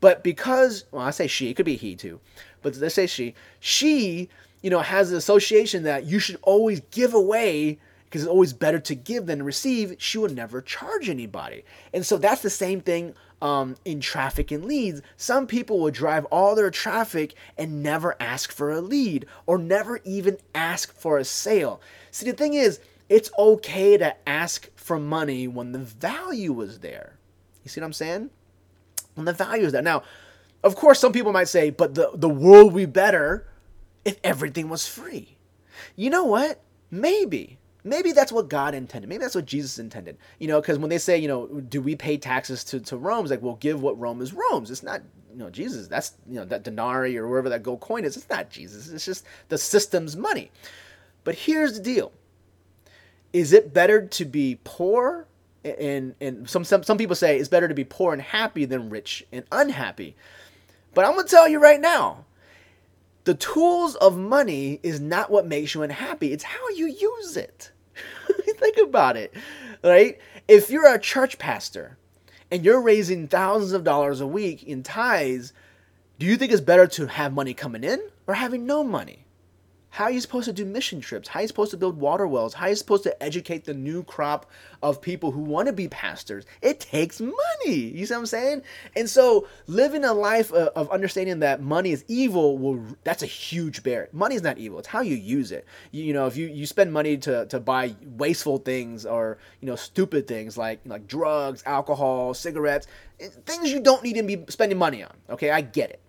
But 0.00 0.24
because, 0.24 0.84
well, 0.90 1.02
I 1.02 1.10
say 1.10 1.26
she, 1.26 1.50
it 1.50 1.54
could 1.54 1.66
be 1.66 1.76
he 1.76 1.94
too, 1.94 2.20
but 2.62 2.76
let's 2.76 2.94
say 2.94 3.06
she, 3.06 3.34
she, 3.58 4.30
you 4.62 4.70
know, 4.70 4.80
has 4.80 5.10
an 5.10 5.16
association 5.18 5.82
that 5.82 6.04
you 6.04 6.18
should 6.18 6.38
always 6.42 6.80
give 6.90 7.12
away 7.12 7.78
because 8.10 8.22
it's 8.22 8.30
always 8.30 8.52
better 8.52 8.80
to 8.80 8.94
give 8.96 9.26
than 9.26 9.40
receive, 9.40 9.94
she 9.98 10.18
would 10.18 10.34
never 10.34 10.60
charge 10.60 11.08
anybody. 11.08 11.64
And 11.94 12.04
so 12.04 12.18
that's 12.18 12.42
the 12.42 12.50
same 12.50 12.80
thing 12.80 13.14
um, 13.42 13.76
in 13.84 14.00
traffic 14.00 14.50
and 14.50 14.64
leads. 14.64 15.02
Some 15.16 15.46
people 15.46 15.78
will 15.78 15.90
drive 15.90 16.24
all 16.26 16.54
their 16.54 16.70
traffic 16.70 17.34
and 17.56 17.82
never 17.82 18.16
ask 18.20 18.52
for 18.52 18.70
a 18.70 18.80
lead 18.80 19.26
or 19.46 19.58
never 19.58 20.00
even 20.04 20.38
ask 20.54 20.92
for 20.94 21.18
a 21.18 21.24
sale. 21.24 21.80
See, 22.10 22.30
the 22.30 22.36
thing 22.36 22.54
is, 22.54 22.80
it's 23.08 23.30
okay 23.38 23.96
to 23.96 24.16
ask 24.28 24.68
for 24.76 24.98
money 24.98 25.48
when 25.48 25.72
the 25.72 25.78
value 25.78 26.60
is 26.60 26.80
there. 26.80 27.18
You 27.64 27.68
see 27.68 27.80
what 27.80 27.86
I'm 27.86 27.92
saying? 27.92 28.30
When 29.14 29.26
the 29.26 29.32
value 29.32 29.66
is 29.66 29.72
there. 29.72 29.82
Now, 29.82 30.02
of 30.62 30.76
course, 30.76 31.00
some 31.00 31.12
people 31.12 31.32
might 31.32 31.48
say, 31.48 31.70
but 31.70 31.94
the, 31.94 32.10
the 32.14 32.28
world 32.28 32.72
would 32.72 32.78
be 32.78 32.86
better 32.86 33.48
if 34.04 34.18
everything 34.22 34.68
was 34.68 34.86
free. 34.86 35.36
You 35.96 36.10
know 36.10 36.24
what? 36.24 36.60
Maybe. 36.90 37.58
Maybe 37.84 38.12
that's 38.12 38.32
what 38.32 38.48
God 38.48 38.74
intended. 38.74 39.08
Maybe 39.08 39.22
that's 39.22 39.34
what 39.34 39.46
Jesus 39.46 39.78
intended. 39.78 40.18
You 40.38 40.48
know, 40.48 40.60
because 40.60 40.78
when 40.78 40.90
they 40.90 40.98
say, 40.98 41.18
you 41.18 41.28
know, 41.28 41.46
do 41.46 41.80
we 41.80 41.96
pay 41.96 42.16
taxes 42.18 42.62
to, 42.64 42.80
to 42.80 42.96
Rome? 42.96 43.24
It's 43.24 43.30
like, 43.30 43.42
well, 43.42 43.56
give 43.56 43.80
what 43.80 43.98
Rome 43.98 44.20
is 44.20 44.32
Rome's. 44.32 44.70
It's 44.70 44.82
not, 44.82 45.02
you 45.32 45.38
know, 45.38 45.50
Jesus. 45.50 45.88
That's, 45.88 46.12
you 46.28 46.36
know, 46.36 46.44
that 46.46 46.62
denarii 46.62 47.16
or 47.16 47.28
wherever 47.28 47.48
that 47.48 47.62
gold 47.62 47.80
coin 47.80 48.04
is. 48.04 48.16
It's 48.16 48.28
not 48.28 48.50
Jesus. 48.50 48.88
It's 48.90 49.04
just 49.04 49.24
the 49.48 49.58
system's 49.58 50.16
money. 50.16 50.50
But 51.24 51.34
here's 51.34 51.74
the 51.74 51.82
deal 51.82 52.12
Is 53.32 53.52
it 53.52 53.72
better 53.72 54.06
to 54.06 54.24
be 54.24 54.58
poor? 54.64 55.26
And, 55.62 56.14
and 56.22 56.48
some, 56.48 56.64
some, 56.64 56.82
some 56.82 56.96
people 56.96 57.14
say 57.14 57.38
it's 57.38 57.50
better 57.50 57.68
to 57.68 57.74
be 57.74 57.84
poor 57.84 58.14
and 58.14 58.22
happy 58.22 58.64
than 58.64 58.88
rich 58.88 59.26
and 59.30 59.44
unhappy. 59.52 60.16
But 60.94 61.04
I'm 61.04 61.12
going 61.12 61.26
to 61.26 61.30
tell 61.30 61.46
you 61.46 61.60
right 61.60 61.80
now, 61.80 62.24
the 63.24 63.34
tools 63.34 63.96
of 63.96 64.16
money 64.16 64.80
is 64.82 65.00
not 65.00 65.30
what 65.30 65.46
makes 65.46 65.74
you 65.74 65.82
unhappy, 65.82 66.32
it's 66.32 66.44
how 66.44 66.68
you 66.70 66.86
use 66.86 67.36
it. 67.36 67.70
Think 68.56 68.78
about 68.78 69.16
it, 69.16 69.34
right? 69.82 70.18
If 70.48 70.70
you're 70.70 70.92
a 70.92 70.98
church 70.98 71.38
pastor 71.38 71.98
and 72.50 72.64
you're 72.64 72.80
raising 72.80 73.28
thousands 73.28 73.72
of 73.72 73.84
dollars 73.84 74.20
a 74.20 74.26
week 74.26 74.62
in 74.64 74.82
tithes, 74.82 75.52
do 76.18 76.26
you 76.26 76.36
think 76.36 76.52
it's 76.52 76.60
better 76.60 76.86
to 76.86 77.06
have 77.06 77.32
money 77.32 77.54
coming 77.54 77.84
in 77.84 78.00
or 78.26 78.34
having 78.34 78.66
no 78.66 78.84
money? 78.84 79.24
How 79.92 80.04
are 80.04 80.10
you 80.12 80.20
supposed 80.20 80.44
to 80.44 80.52
do 80.52 80.64
mission 80.64 81.00
trips? 81.00 81.28
How 81.28 81.40
are 81.40 81.42
you 81.42 81.48
supposed 81.48 81.72
to 81.72 81.76
build 81.76 81.98
water 81.98 82.24
wells? 82.24 82.54
How 82.54 82.66
are 82.66 82.68
you 82.68 82.76
supposed 82.76 83.02
to 83.02 83.22
educate 83.22 83.64
the 83.64 83.74
new 83.74 84.04
crop 84.04 84.48
of 84.84 85.02
people 85.02 85.32
who 85.32 85.40
want 85.40 85.66
to 85.66 85.72
be 85.72 85.88
pastors? 85.88 86.46
It 86.62 86.78
takes 86.78 87.20
money. 87.20 87.74
You 87.74 88.06
see 88.06 88.14
what 88.14 88.20
I'm 88.20 88.26
saying? 88.26 88.62
And 88.94 89.10
so 89.10 89.48
living 89.66 90.04
a 90.04 90.14
life 90.14 90.52
of 90.52 90.88
understanding 90.90 91.40
that 91.40 91.60
money 91.60 91.90
is 91.90 92.04
evil, 92.06 92.56
will 92.56 92.80
that's 93.02 93.24
a 93.24 93.26
huge 93.26 93.82
barrier. 93.82 94.08
Money 94.12 94.36
is 94.36 94.42
not 94.42 94.58
evil. 94.58 94.78
It's 94.78 94.86
how 94.86 95.00
you 95.00 95.16
use 95.16 95.50
it. 95.50 95.66
You, 95.90 96.04
you 96.04 96.12
know, 96.12 96.28
if 96.28 96.36
you, 96.36 96.46
you 96.46 96.66
spend 96.66 96.92
money 96.92 97.16
to, 97.18 97.46
to 97.46 97.58
buy 97.58 97.96
wasteful 98.16 98.58
things 98.58 99.04
or, 99.04 99.38
you 99.60 99.66
know, 99.66 99.76
stupid 99.76 100.28
things 100.28 100.56
like, 100.56 100.80
like 100.86 101.08
drugs, 101.08 101.64
alcohol, 101.66 102.32
cigarettes, 102.32 102.86
things 103.44 103.72
you 103.72 103.80
don't 103.80 104.04
need 104.04 104.14
to 104.14 104.22
be 104.22 104.44
spending 104.50 104.78
money 104.78 105.02
on. 105.02 105.12
Okay, 105.30 105.50
I 105.50 105.62
get 105.62 105.90
it. 105.90 106.00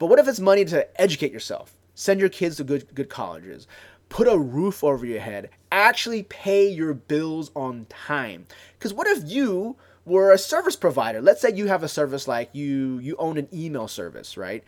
But 0.00 0.06
what 0.06 0.18
if 0.18 0.26
it's 0.26 0.40
money 0.40 0.64
to 0.64 1.00
educate 1.00 1.32
yourself? 1.32 1.77
Send 1.98 2.20
your 2.20 2.28
kids 2.28 2.58
to 2.58 2.64
good 2.64 2.94
good 2.94 3.08
colleges. 3.08 3.66
Put 4.08 4.28
a 4.28 4.38
roof 4.38 4.84
over 4.84 5.04
your 5.04 5.18
head. 5.18 5.50
Actually 5.72 6.22
pay 6.22 6.68
your 6.68 6.94
bills 6.94 7.50
on 7.56 7.86
time. 7.86 8.46
Cuz 8.78 8.94
what 8.94 9.08
if 9.08 9.28
you 9.28 9.74
were 10.04 10.30
a 10.30 10.38
service 10.38 10.76
provider? 10.76 11.20
Let's 11.20 11.40
say 11.40 11.52
you 11.52 11.66
have 11.66 11.82
a 11.82 11.88
service 11.88 12.28
like 12.28 12.50
you 12.52 13.00
you 13.00 13.16
own 13.16 13.36
an 13.36 13.48
email 13.52 13.88
service, 13.88 14.36
right? 14.36 14.62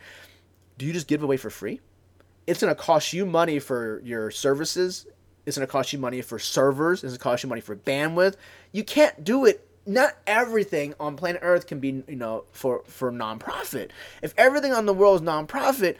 Do 0.77 0.85
you 0.85 0.91
just 0.91 1.07
give 1.07 1.23
away 1.23 1.37
for 1.37 1.49
free? 1.49 1.79
It's 2.47 2.59
going 2.59 2.75
to 2.75 2.81
cost 2.81 3.13
you 3.13 3.25
money 3.25 3.59
for 3.59 4.01
your 4.03 4.29
services. 4.29 5.07
It's 5.45 5.55
going 5.55 5.65
to 5.65 5.71
cost 5.71 5.93
you 5.93 5.99
money 5.99 6.21
for 6.21 6.37
servers. 6.37 7.01
It's 7.01 7.13
going 7.13 7.17
to 7.17 7.23
cost 7.23 7.43
you 7.43 7.49
money 7.49 7.61
for 7.61 7.77
bandwidth. 7.77 8.35
You 8.73 8.83
can't 8.83 9.23
do 9.23 9.45
it 9.45 9.65
not 9.85 10.17
everything 10.27 10.93
on 10.99 11.15
planet 11.15 11.41
Earth 11.43 11.65
can 11.65 11.79
be, 11.79 12.03
you 12.09 12.15
know, 12.17 12.43
for 12.51 12.83
for 12.87 13.09
nonprofit. 13.09 13.91
If 14.21 14.33
everything 14.37 14.73
on 14.73 14.85
the 14.85 14.93
world 14.93 15.21
is 15.21 15.27
nonprofit, 15.27 15.95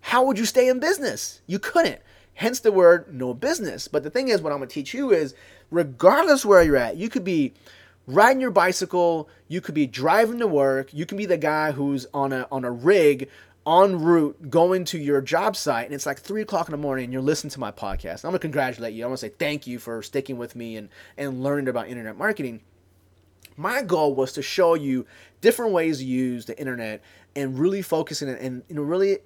how 0.00 0.24
would 0.24 0.38
you 0.38 0.44
stay 0.44 0.68
in 0.68 0.80
business? 0.80 1.40
You 1.46 1.58
couldn't. 1.58 2.00
Hence 2.34 2.60
the 2.60 2.72
word 2.72 3.12
no 3.12 3.34
business. 3.34 3.88
But 3.88 4.02
the 4.02 4.10
thing 4.10 4.28
is, 4.28 4.40
what 4.40 4.52
I'm 4.52 4.58
going 4.58 4.68
to 4.68 4.74
teach 4.74 4.94
you 4.94 5.12
is 5.12 5.34
regardless 5.70 6.44
where 6.44 6.62
you're 6.62 6.76
at, 6.76 6.96
you 6.96 7.08
could 7.08 7.24
be 7.24 7.52
riding 8.06 8.40
your 8.40 8.50
bicycle, 8.50 9.28
you 9.46 9.60
could 9.60 9.74
be 9.74 9.86
driving 9.86 10.38
to 10.38 10.46
work, 10.46 10.92
you 10.92 11.06
can 11.06 11.18
be 11.18 11.26
the 11.26 11.36
guy 11.36 11.72
who's 11.72 12.06
on 12.14 12.32
a, 12.32 12.48
on 12.50 12.64
a 12.64 12.70
rig 12.70 13.28
en 13.66 14.00
route 14.00 14.50
going 14.50 14.84
to 14.86 14.98
your 14.98 15.20
job 15.20 15.54
site 15.54 15.84
and 15.84 15.94
it's 15.94 16.06
like 16.06 16.18
three 16.18 16.40
o'clock 16.40 16.66
in 16.66 16.72
the 16.72 16.78
morning 16.78 17.04
and 17.04 17.12
you're 17.12 17.22
listening 17.22 17.50
to 17.50 17.60
my 17.60 17.70
podcast. 17.70 18.24
I'm 18.24 18.30
gonna 18.30 18.38
congratulate 18.38 18.94
you. 18.94 19.04
I 19.04 19.06
want 19.06 19.20
to 19.20 19.26
say 19.26 19.34
thank 19.38 19.66
you 19.66 19.78
for 19.78 20.02
sticking 20.02 20.38
with 20.38 20.56
me 20.56 20.76
and, 20.76 20.88
and 21.18 21.42
learning 21.42 21.68
about 21.68 21.88
internet 21.88 22.16
marketing. 22.16 22.62
My 23.56 23.82
goal 23.82 24.14
was 24.14 24.32
to 24.32 24.42
show 24.42 24.74
you 24.74 25.04
different 25.42 25.72
ways 25.72 25.98
to 25.98 26.04
use 26.04 26.46
the 26.46 26.58
internet 26.58 27.02
and 27.36 27.58
really 27.58 27.82
focusing 27.82 28.28
and, 28.30 28.38
and 28.38 28.62
you 28.68 28.76
know, 28.76 28.82
really 28.82 29.18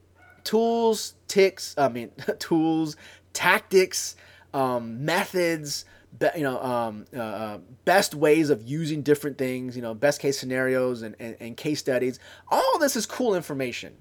tools, 0.44 1.14
ticks, 1.26 1.74
I 1.76 1.88
mean, 1.88 2.10
tools, 2.38 2.96
tactics, 3.32 4.16
um, 4.52 5.04
methods, 5.04 5.84
be, 6.16 6.30
you 6.36 6.42
know, 6.42 6.62
um, 6.62 7.06
uh, 7.14 7.20
uh, 7.20 7.58
best 7.84 8.14
ways 8.14 8.50
of 8.50 8.62
using 8.62 9.02
different 9.02 9.36
things, 9.36 9.74
you 9.74 9.82
know, 9.82 9.94
best 9.94 10.20
case 10.20 10.38
scenarios 10.38 11.02
and, 11.02 11.16
and, 11.18 11.36
and 11.40 11.56
case 11.56 11.80
studies. 11.80 12.20
All 12.48 12.78
this 12.78 12.94
is 12.94 13.04
cool 13.04 13.34
information, 13.34 13.94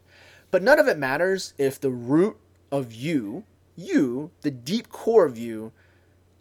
but 0.51 0.62
none 0.62 0.79
of 0.79 0.88
it 0.88 0.97
matters 0.97 1.56
if 1.58 1.79
the 1.79 1.89
root 1.89 2.38
of 2.71 2.93
you 2.93 3.45
you, 3.75 4.32
the 4.41 4.51
deep 4.51 4.89
core 4.89 5.25
of 5.25 5.38
you, 5.38 5.71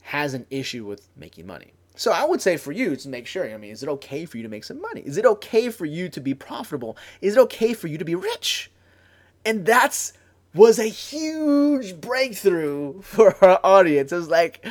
has 0.03 0.35
an 0.35 0.47
issue 0.51 0.85
with 0.85 1.09
making 1.17 1.47
money. 1.47 1.73
So 1.95 2.11
I 2.11 2.25
would 2.25 2.41
say 2.41 2.57
for 2.57 2.73
you 2.73 2.97
to 2.97 3.09
make 3.09 3.27
sure, 3.27 3.49
I 3.49 3.57
mean, 3.57 3.71
is 3.71 3.83
it 3.83 3.89
okay 3.89 4.25
for 4.25 4.37
you 4.37 4.43
to 4.43 4.49
make 4.49 4.65
some 4.65 4.81
money? 4.81 5.03
Is 5.03 5.17
it 5.17 5.27
okay 5.27 5.69
for 5.69 5.85
you 5.85 6.09
to 6.09 6.21
be 6.21 6.35
profitable? 6.35 6.97
Is 7.21 7.37
it 7.37 7.41
okay 7.41 7.75
for 7.75 7.87
you 7.87 7.99
to 7.99 8.05
be 8.05 8.15
rich? 8.15 8.71
And 9.45 9.67
that's 9.67 10.13
was 10.55 10.79
a 10.79 10.85
huge 10.85 12.01
breakthrough 12.01 13.01
for 13.03 13.37
our 13.45 13.61
audience. 13.65 14.13
It 14.13 14.17
was 14.17 14.29
like 14.29 14.65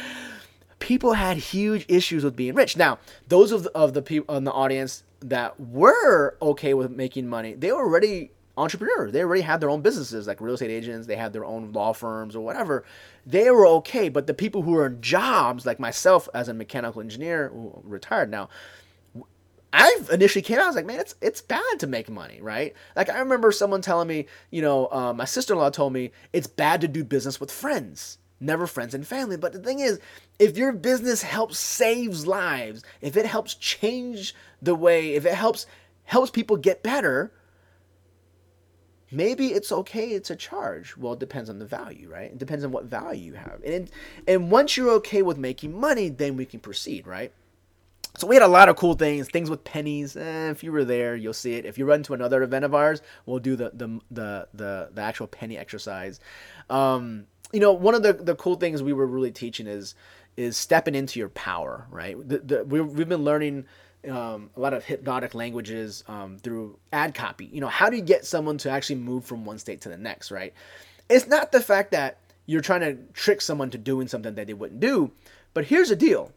people 0.79 1.13
had 1.13 1.37
huge 1.37 1.85
issues 1.87 2.23
with 2.23 2.35
being 2.35 2.55
rich. 2.55 2.77
Now, 2.77 2.99
those 3.27 3.51
of 3.51 3.63
the, 3.63 3.71
of 3.71 3.93
the 3.93 4.01
people 4.01 4.35
in 4.35 4.43
the 4.43 4.51
audience 4.51 5.03
that 5.21 5.59
were 5.59 6.35
okay 6.41 6.73
with 6.73 6.91
making 6.91 7.27
money, 7.27 7.53
they 7.53 7.71
were 7.71 7.83
already 7.83 8.31
entrepreneurs. 8.57 9.11
They 9.11 9.23
already 9.23 9.41
had 9.41 9.61
their 9.61 9.69
own 9.69 9.81
businesses, 9.81 10.27
like 10.27 10.41
real 10.41 10.55
estate 10.55 10.71
agents. 10.71 11.07
They 11.07 11.15
had 11.15 11.33
their 11.33 11.45
own 11.45 11.71
law 11.71 11.93
firms 11.93 12.35
or 12.35 12.41
whatever. 12.41 12.83
They 13.25 13.49
were 13.49 13.65
okay. 13.67 14.09
But 14.09 14.27
the 14.27 14.33
people 14.33 14.63
who 14.63 14.71
were 14.71 14.85
in 14.87 15.01
jobs, 15.01 15.65
like 15.65 15.79
myself 15.79 16.27
as 16.33 16.47
a 16.47 16.53
mechanical 16.53 17.01
engineer, 17.01 17.51
retired 17.53 18.29
now, 18.29 18.49
I 19.73 19.97
initially 20.11 20.41
came 20.41 20.57
out, 20.57 20.63
I 20.63 20.67
was 20.67 20.75
like, 20.75 20.85
man, 20.85 20.99
it's 20.99 21.15
it's 21.21 21.41
bad 21.41 21.79
to 21.79 21.87
make 21.87 22.09
money, 22.09 22.39
right? 22.41 22.73
Like 22.95 23.09
I 23.09 23.19
remember 23.19 23.51
someone 23.51 23.81
telling 23.81 24.07
me, 24.07 24.25
you 24.49 24.61
know, 24.61 24.89
uh, 24.91 25.13
my 25.13 25.25
sister 25.25 25.53
in 25.53 25.59
law 25.59 25.69
told 25.69 25.93
me 25.93 26.11
it's 26.33 26.47
bad 26.47 26.81
to 26.81 26.87
do 26.87 27.03
business 27.03 27.39
with 27.39 27.51
friends, 27.51 28.17
never 28.39 28.67
friends 28.67 28.93
and 28.93 29.07
family. 29.07 29.37
But 29.37 29.53
the 29.53 29.59
thing 29.59 29.79
is, 29.79 29.99
if 30.39 30.57
your 30.57 30.73
business 30.73 31.21
helps 31.21 31.57
saves 31.57 32.27
lives, 32.27 32.83
if 32.99 33.15
it 33.15 33.25
helps 33.25 33.55
change 33.55 34.35
the 34.61 34.75
way, 34.75 35.15
if 35.15 35.25
it 35.25 35.35
helps 35.35 35.65
helps 36.03 36.31
people 36.31 36.57
get 36.57 36.83
better, 36.83 37.31
maybe 39.09 39.53
it's 39.53 39.71
okay 39.71 40.19
to 40.19 40.35
charge. 40.35 40.97
Well, 40.97 41.13
it 41.13 41.19
depends 41.19 41.49
on 41.49 41.59
the 41.59 41.65
value, 41.65 42.09
right? 42.09 42.31
It 42.31 42.37
depends 42.37 42.65
on 42.65 42.71
what 42.71 42.85
value 42.85 43.23
you 43.23 43.33
have. 43.35 43.61
And 43.65 43.89
and 44.27 44.51
once 44.51 44.75
you're 44.75 44.91
okay 44.95 45.21
with 45.21 45.37
making 45.37 45.79
money, 45.79 46.09
then 46.09 46.35
we 46.35 46.45
can 46.45 46.59
proceed, 46.59 47.07
right? 47.07 47.31
So 48.17 48.27
we 48.27 48.35
had 48.35 48.43
a 48.43 48.47
lot 48.47 48.69
of 48.69 48.75
cool 48.75 48.93
things, 48.93 49.29
things 49.29 49.49
with 49.49 49.63
pennies. 49.63 50.15
Eh, 50.15 50.49
if 50.49 50.63
you 50.63 50.71
were 50.71 50.83
there, 50.83 51.15
you'll 51.15 51.33
see 51.33 51.53
it. 51.53 51.65
If 51.65 51.77
you 51.77 51.85
run 51.85 52.03
to 52.03 52.13
another 52.13 52.43
event 52.43 52.65
of 52.65 52.75
ours, 52.75 53.01
we'll 53.25 53.39
do 53.39 53.55
the 53.55 53.71
the 53.73 53.99
the 54.11 54.47
the, 54.53 54.89
the 54.93 55.01
actual 55.01 55.27
penny 55.27 55.57
exercise. 55.57 56.19
Um, 56.69 57.25
you 57.53 57.59
know, 57.59 57.73
one 57.73 57.95
of 57.95 58.03
the, 58.03 58.13
the 58.13 58.35
cool 58.35 58.55
things 58.55 58.83
we 58.83 58.93
were 58.93 59.07
really 59.07 59.31
teaching 59.31 59.67
is 59.67 59.95
is 60.37 60.57
stepping 60.57 60.95
into 60.95 61.19
your 61.19 61.29
power, 61.29 61.85
right? 61.89 62.17
The, 62.27 62.39
the, 62.39 62.63
we, 62.63 62.81
we've 62.81 63.09
been 63.09 63.23
learning 63.23 63.65
um, 64.09 64.49
a 64.55 64.59
lot 64.59 64.73
of 64.73 64.83
hypnotic 64.83 65.35
languages 65.35 66.03
um, 66.07 66.37
through 66.37 66.79
ad 66.93 67.13
copy. 67.13 67.45
You 67.45 67.61
know, 67.61 67.67
how 67.67 67.89
do 67.89 67.97
you 67.97 68.01
get 68.01 68.25
someone 68.25 68.57
to 68.59 68.69
actually 68.69 68.95
move 68.95 69.25
from 69.25 69.45
one 69.45 69.59
state 69.59 69.81
to 69.81 69.89
the 69.89 69.97
next, 69.97 70.31
right? 70.31 70.53
It's 71.09 71.27
not 71.27 71.51
the 71.51 71.59
fact 71.59 71.91
that 71.91 72.19
you're 72.45 72.61
trying 72.61 72.81
to 72.81 72.95
trick 73.13 73.41
someone 73.41 73.69
to 73.71 73.77
doing 73.77 74.07
something 74.07 74.33
that 74.35 74.47
they 74.47 74.53
wouldn't 74.53 74.79
do, 74.79 75.11
but 75.53 75.65
here's 75.65 75.89
the 75.89 75.95
deal 75.95 76.31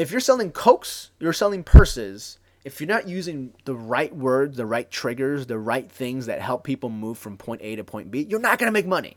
if 0.00 0.10
you're 0.10 0.20
selling 0.20 0.50
cokes, 0.50 1.10
you're 1.18 1.32
selling 1.32 1.62
purses. 1.62 2.38
If 2.64 2.80
you're 2.80 2.88
not 2.88 3.08
using 3.08 3.52
the 3.64 3.74
right 3.74 4.14
words, 4.14 4.56
the 4.56 4.66
right 4.66 4.90
triggers, 4.90 5.46
the 5.46 5.58
right 5.58 5.90
things 5.90 6.26
that 6.26 6.40
help 6.40 6.64
people 6.64 6.90
move 6.90 7.18
from 7.18 7.36
point 7.36 7.60
A 7.62 7.76
to 7.76 7.84
point 7.84 8.10
B, 8.10 8.26
you're 8.28 8.40
not 8.40 8.58
going 8.58 8.68
to 8.68 8.72
make 8.72 8.86
money. 8.86 9.16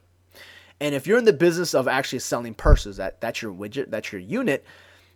And 0.80 0.94
if 0.94 1.08
you're 1.08 1.18
in 1.18 1.26
the 1.26 1.34
business 1.34 1.74
of 1.74 1.88
actually 1.88 2.20
selling 2.20 2.54
purses, 2.54 2.98
that 2.98 3.22
that's 3.22 3.42
your 3.42 3.54
widget, 3.54 3.92
that's 3.92 4.12
your 4.12 4.22
unit, 4.22 4.66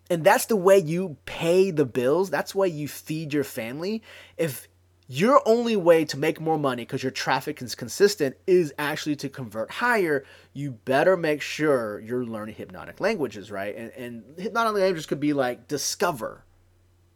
and 0.10 0.23
that's 0.23 0.45
the 0.45 0.56
way 0.56 0.77
you 0.77 1.17
pay 1.25 1.71
the 1.71 1.86
bills, 1.86 2.30
that's 2.30 2.56
why 2.56 2.67
you 2.67 2.88
feed 2.88 3.34
your 3.34 3.43
family. 3.43 4.03
If 4.38 4.67
your 5.08 5.41
only 5.46 5.76
way 5.76 6.04
to 6.06 6.17
make 6.17 6.41
more 6.41 6.60
money 6.60 6.84
because 6.84 7.02
your 7.02 7.12
traffic 7.12 7.62
is 7.62 7.76
consistent 7.76 8.36
is 8.46 8.74
actually 8.78 9.15
to 9.17 9.30
convert 9.30 9.72
higher, 9.72 10.26
you 10.54 10.72
better 10.72 11.15
make 11.15 11.41
sure 11.41 12.00
you're 12.00 12.26
learning 12.26 12.56
hypnotic 12.56 13.00
languages, 13.00 13.50
right? 13.50 13.76
And, 13.76 13.91
and 13.91 14.24
hypnotic 14.38 14.74
languages 14.74 15.06
could 15.06 15.22
be 15.22 15.32
like 15.32 15.67
discover, 15.67 16.43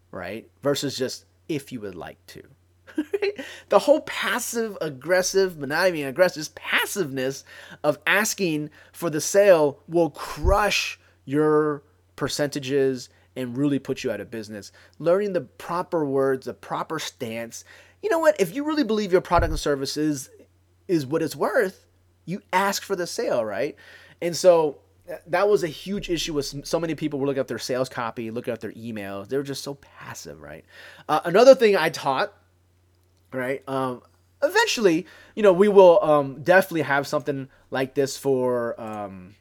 right? 0.09 0.49
Versus 0.61 0.97
just 0.97 1.25
if 1.49 1.71
you 1.71 1.81
would 1.81 1.95
like 1.95 2.25
to. 2.27 2.43
the 3.69 3.79
whole 3.79 4.01
passive 4.01 4.77
aggressive, 4.79 5.59
but 5.59 5.69
not 5.69 5.87
even 5.87 6.07
aggressive, 6.07 6.53
passiveness 6.55 7.43
of 7.83 7.99
asking 8.07 8.69
for 8.93 9.09
the 9.09 9.21
sale 9.21 9.79
will 9.89 10.09
crush 10.09 10.97
your 11.25 11.83
percentages 12.15 13.09
and 13.35 13.57
really 13.57 13.79
put 13.79 14.03
you 14.03 14.11
out 14.11 14.19
of 14.19 14.29
business. 14.29 14.71
Learning 14.99 15.33
the 15.33 15.41
proper 15.41 16.05
words, 16.05 16.45
the 16.45 16.53
proper 16.53 16.99
stance. 16.99 17.63
You 18.01 18.09
know 18.09 18.19
what? 18.19 18.39
If 18.39 18.53
you 18.53 18.63
really 18.65 18.83
believe 18.83 19.11
your 19.11 19.21
product 19.21 19.51
and 19.51 19.59
service 19.59 19.97
is, 19.97 20.29
is 20.87 21.05
what 21.05 21.21
it's 21.21 21.35
worth, 21.35 21.85
you 22.25 22.41
ask 22.51 22.83
for 22.83 22.95
the 22.95 23.07
sale, 23.07 23.43
right? 23.43 23.75
And 24.21 24.35
so 24.35 24.79
that 25.27 25.49
was 25.49 25.63
a 25.63 25.67
huge 25.67 26.09
issue 26.09 26.33
with 26.33 26.65
so 26.65 26.79
many 26.79 26.95
people 26.95 27.19
were 27.19 27.25
looking 27.25 27.39
at 27.39 27.47
their 27.47 27.59
sales 27.59 27.89
copy, 27.89 28.31
looking 28.31 28.53
at 28.53 28.61
their 28.61 28.71
emails. 28.73 29.27
They 29.27 29.37
were 29.37 29.43
just 29.43 29.63
so 29.63 29.75
passive, 29.75 30.41
right? 30.41 30.65
Uh, 31.09 31.21
another 31.25 31.55
thing 31.55 31.75
I 31.75 31.89
taught, 31.89 32.33
right? 33.33 33.63
Um, 33.67 34.01
eventually, 34.43 35.05
you 35.35 35.43
know, 35.43 35.53
we 35.53 35.67
will 35.67 36.03
um, 36.03 36.43
definitely 36.43 36.83
have 36.83 37.07
something 37.07 37.49
like 37.69 37.95
this 37.95 38.17
for 38.17 38.79
um, 38.79 39.35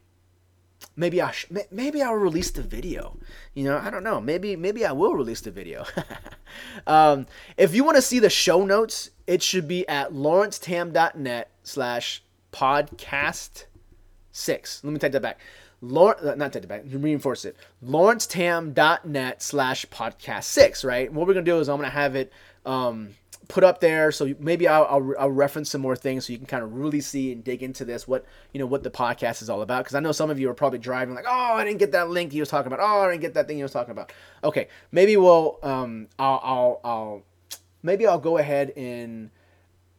maybe 1.01 1.21
I 1.21 1.31
sh- 1.33 1.47
maybe 1.71 2.03
I'll 2.03 2.15
release 2.15 2.51
the 2.51 2.63
video. 2.63 3.17
You 3.55 3.65
know, 3.65 3.79
I 3.79 3.91
don't 3.91 4.05
know. 4.05 4.21
Maybe 4.21 4.55
maybe 4.55 4.85
I 4.85 4.93
will 4.93 5.15
release 5.15 5.41
the 5.41 5.51
video. 5.51 5.85
um, 6.87 7.27
if 7.57 7.75
you 7.75 7.83
want 7.83 7.97
to 7.97 8.03
see 8.03 8.19
the 8.21 8.31
show 8.31 8.65
notes, 8.65 9.11
it 9.27 9.43
should 9.43 9.67
be 9.67 9.89
at 9.89 10.13
lawrencetam.net 10.13 11.51
slash 11.65 12.23
podcast 12.53 13.65
six. 14.31 14.85
Let 14.85 14.93
me 14.93 14.99
take 14.99 15.13
that 15.13 15.23
back. 15.23 15.41
Lawrence, 15.83 16.23
uh, 16.23 16.35
not 16.35 16.53
take 16.53 16.63
that 16.63 16.69
back, 16.69 16.83
reinforce 16.87 17.47
it. 17.47 17.57
lawrencetam.net 17.85 19.43
slash 19.43 19.87
podcast 19.87 20.45
six, 20.45 20.85
right? 20.85 21.11
What 21.11 21.27
we're 21.27 21.33
going 21.33 21.45
to 21.47 21.51
do 21.51 21.59
is 21.59 21.71
I'm 21.71 21.79
going 21.79 21.89
to 21.89 21.95
have 21.97 22.15
it 22.15 22.31
um, 22.67 23.15
put 23.49 23.65
up 23.65 23.81
there. 23.81 24.13
So 24.13 24.35
maybe 24.39 24.69
I'll, 24.69 24.85
I'll, 24.85 25.15
I'll, 25.19 25.31
reference 25.31 25.71
some 25.71 25.81
more 25.81 25.97
things 25.97 26.27
so 26.27 26.33
you 26.33 26.39
can 26.39 26.47
kind 26.47 26.63
of 26.63 26.73
really 26.75 27.01
see 27.01 27.33
and 27.33 27.43
dig 27.43 27.63
into 27.63 27.85
this, 27.85 28.07
what, 28.07 28.25
you 28.53 28.61
know, 28.61 28.67
what 28.67 28.83
the 28.83 28.91
podcast 28.91 29.43
is 29.43 29.51
all 29.51 29.63
about. 29.63 29.85
Cause 29.85 29.95
I 29.95 30.01
know 30.01 30.13
some 30.13 30.31
of 30.31 30.39
you 30.39 30.49
are 30.51 30.55
probably 30.55 30.79
driving 30.79 31.15
like, 31.15 31.25
oh, 31.29 31.55
I 31.55 31.65
didn't 31.65 31.79
get 31.79 31.93
that 31.93 32.11
link 32.11 32.33
he 32.33 32.41
was 32.41 32.49
talking 32.49 32.73
about. 32.73 32.81
Oh, 32.81 33.03
I 33.03 33.11
didn't 33.11 33.23
get 33.23 33.35
that 33.35 33.49
thing 33.49 33.57
he 33.57 33.63
was 33.63 33.73
talking 33.73 33.91
about. 33.91 34.13
Okay. 34.45 34.69
Maybe 34.93 35.17
we'll, 35.17 35.59
um, 35.63 36.09
I'll, 36.19 36.41
I'll, 36.43 36.81
I'll 36.85 37.23
maybe 37.83 38.07
I'll 38.07 38.19
go 38.19 38.39
ahead 38.39 38.73
and 38.77 39.31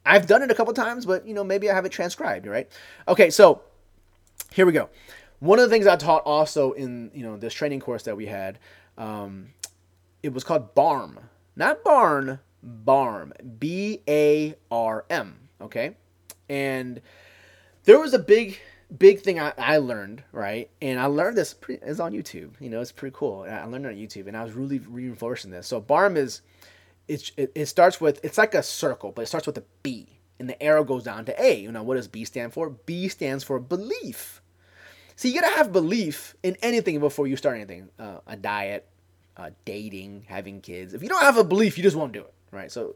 I've 0.06 0.28
done 0.28 0.42
it 0.42 0.52
a 0.52 0.56
couple 0.56 0.74
times, 0.74 1.06
but 1.06 1.28
you 1.28 1.34
know, 1.34 1.44
maybe 1.44 1.70
I 1.70 1.76
have 1.76 1.86
it 1.86 1.92
transcribed, 1.92 2.48
right? 2.48 2.70
Okay. 3.08 3.30
So 3.30 3.62
here 4.52 4.66
we 4.66 4.72
go. 4.72 4.90
One 5.40 5.60
of 5.60 5.70
the 5.70 5.74
things 5.74 5.88
I 5.88 5.96
taught 5.96 6.24
also 6.24 6.72
in, 6.74 7.12
you 7.14 7.24
know, 7.24 7.36
this 7.36 7.54
training 7.54 7.80
course 7.80 8.04
that 8.04 8.16
we 8.16 8.28
had, 8.28 8.60
um, 8.98 9.50
it 10.22 10.34
was 10.34 10.44
called 10.44 10.76
BARM, 10.76 11.20
not 11.56 11.84
barn, 11.84 12.40
BARM. 12.64 13.34
B 13.60 14.02
A 14.08 14.56
R 14.70 15.06
M. 15.10 15.50
Okay? 15.62 15.96
And 16.50 17.02
there 17.86 18.00
was 18.00 18.14
a 18.14 18.20
big, 18.20 18.60
big 18.96 19.22
thing 19.22 19.40
I, 19.40 19.54
I 19.58 19.78
learned, 19.78 20.24
right? 20.32 20.70
And 20.82 21.00
I 21.00 21.06
learned 21.06 21.38
this 21.38 21.54
pretty, 21.54 21.82
it's 21.86 22.00
on 22.00 22.14
YouTube. 22.14 22.52
You 22.60 22.70
know, 22.70 22.82
it's 22.82 22.92
pretty 22.92 23.16
cool. 23.18 23.46
I 23.50 23.64
learned 23.66 23.86
it 23.86 23.90
on 23.90 23.96
YouTube 23.96 24.28
and 24.28 24.38
I 24.38 24.44
was 24.44 24.54
really 24.54 24.80
reinforcing 24.80 25.52
this. 25.52 25.68
So 25.68 25.80
BARM 25.80 26.18
is, 26.18 26.42
it, 27.08 27.32
it 27.38 27.66
starts 27.68 28.00
with, 28.00 28.20
it's 28.24 28.38
like 28.38 28.54
a 28.54 28.64
circle, 28.64 29.12
but 29.12 29.24
it 29.24 29.28
starts 29.28 29.48
with 29.48 29.58
a 29.58 29.64
B. 29.84 30.20
And 30.40 30.50
the 30.50 30.62
arrow 30.62 30.84
goes 30.84 31.04
down 31.04 31.26
to 31.26 31.44
A. 31.44 31.60
You 31.60 31.72
know, 31.72 31.84
what 31.84 31.96
does 31.96 32.08
B 32.08 32.26
stand 32.26 32.52
for? 32.52 32.70
B 32.70 33.08
stands 33.08 33.44
for 33.44 33.60
belief. 33.60 34.42
So 35.16 35.28
you 35.28 35.40
gotta 35.40 35.56
have 35.56 35.72
belief 35.72 36.36
in 36.42 36.58
anything 36.64 37.00
before 37.00 37.28
you 37.28 37.38
start 37.38 37.56
anything. 37.56 37.90
Uh, 38.00 38.18
a 38.26 38.36
diet, 38.36 38.88
uh, 39.38 39.52
dating, 39.66 40.26
having 40.28 40.62
kids. 40.62 40.94
If 40.94 41.04
you 41.04 41.10
don't 41.10 41.22
have 41.22 41.38
a 41.38 41.44
belief, 41.44 41.78
you 41.78 41.84
just 41.84 41.96
won't 41.96 42.12
do 42.12 42.22
it 42.22 42.34
right? 42.52 42.72
So, 42.72 42.96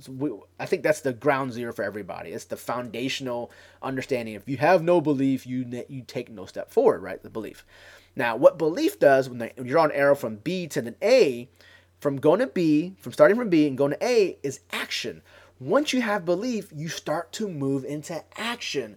so 0.00 0.12
we, 0.12 0.32
I 0.58 0.66
think 0.66 0.82
that's 0.82 1.00
the 1.00 1.12
ground 1.12 1.52
zero 1.52 1.72
for 1.72 1.82
everybody. 1.82 2.30
It's 2.30 2.44
the 2.44 2.56
foundational 2.56 3.50
understanding. 3.82 4.34
If 4.34 4.48
you 4.48 4.56
have 4.56 4.82
no 4.82 5.00
belief, 5.00 5.46
you 5.46 5.84
you 5.88 6.02
take 6.02 6.28
no 6.28 6.46
step 6.46 6.70
forward, 6.70 7.02
right? 7.02 7.22
The 7.22 7.30
belief. 7.30 7.64
Now, 8.16 8.36
what 8.36 8.58
belief 8.58 8.98
does 8.98 9.28
when, 9.28 9.38
when 9.38 9.66
you're 9.66 9.78
on 9.78 9.92
arrow 9.92 10.14
from 10.14 10.36
B 10.36 10.66
to 10.68 10.80
an 10.80 10.96
A, 11.02 11.48
from 12.00 12.16
going 12.16 12.40
to 12.40 12.46
B, 12.46 12.96
from 12.98 13.12
starting 13.12 13.36
from 13.36 13.50
B 13.50 13.66
and 13.66 13.78
going 13.78 13.92
to 13.92 14.04
A, 14.04 14.38
is 14.42 14.60
action. 14.72 15.22
Once 15.60 15.92
you 15.92 16.02
have 16.02 16.24
belief, 16.24 16.70
you 16.74 16.88
start 16.88 17.32
to 17.32 17.48
move 17.48 17.84
into 17.84 18.22
action. 18.36 18.96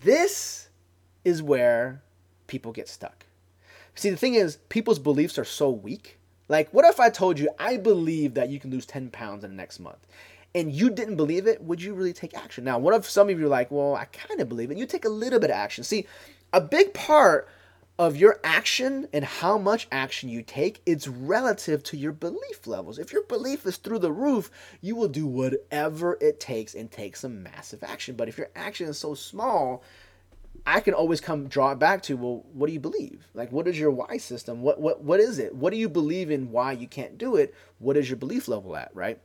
This 0.00 0.68
is 1.24 1.42
where 1.42 2.02
people 2.46 2.72
get 2.72 2.88
stuck. 2.88 3.26
See, 3.94 4.10
the 4.10 4.16
thing 4.16 4.34
is, 4.34 4.56
people's 4.68 4.98
beliefs 4.98 5.38
are 5.38 5.44
so 5.44 5.70
weak 5.70 6.18
like, 6.50 6.68
what 6.74 6.84
if 6.84 6.98
I 6.98 7.10
told 7.10 7.38
you 7.38 7.48
I 7.60 7.76
believe 7.76 8.34
that 8.34 8.48
you 8.50 8.58
can 8.58 8.72
lose 8.72 8.84
10 8.84 9.10
pounds 9.10 9.44
in 9.44 9.50
the 9.50 9.56
next 9.56 9.78
month? 9.78 10.04
And 10.52 10.72
you 10.72 10.90
didn't 10.90 11.14
believe 11.14 11.46
it, 11.46 11.62
would 11.62 11.80
you 11.80 11.94
really 11.94 12.12
take 12.12 12.36
action? 12.36 12.64
Now, 12.64 12.76
what 12.76 12.92
if 12.92 13.08
some 13.08 13.28
of 13.30 13.38
you 13.38 13.46
are 13.46 13.48
like, 13.48 13.70
well, 13.70 13.94
I 13.94 14.06
kind 14.06 14.40
of 14.40 14.48
believe 14.48 14.72
it? 14.72 14.76
You 14.76 14.84
take 14.84 15.04
a 15.04 15.08
little 15.08 15.38
bit 15.38 15.50
of 15.50 15.56
action. 15.56 15.84
See, 15.84 16.08
a 16.52 16.60
big 16.60 16.92
part 16.92 17.48
of 18.00 18.16
your 18.16 18.40
action 18.42 19.06
and 19.12 19.24
how 19.24 19.58
much 19.58 19.86
action 19.92 20.28
you 20.28 20.42
take 20.42 20.80
it's 20.86 21.06
relative 21.06 21.82
to 21.82 21.98
your 21.98 22.12
belief 22.12 22.66
levels 22.66 22.98
if 22.98 23.12
your 23.12 23.22
belief 23.24 23.66
is 23.66 23.76
through 23.76 23.98
the 23.98 24.10
roof 24.10 24.50
you 24.80 24.96
will 24.96 25.06
do 25.06 25.26
whatever 25.26 26.16
it 26.18 26.40
takes 26.40 26.74
and 26.74 26.90
take 26.90 27.14
some 27.14 27.42
massive 27.42 27.84
action 27.84 28.14
but 28.16 28.26
if 28.26 28.38
your 28.38 28.48
action 28.56 28.88
is 28.88 28.98
so 28.98 29.12
small 29.12 29.82
I 30.66 30.80
can 30.80 30.94
always 30.94 31.20
come 31.20 31.48
draw 31.48 31.72
it 31.72 31.78
back 31.78 32.02
to, 32.02 32.16
well, 32.16 32.44
what 32.52 32.66
do 32.66 32.72
you 32.72 32.80
believe? 32.80 33.26
Like, 33.34 33.52
what 33.52 33.68
is 33.68 33.78
your 33.78 33.90
why 33.90 34.16
system? 34.18 34.62
What 34.62 34.80
what 34.80 35.02
what 35.02 35.20
is 35.20 35.38
it? 35.38 35.54
What 35.54 35.70
do 35.72 35.76
you 35.76 35.88
believe 35.88 36.30
in? 36.30 36.50
Why 36.50 36.72
you 36.72 36.86
can't 36.86 37.18
do 37.18 37.36
it? 37.36 37.54
What 37.78 37.96
is 37.96 38.08
your 38.08 38.16
belief 38.16 38.48
level 38.48 38.76
at? 38.76 38.90
Right. 38.94 39.20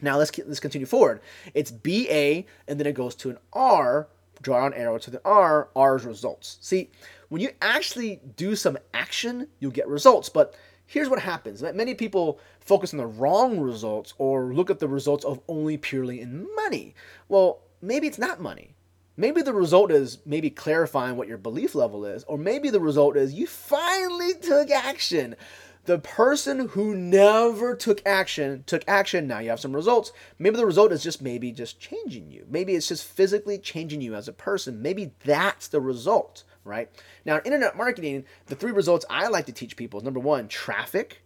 Now 0.00 0.18
let's 0.18 0.36
let's 0.38 0.60
continue 0.60 0.86
forward. 0.86 1.20
It's 1.54 1.70
B 1.70 2.08
A, 2.10 2.46
and 2.68 2.78
then 2.78 2.86
it 2.86 2.94
goes 2.94 3.14
to 3.16 3.30
an 3.30 3.38
R. 3.52 4.08
Draw 4.42 4.66
an 4.66 4.74
arrow 4.74 4.98
to 4.98 5.10
the 5.10 5.22
R. 5.24 5.68
R's 5.76 6.04
results. 6.04 6.58
See, 6.60 6.90
when 7.28 7.40
you 7.40 7.50
actually 7.62 8.20
do 8.36 8.56
some 8.56 8.76
action, 8.92 9.48
you'll 9.60 9.70
get 9.70 9.88
results. 9.88 10.28
But 10.28 10.54
here's 10.86 11.08
what 11.08 11.20
happens 11.20 11.62
many 11.62 11.94
people 11.94 12.40
focus 12.60 12.92
on 12.92 12.98
the 12.98 13.06
wrong 13.06 13.60
results 13.60 14.14
or 14.18 14.52
look 14.52 14.70
at 14.70 14.80
the 14.80 14.88
results 14.88 15.24
of 15.24 15.40
only 15.48 15.76
purely 15.76 16.20
in 16.20 16.46
money. 16.56 16.94
Well, 17.28 17.60
maybe 17.80 18.06
it's 18.06 18.18
not 18.18 18.40
money. 18.40 18.74
Maybe 19.16 19.42
the 19.42 19.52
result 19.52 19.92
is 19.92 20.18
maybe 20.26 20.50
clarifying 20.50 21.16
what 21.16 21.28
your 21.28 21.38
belief 21.38 21.74
level 21.74 22.04
is, 22.04 22.24
or 22.24 22.36
maybe 22.36 22.70
the 22.70 22.80
result 22.80 23.16
is 23.16 23.32
you 23.32 23.46
finally 23.46 24.34
took 24.34 24.70
action. 24.70 25.36
The 25.84 25.98
person 25.98 26.68
who 26.68 26.94
never 26.96 27.76
took 27.76 28.00
action 28.06 28.64
took 28.66 28.82
action. 28.88 29.26
Now 29.26 29.40
you 29.40 29.50
have 29.50 29.60
some 29.60 29.76
results. 29.76 30.12
Maybe 30.38 30.56
the 30.56 30.66
result 30.66 30.92
is 30.92 31.02
just 31.02 31.20
maybe 31.20 31.52
just 31.52 31.78
changing 31.78 32.30
you. 32.30 32.46
Maybe 32.48 32.74
it's 32.74 32.88
just 32.88 33.04
physically 33.04 33.58
changing 33.58 34.00
you 34.00 34.14
as 34.14 34.26
a 34.26 34.32
person. 34.32 34.80
Maybe 34.82 35.12
that's 35.24 35.68
the 35.68 35.82
result, 35.82 36.42
right? 36.64 36.90
Now, 37.26 37.36
in 37.36 37.44
internet 37.44 37.76
marketing, 37.76 38.24
the 38.46 38.56
three 38.56 38.72
results 38.72 39.04
I 39.10 39.28
like 39.28 39.46
to 39.46 39.52
teach 39.52 39.76
people 39.76 40.00
is 40.00 40.04
number 40.04 40.20
one, 40.20 40.48
traffic. 40.48 41.22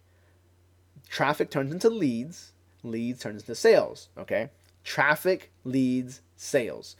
Traffic 1.09 1.49
turns 1.49 1.71
into 1.71 1.89
leads. 1.89 2.51
Leads 2.83 3.21
turns 3.21 3.43
into 3.43 3.55
sales. 3.55 4.09
Okay, 4.17 4.49
traffic, 4.83 5.51
leads, 5.63 6.21
sales. 6.39 6.95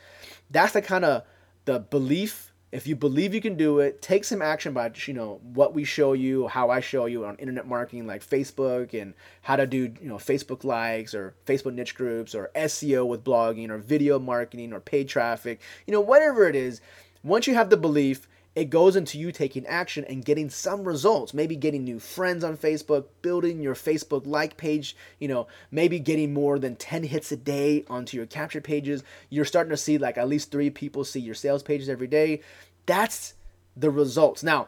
That's 0.52 0.74
the 0.74 0.82
kind 0.82 1.06
of 1.06 1.24
the 1.66 1.80
belief. 1.80 2.54
If 2.72 2.86
you 2.86 2.96
believe 2.96 3.34
you 3.34 3.42
can 3.42 3.56
do 3.56 3.80
it, 3.80 4.00
take 4.00 4.24
some 4.24 4.44
action 4.44 4.74
by 4.74 4.92
you 5.06 5.14
know 5.14 5.40
what 5.42 5.74
we 5.74 5.84
show 5.84 6.14
you, 6.14 6.48
how 6.48 6.70
I 6.70 6.82
show 6.82 7.08
you 7.08 7.26
on 7.26 7.36
internet 7.38 7.68
marketing 7.68 8.06
like 8.06 8.24
Facebook 8.24 9.00
and 9.00 9.16
how 9.42 9.56
to 9.56 9.66
do 9.66 9.92
you 10.00 10.08
know 10.08 10.18
Facebook 10.18 10.64
likes 10.64 11.16
or 11.16 11.34
Facebook 11.48 11.74
niche 11.74 11.96
groups 11.96 12.36
or 12.36 12.52
SEO 12.56 13.08
with 13.08 13.24
blogging 13.24 13.70
or 13.70 13.80
video 13.80 14.20
marketing 14.20 14.72
or 14.72 14.80
paid 14.80 15.10
traffic, 15.10 15.62
you 15.88 15.94
know 15.94 16.02
whatever 16.02 16.48
it 16.48 16.56
is. 16.56 16.82
Once 17.24 17.48
you 17.48 17.56
have 17.56 17.70
the 17.70 17.78
belief, 17.78 18.28
it 18.60 18.70
goes 18.70 18.98
into 18.98 19.18
you 19.18 19.32
taking 19.32 19.66
action 19.68 20.04
and 20.10 20.26
getting 20.26 20.50
some 20.50 20.84
results. 20.84 21.34
Maybe 21.34 21.56
getting 21.56 21.86
new 21.86 21.98
friends 21.98 22.44
on 22.44 22.58
Facebook, 22.58 23.06
building 23.22 23.62
your 23.62 23.74
Facebook 23.74 24.28
like 24.28 24.58
page, 24.58 24.98
you 25.18 25.30
know, 25.30 25.48
maybe 25.72 25.98
getting 25.98 26.34
more 26.34 26.60
than 26.60 26.76
10 26.76 27.04
hits 27.04 27.32
a 27.32 27.38
day 27.38 27.86
onto 27.90 28.18
your 28.18 28.26
capture 28.26 28.60
pages. 28.60 29.02
You're 29.30 29.46
starting 29.46 29.70
to 29.70 29.78
see 29.78 29.98
like 29.98 30.18
at 30.18 30.28
least 30.28 30.52
three 30.52 30.70
people 30.70 31.06
see 31.06 31.22
your 31.22 31.36
sales 31.36 31.64
pages 31.64 31.88
every 31.88 32.08
day. 32.08 32.42
That's 32.86 33.34
the 33.78 33.90
results. 33.90 34.44
Now, 34.44 34.68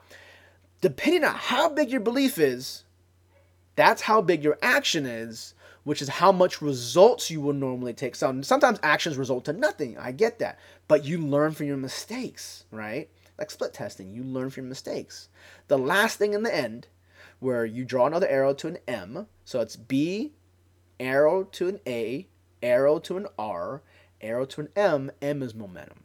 depending 0.79 1.25
on 1.25 1.35
how 1.35 1.67
big 1.67 1.89
your 1.91 1.99
belief 1.99 2.39
is, 2.39 2.85
that's 3.75 4.03
how 4.03 4.21
big 4.21 4.41
your 4.41 4.57
action 4.61 5.05
is, 5.05 5.53
which 5.83 6.01
is 6.01 6.07
how 6.07 6.31
much 6.31 6.61
results 6.61 7.29
you 7.29 7.41
will 7.41 7.51
normally 7.51 7.91
take. 7.91 8.15
So 8.15 8.41
sometimes 8.41 8.79
actions 8.83 9.17
result 9.17 9.43
to 9.45 9.53
nothing. 9.53 9.97
I 9.97 10.13
get 10.13 10.39
that. 10.39 10.59
But 10.87 11.03
you 11.03 11.17
learn 11.17 11.51
from 11.51 11.65
your 11.65 11.75
mistakes, 11.75 12.63
right? 12.71 13.09
Like 13.41 13.51
split 13.51 13.73
testing, 13.73 14.13
you 14.13 14.23
learn 14.23 14.51
from 14.51 14.65
your 14.65 14.69
mistakes. 14.69 15.27
The 15.67 15.77
last 15.77 16.17
thing 16.17 16.33
in 16.33 16.43
the 16.43 16.55
end, 16.55 16.87
where 17.39 17.65
you 17.65 17.83
draw 17.83 18.05
another 18.05 18.27
arrow 18.27 18.53
to 18.53 18.67
an 18.67 18.77
M, 18.87 19.25
so 19.43 19.59
it's 19.61 19.75
B, 19.75 20.33
arrow 20.99 21.43
to 21.45 21.67
an 21.67 21.79
A, 21.87 22.27
arrow 22.61 22.99
to 22.99 23.17
an 23.17 23.25
R, 23.39 23.81
arrow 24.21 24.45
to 24.45 24.61
an 24.61 24.69
M, 24.75 25.11
M 25.23 25.41
is 25.41 25.55
momentum. 25.55 26.03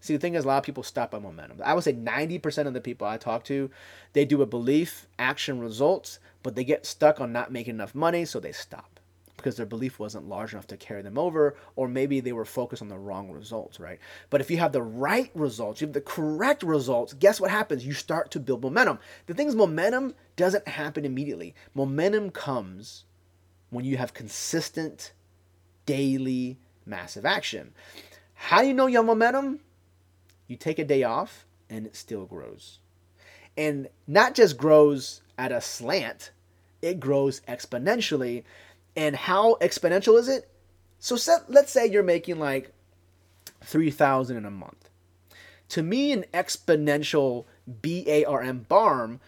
See, 0.00 0.12
the 0.12 0.18
thing 0.18 0.34
is, 0.34 0.44
a 0.44 0.48
lot 0.48 0.58
of 0.58 0.64
people 0.64 0.82
stop 0.82 1.14
at 1.14 1.22
momentum. 1.22 1.62
I 1.64 1.72
would 1.72 1.84
say 1.84 1.94
90% 1.94 2.66
of 2.66 2.74
the 2.74 2.82
people 2.82 3.06
I 3.06 3.16
talk 3.16 3.44
to, 3.44 3.70
they 4.12 4.26
do 4.26 4.42
a 4.42 4.46
belief, 4.46 5.06
action, 5.18 5.60
results, 5.60 6.18
but 6.42 6.54
they 6.54 6.64
get 6.64 6.84
stuck 6.84 7.18
on 7.18 7.32
not 7.32 7.50
making 7.50 7.76
enough 7.76 7.94
money, 7.94 8.26
so 8.26 8.38
they 8.38 8.52
stop 8.52 8.93
because 9.36 9.56
their 9.56 9.66
belief 9.66 9.98
wasn't 9.98 10.28
large 10.28 10.52
enough 10.52 10.66
to 10.68 10.76
carry 10.76 11.02
them 11.02 11.18
over, 11.18 11.56
or 11.76 11.88
maybe 11.88 12.20
they 12.20 12.32
were 12.32 12.44
focused 12.44 12.82
on 12.82 12.88
the 12.88 12.98
wrong 12.98 13.30
results, 13.30 13.80
right? 13.80 13.98
But 14.30 14.40
if 14.40 14.50
you 14.50 14.58
have 14.58 14.72
the 14.72 14.82
right 14.82 15.30
results, 15.34 15.80
you 15.80 15.86
have 15.86 15.94
the 15.94 16.00
correct 16.00 16.62
results, 16.62 17.12
guess 17.14 17.40
what 17.40 17.50
happens? 17.50 17.84
You 17.84 17.92
start 17.92 18.30
to 18.32 18.40
build 18.40 18.62
momentum. 18.62 18.98
The 19.26 19.34
thing 19.34 19.48
is, 19.48 19.54
momentum 19.54 20.14
doesn't 20.36 20.68
happen 20.68 21.04
immediately. 21.04 21.54
Momentum 21.74 22.30
comes 22.30 23.04
when 23.70 23.84
you 23.84 23.96
have 23.96 24.14
consistent, 24.14 25.12
daily, 25.84 26.58
massive 26.86 27.26
action. 27.26 27.72
How 28.34 28.62
do 28.62 28.68
you 28.68 28.74
know 28.74 28.86
you 28.86 28.98
have 28.98 29.06
momentum? 29.06 29.60
You 30.46 30.56
take 30.56 30.78
a 30.78 30.84
day 30.84 31.02
off 31.02 31.46
and 31.68 31.86
it 31.86 31.96
still 31.96 32.24
grows. 32.24 32.78
And 33.56 33.88
not 34.06 34.34
just 34.34 34.56
grows 34.56 35.22
at 35.38 35.52
a 35.52 35.60
slant, 35.60 36.30
it 36.82 37.00
grows 37.00 37.40
exponentially 37.48 38.44
and 38.96 39.16
how 39.16 39.56
exponential 39.60 40.18
is 40.18 40.28
it? 40.28 40.48
So 40.98 41.16
set, 41.16 41.50
let's 41.50 41.72
say 41.72 41.86
you're 41.86 42.02
making 42.02 42.38
like 42.38 42.72
3000 43.62 44.36
in 44.36 44.44
a 44.44 44.50
month. 44.50 44.88
To 45.70 45.82
me 45.82 46.12
an 46.12 46.24
exponential 46.32 47.46
BARM 47.66 48.66
BARM 48.68 49.20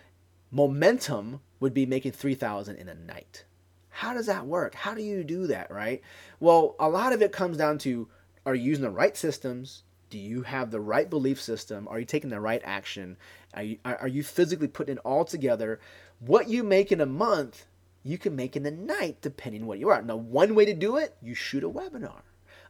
momentum 0.50 1.40
would 1.60 1.74
be 1.74 1.86
making 1.86 2.12
3000 2.12 2.76
in 2.76 2.88
a 2.88 2.94
night. 2.94 3.44
How 3.90 4.12
does 4.12 4.26
that 4.26 4.46
work? 4.46 4.74
How 4.74 4.94
do 4.94 5.02
you 5.02 5.24
do 5.24 5.46
that, 5.46 5.70
right? 5.70 6.02
Well, 6.38 6.76
a 6.78 6.88
lot 6.88 7.12
of 7.12 7.22
it 7.22 7.32
comes 7.32 7.56
down 7.56 7.78
to 7.78 8.08
are 8.44 8.54
you 8.54 8.64
using 8.64 8.84
the 8.84 8.90
right 8.90 9.16
systems? 9.16 9.82
Do 10.10 10.18
you 10.18 10.42
have 10.42 10.70
the 10.70 10.80
right 10.80 11.10
belief 11.10 11.40
system? 11.40 11.88
Are 11.88 11.98
you 11.98 12.04
taking 12.04 12.30
the 12.30 12.40
right 12.40 12.62
action? 12.64 13.16
Are 13.54 13.62
you, 13.62 13.78
are 13.84 14.06
you 14.06 14.22
physically 14.22 14.68
putting 14.68 14.96
it 14.96 15.02
all 15.04 15.24
together? 15.24 15.80
What 16.20 16.48
you 16.48 16.62
make 16.62 16.92
in 16.92 17.00
a 17.00 17.06
month 17.06 17.66
you 18.06 18.18
can 18.18 18.36
make 18.36 18.56
in 18.56 18.62
the 18.62 18.70
night 18.70 19.20
depending 19.20 19.66
what 19.66 19.78
you 19.78 19.88
are. 19.88 20.00
Now, 20.00 20.16
one 20.16 20.54
way 20.54 20.64
to 20.64 20.74
do 20.74 20.96
it, 20.96 21.16
you 21.20 21.34
shoot 21.34 21.64
a 21.64 21.68
webinar. 21.68 22.22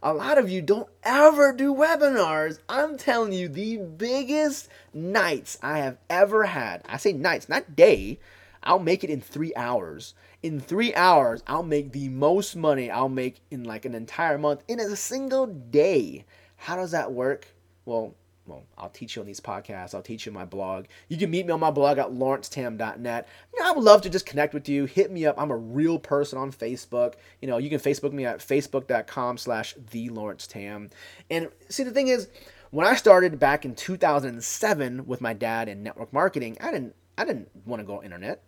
A 0.02 0.14
lot 0.14 0.38
of 0.38 0.48
you 0.48 0.62
don't 0.62 0.88
ever 1.02 1.52
do 1.52 1.74
webinars. 1.74 2.58
I'm 2.68 2.96
telling 2.96 3.32
you, 3.32 3.48
the 3.48 3.76
biggest 3.76 4.68
nights 4.94 5.58
I 5.62 5.78
have 5.78 5.98
ever 6.08 6.44
had. 6.44 6.82
I 6.88 6.96
say 6.96 7.12
nights, 7.12 7.48
not 7.48 7.76
day. 7.76 8.18
I'll 8.62 8.78
make 8.78 9.04
it 9.04 9.10
in 9.10 9.20
three 9.20 9.54
hours. 9.54 10.14
In 10.42 10.60
three 10.60 10.94
hours, 10.94 11.42
I'll 11.46 11.62
make 11.62 11.92
the 11.92 12.08
most 12.08 12.56
money 12.56 12.90
I'll 12.90 13.08
make 13.08 13.40
in 13.50 13.64
like 13.64 13.84
an 13.84 13.94
entire 13.94 14.38
month 14.38 14.62
in 14.68 14.80
a 14.80 14.96
single 14.96 15.46
day. 15.46 16.24
How 16.56 16.76
does 16.76 16.90
that 16.90 17.12
work? 17.12 17.48
Well, 17.84 18.14
well, 18.46 18.64
I'll 18.78 18.90
teach 18.90 19.16
you 19.16 19.22
on 19.22 19.26
these 19.26 19.40
podcasts. 19.40 19.94
I'll 19.94 20.02
teach 20.02 20.24
you 20.24 20.32
my 20.32 20.44
blog. 20.44 20.86
You 21.08 21.16
can 21.16 21.30
meet 21.30 21.46
me 21.46 21.52
on 21.52 21.60
my 21.60 21.70
blog 21.70 21.98
at 21.98 22.10
lawrencetam.net. 22.10 23.28
You 23.52 23.60
know, 23.60 23.68
I 23.68 23.72
would 23.72 23.84
love 23.84 24.02
to 24.02 24.10
just 24.10 24.26
connect 24.26 24.54
with 24.54 24.68
you. 24.68 24.84
Hit 24.84 25.10
me 25.10 25.26
up. 25.26 25.34
I'm 25.38 25.50
a 25.50 25.56
real 25.56 25.98
person 25.98 26.38
on 26.38 26.52
Facebook. 26.52 27.14
You 27.40 27.48
know, 27.48 27.58
you 27.58 27.68
can 27.68 27.80
Facebook 27.80 28.12
me 28.12 28.24
at 28.24 28.38
facebook.com 28.38 29.38
slash 29.38 29.74
the 29.90 30.08
Lawrence 30.10 30.46
Tam. 30.46 30.90
And 31.28 31.48
see, 31.68 31.82
the 31.82 31.90
thing 31.90 32.08
is, 32.08 32.28
when 32.70 32.86
I 32.86 32.94
started 32.94 33.38
back 33.38 33.64
in 33.64 33.74
2007 33.74 35.06
with 35.06 35.20
my 35.20 35.32
dad 35.32 35.68
in 35.68 35.82
network 35.82 36.12
marketing, 36.12 36.56
I 36.60 36.70
didn't, 36.70 36.94
I 37.18 37.24
didn't 37.24 37.48
want 37.64 37.80
to 37.80 37.86
go 37.86 38.02
internet. 38.02 38.44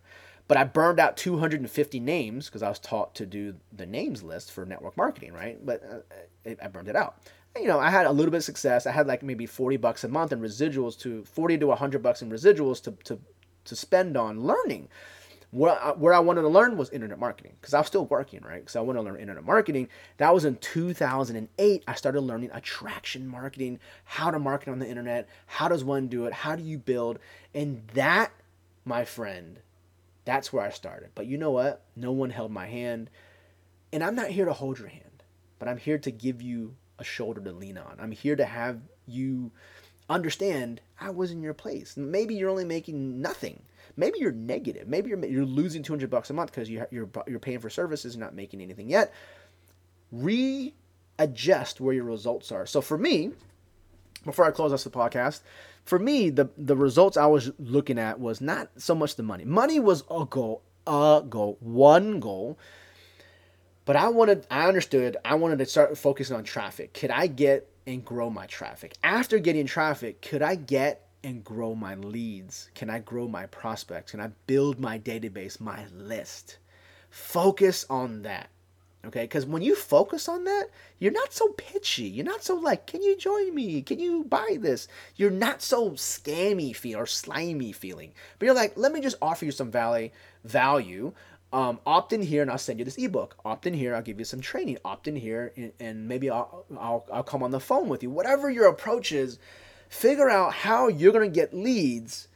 But 0.47 0.57
I 0.57 0.63
burned 0.63 0.99
out 0.99 1.15
250 1.15 1.99
names 1.99 2.47
because 2.47 2.63
I 2.63 2.69
was 2.69 2.79
taught 2.79 3.13
to 3.15 3.25
do 3.25 3.55
the 3.71 3.85
names 3.85 4.23
list 4.23 4.51
for 4.51 4.65
network 4.65 4.97
marketing, 4.97 5.31
right? 5.31 5.63
But 5.63 5.83
uh, 5.83 6.55
I 6.63 6.67
burned 6.69 6.87
it 6.87 6.95
out 6.95 7.21
you 7.57 7.67
know, 7.67 7.79
I 7.79 7.89
had 7.89 8.05
a 8.05 8.11
little 8.11 8.31
bit 8.31 8.37
of 8.37 8.43
success. 8.43 8.85
I 8.85 8.91
had 8.91 9.07
like 9.07 9.23
maybe 9.23 9.45
40 9.45 9.77
bucks 9.77 10.03
a 10.03 10.07
month 10.07 10.31
in 10.31 10.39
residuals 10.39 10.97
to 10.99 11.23
40 11.25 11.57
to 11.59 11.67
100 11.67 12.03
bucks 12.03 12.21
in 12.21 12.29
residuals 12.29 12.81
to, 12.83 12.91
to, 13.05 13.19
to 13.65 13.75
spend 13.75 14.17
on 14.17 14.43
learning. 14.43 14.89
Where 15.51 15.71
I, 15.71 15.93
where 15.93 16.13
I 16.13 16.19
wanted 16.19 16.43
to 16.43 16.47
learn 16.47 16.77
was 16.77 16.91
internet 16.91 17.17
marketing 17.17 17.53
because 17.59 17.73
I 17.73 17.79
was 17.79 17.87
still 17.87 18.05
working, 18.05 18.41
right? 18.43 18.59
Because 18.59 18.75
I 18.75 18.81
wanted 18.81 18.99
to 18.99 19.05
learn 19.05 19.19
internet 19.19 19.43
marketing. 19.43 19.89
That 20.17 20.31
was 20.31 20.45
in 20.45 20.57
2008. 20.57 21.83
I 21.87 21.93
started 21.95 22.21
learning 22.21 22.51
attraction 22.53 23.27
marketing, 23.27 23.79
how 24.03 24.29
to 24.29 24.37
market 24.37 24.69
on 24.69 24.77
the 24.77 24.87
internet, 24.87 25.27
how 25.47 25.67
does 25.67 25.83
one 25.83 26.07
do 26.07 26.25
it, 26.25 26.33
how 26.33 26.55
do 26.55 26.61
you 26.61 26.77
build. 26.77 27.17
And 27.55 27.81
that, 27.95 28.31
my 28.85 29.05
friend, 29.05 29.59
that's 30.23 30.53
where 30.53 30.63
I 30.63 30.69
started. 30.69 31.09
But 31.15 31.25
you 31.25 31.39
know 31.39 31.49
what? 31.49 31.83
No 31.95 32.11
one 32.11 32.29
held 32.29 32.51
my 32.51 32.67
hand. 32.67 33.09
And 33.91 34.03
I'm 34.03 34.13
not 34.13 34.27
here 34.27 34.45
to 34.45 34.53
hold 34.53 34.77
your 34.77 34.89
hand, 34.89 35.23
but 35.57 35.67
I'm 35.67 35.77
here 35.77 35.97
to 35.97 36.11
give 36.11 36.43
you 36.43 36.75
a 36.99 37.03
shoulder 37.03 37.41
to 37.41 37.51
lean 37.51 37.77
on. 37.77 37.97
I'm 37.99 38.11
here 38.11 38.35
to 38.35 38.45
have 38.45 38.79
you 39.07 39.51
understand 40.09 40.81
I 40.99 41.11
was 41.11 41.31
in 41.31 41.41
your 41.41 41.53
place. 41.53 41.95
Maybe 41.95 42.35
you're 42.35 42.49
only 42.49 42.65
making 42.65 43.21
nothing. 43.21 43.61
Maybe 43.95 44.19
you're 44.19 44.31
negative. 44.31 44.87
Maybe 44.87 45.09
you're 45.09 45.25
you're 45.25 45.45
losing 45.45 45.83
200 45.83 46.09
bucks 46.09 46.29
a 46.29 46.33
month 46.33 46.51
because 46.51 46.69
you, 46.69 46.85
you're 46.91 47.09
you're 47.27 47.39
paying 47.39 47.59
for 47.59 47.69
services, 47.69 48.15
and 48.15 48.21
not 48.21 48.35
making 48.35 48.61
anything 48.61 48.89
yet. 48.89 49.13
Readjust 50.11 51.81
where 51.81 51.93
your 51.93 52.05
results 52.05 52.51
are. 52.51 52.65
So 52.65 52.81
for 52.81 52.97
me, 52.97 53.31
before 54.25 54.45
I 54.45 54.51
close 54.51 54.73
us 54.73 54.83
the 54.83 54.89
podcast, 54.89 55.41
for 55.83 55.99
me 55.99 56.29
the 56.29 56.49
the 56.57 56.75
results 56.75 57.17
I 57.17 57.25
was 57.27 57.51
looking 57.59 57.99
at 57.99 58.19
was 58.19 58.41
not 58.41 58.69
so 58.77 58.95
much 58.95 59.15
the 59.15 59.23
money. 59.23 59.45
Money 59.45 59.79
was 59.79 60.03
a 60.09 60.25
goal, 60.25 60.61
a 60.87 61.23
goal, 61.27 61.57
one 61.59 62.19
goal 62.19 62.57
but 63.89 63.95
I 63.95 64.09
wanted, 64.09 64.45
I 64.51 64.67
understood, 64.67 65.17
I 65.25 65.33
wanted 65.33 65.57
to 65.57 65.65
start 65.65 65.97
focusing 65.97 66.35
on 66.35 66.43
traffic. 66.43 66.93
Could 66.93 67.09
I 67.09 67.25
get 67.25 67.67
and 67.87 68.05
grow 68.05 68.29
my 68.29 68.45
traffic? 68.45 68.93
After 69.03 69.39
getting 69.39 69.65
traffic, 69.65 70.21
could 70.21 70.43
I 70.43 70.53
get 70.53 71.07
and 71.23 71.43
grow 71.43 71.73
my 71.73 71.95
leads? 71.95 72.69
Can 72.75 72.91
I 72.91 72.99
grow 72.99 73.27
my 73.27 73.47
prospects? 73.47 74.11
Can 74.11 74.21
I 74.21 74.29
build 74.45 74.79
my 74.79 74.99
database, 74.99 75.59
my 75.59 75.87
list? 75.91 76.59
Focus 77.09 77.87
on 77.89 78.21
that. 78.21 78.51
Okay, 79.07 79.23
because 79.23 79.47
when 79.47 79.63
you 79.63 79.75
focus 79.75 80.29
on 80.29 80.43
that, 80.43 80.67
you're 80.99 81.11
not 81.11 81.33
so 81.33 81.47
pitchy. 81.53 82.03
You're 82.03 82.25
not 82.25 82.43
so 82.43 82.57
like, 82.57 82.85
can 82.85 83.01
you 83.01 83.17
join 83.17 83.55
me? 83.55 83.81
Can 83.81 83.97
you 83.97 84.23
buy 84.23 84.57
this? 84.59 84.87
You're 85.15 85.31
not 85.31 85.63
so 85.63 85.91
scammy 85.91 86.75
feel 86.75 86.99
or 86.99 87.07
slimy 87.07 87.71
feeling. 87.71 88.11
But 88.37 88.45
you're 88.45 88.55
like, 88.55 88.73
let 88.75 88.91
me 88.91 89.01
just 89.01 89.17
offer 89.19 89.45
you 89.45 89.51
some 89.51 89.71
value. 89.71 90.11
Value. 90.43 91.13
Um, 91.51 91.79
opt 91.85 92.13
in 92.13 92.21
here 92.21 92.43
and 92.43 92.51
I'll 92.51 92.59
send 92.59 92.77
you 92.77 92.85
this 92.85 92.97
ebook. 92.97 93.35
Opt 93.43 93.65
in 93.65 93.73
here, 93.73 93.95
I'll 93.95 94.03
give 94.03 94.19
you 94.19 94.25
some 94.25 94.39
training. 94.39 94.77
Opt 94.85 95.07
in 95.07 95.15
here 95.15 95.51
and, 95.57 95.71
and 95.79 96.07
maybe 96.07 96.29
I'll, 96.29 96.65
I'll 96.77 97.05
I'll 97.11 97.23
come 97.23 97.41
on 97.41 97.51
the 97.51 97.59
phone 97.59 97.89
with 97.89 98.03
you. 98.03 98.09
Whatever 98.09 98.51
your 98.51 98.67
approach 98.67 99.11
is, 99.11 99.39
figure 99.89 100.29
out 100.29 100.53
how 100.53 100.87
you're 100.87 101.13
gonna 101.13 101.27
get 101.27 101.53
leads 101.53 102.27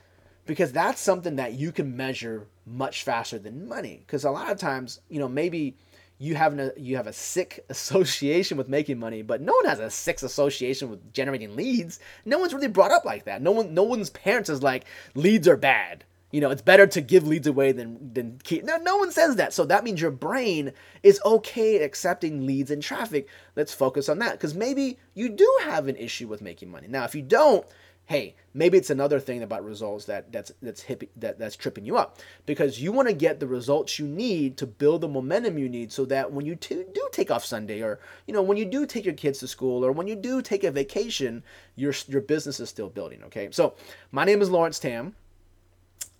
because 0.45 0.71
that's 0.71 0.99
something 0.99 1.36
that 1.36 1.54
you 1.54 1.71
can 1.71 1.95
measure 1.95 2.47
much 2.65 3.04
faster 3.04 3.38
than 3.38 3.67
money. 3.67 4.04
Because 4.06 4.23
a 4.23 4.32
lot 4.32 4.52
of 4.52 4.58
times, 4.58 4.99
you 5.10 5.19
know, 5.19 5.28
maybe 5.28 5.76
you 6.17 6.36
have 6.36 6.58
a 6.58 6.73
you 6.78 6.95
have 6.95 7.08
a 7.08 7.13
sick 7.13 7.65
association 7.69 8.58
with 8.58 8.69
making 8.69 8.99
money, 8.99 9.21
but 9.21 9.41
no 9.41 9.54
one 9.54 9.65
has 9.65 9.80
a 9.80 9.89
sick 9.89 10.21
association 10.21 10.89
with 10.89 11.13
generating 11.13 11.56
leads. 11.56 11.99
No 12.26 12.39
one's 12.39 12.54
really 12.54 12.67
brought 12.67 12.91
up 12.91 13.06
like 13.06 13.26
that. 13.26 13.41
No 13.41 13.52
one 13.52 13.73
no 13.73 13.84
one's 13.84 14.10
parents 14.10 14.49
is 14.49 14.63
like 14.63 14.86
leads 15.13 15.47
are 15.47 15.58
bad. 15.58 16.04
You 16.33 16.41
know, 16.41 16.49
it's 16.49 16.63
better 16.63 16.87
to 16.87 16.99
give 16.99 17.27
leads 17.27 17.45
away 17.45 17.73
than 17.73 18.11
than 18.11 18.39
keep. 18.43 18.63
No, 18.63 18.77
no 18.77 18.97
one 18.97 19.11
says 19.11 19.35
that. 19.35 19.53
So 19.53 19.65
that 19.65 19.83
means 19.83 20.01
your 20.01 20.09
brain 20.09 20.73
is 21.03 21.21
okay 21.23 21.83
accepting 21.83 22.47
leads 22.47 22.71
and 22.71 22.81
traffic. 22.81 23.27
Let's 23.55 23.71
focus 23.71 24.09
on 24.09 24.17
that 24.17 24.31
because 24.31 24.55
maybe 24.55 24.97
you 25.13 25.29
do 25.29 25.59
have 25.61 25.87
an 25.87 25.95
issue 25.95 26.27
with 26.27 26.41
making 26.41 26.71
money. 26.71 26.87
Now, 26.87 27.03
if 27.03 27.13
you 27.13 27.21
don't, 27.21 27.67
hey, 28.05 28.35
maybe 28.51 28.79
it's 28.79 28.89
another 28.89 29.19
thing 29.19 29.43
about 29.43 29.63
results 29.63 30.05
that 30.05 30.31
that's 30.31 30.51
that's 30.63 30.83
that 31.17 31.37
that's 31.37 31.55
tripping 31.55 31.85
you 31.85 31.97
up 31.97 32.17
because 32.47 32.81
you 32.81 32.91
want 32.91 33.07
to 33.07 33.13
get 33.13 33.39
the 33.39 33.45
results 33.45 33.99
you 33.99 34.07
need 34.07 34.57
to 34.57 34.65
build 34.65 35.01
the 35.01 35.07
momentum 35.07 35.59
you 35.59 35.69
need 35.69 35.91
so 35.91 36.03
that 36.05 36.31
when 36.31 36.47
you 36.47 36.55
t- 36.55 36.83
do 36.95 37.09
take 37.11 37.29
off 37.29 37.45
Sunday 37.45 37.83
or 37.83 37.99
you 38.25 38.33
know 38.33 38.41
when 38.41 38.57
you 38.57 38.65
do 38.65 38.87
take 38.87 39.05
your 39.05 39.13
kids 39.13 39.37
to 39.37 39.47
school 39.47 39.85
or 39.85 39.91
when 39.91 40.07
you 40.07 40.15
do 40.15 40.41
take 40.41 40.63
a 40.63 40.71
vacation, 40.71 41.43
your 41.75 41.93
your 42.07 42.21
business 42.21 42.59
is 42.59 42.69
still 42.69 42.89
building. 42.89 43.23
Okay, 43.25 43.49
so 43.51 43.75
my 44.11 44.25
name 44.25 44.41
is 44.41 44.49
Lawrence 44.49 44.79
Tam. 44.79 45.13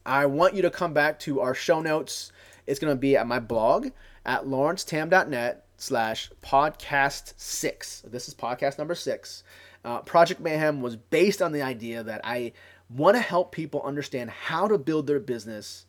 I 0.06 0.26
want 0.26 0.54
you 0.54 0.62
to 0.64 0.70
come 0.70 0.94
back 0.94 1.20
to 1.20 1.40
our 1.40 1.54
show 1.54 1.82
notes. 1.82 2.32
It's 2.68 2.80
going 2.80 2.94
to 2.94 3.00
be 3.00 3.16
at 3.16 3.28
my 3.28 3.40
blog 3.40 3.90
at 4.26 4.46
lawrencetam.net 4.46 5.66
slash 5.78 6.30
podcast 6.42 7.34
six. 7.38 8.02
This 8.02 8.28
is 8.28 8.36
podcast 8.36 8.78
number 8.78 8.96
six. 8.96 9.44
Uh, 9.86 10.00
Project 10.00 10.40
Mayhem 10.40 10.82
was 10.82 10.96
based 10.96 11.42
on 11.42 11.52
the 11.52 11.62
idea 11.62 12.04
that 12.04 12.22
I 12.24 12.54
want 12.90 13.16
to 13.16 13.22
help 13.22 13.52
people 13.52 13.82
understand 13.82 14.30
how 14.30 14.68
to 14.68 14.78
build 14.78 15.08
their 15.08 15.20
business, 15.20 15.86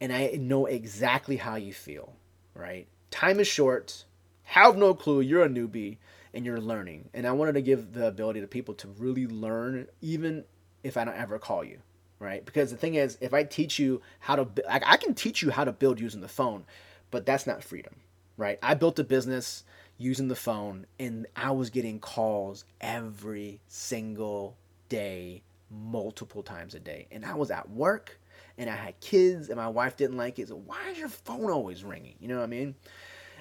and 0.00 0.12
I 0.12 0.36
know 0.38 0.66
exactly 0.66 1.36
how 1.36 1.56
you 1.56 1.72
feel, 1.72 2.14
right? 2.54 2.86
Time 3.10 3.40
is 3.40 3.48
short. 3.48 4.04
Have 4.44 4.76
no 4.76 4.94
clue. 4.94 5.20
You're 5.20 5.44
a 5.44 5.48
newbie 5.48 5.98
and 6.34 6.44
you're 6.46 6.60
learning. 6.60 7.08
And 7.12 7.26
I 7.26 7.32
wanted 7.32 7.52
to 7.54 7.62
give 7.62 7.92
the 7.92 8.06
ability 8.06 8.40
to 8.40 8.46
people 8.46 8.74
to 8.74 8.88
really 8.88 9.26
learn, 9.26 9.88
even 10.00 10.44
if 10.82 10.96
I 10.96 11.04
don't 11.04 11.16
ever 11.16 11.38
call 11.38 11.64
you, 11.64 11.78
right? 12.22 12.44
Because 12.44 12.70
the 12.70 12.76
thing 12.76 12.94
is, 12.94 13.18
if 13.20 13.34
I 13.34 13.42
teach 13.42 13.78
you 13.78 14.00
how 14.20 14.36
to, 14.36 14.48
like, 14.66 14.84
I 14.86 14.96
can 14.96 15.12
teach 15.12 15.42
you 15.42 15.50
how 15.50 15.64
to 15.64 15.72
build 15.72 15.98
using 15.98 16.20
the 16.20 16.28
phone, 16.28 16.64
but 17.10 17.26
that's 17.26 17.46
not 17.46 17.64
freedom, 17.64 17.96
right? 18.36 18.58
I 18.62 18.74
built 18.74 18.98
a 19.00 19.04
business 19.04 19.64
using 19.98 20.28
the 20.28 20.36
phone 20.36 20.86
and 21.00 21.26
I 21.34 21.50
was 21.50 21.68
getting 21.68 21.98
calls 21.98 22.64
every 22.80 23.60
single 23.66 24.56
day, 24.88 25.42
multiple 25.68 26.44
times 26.44 26.74
a 26.74 26.80
day. 26.80 27.08
And 27.10 27.24
I 27.24 27.34
was 27.34 27.50
at 27.50 27.68
work 27.68 28.20
and 28.56 28.70
I 28.70 28.76
had 28.76 28.98
kids 29.00 29.48
and 29.48 29.56
my 29.56 29.68
wife 29.68 29.96
didn't 29.96 30.16
like 30.16 30.38
it. 30.38 30.48
So 30.48 30.62
why 30.64 30.90
is 30.90 30.98
your 30.98 31.08
phone 31.08 31.50
always 31.50 31.82
ringing? 31.82 32.14
You 32.20 32.28
know 32.28 32.36
what 32.36 32.44
I 32.44 32.46
mean? 32.46 32.76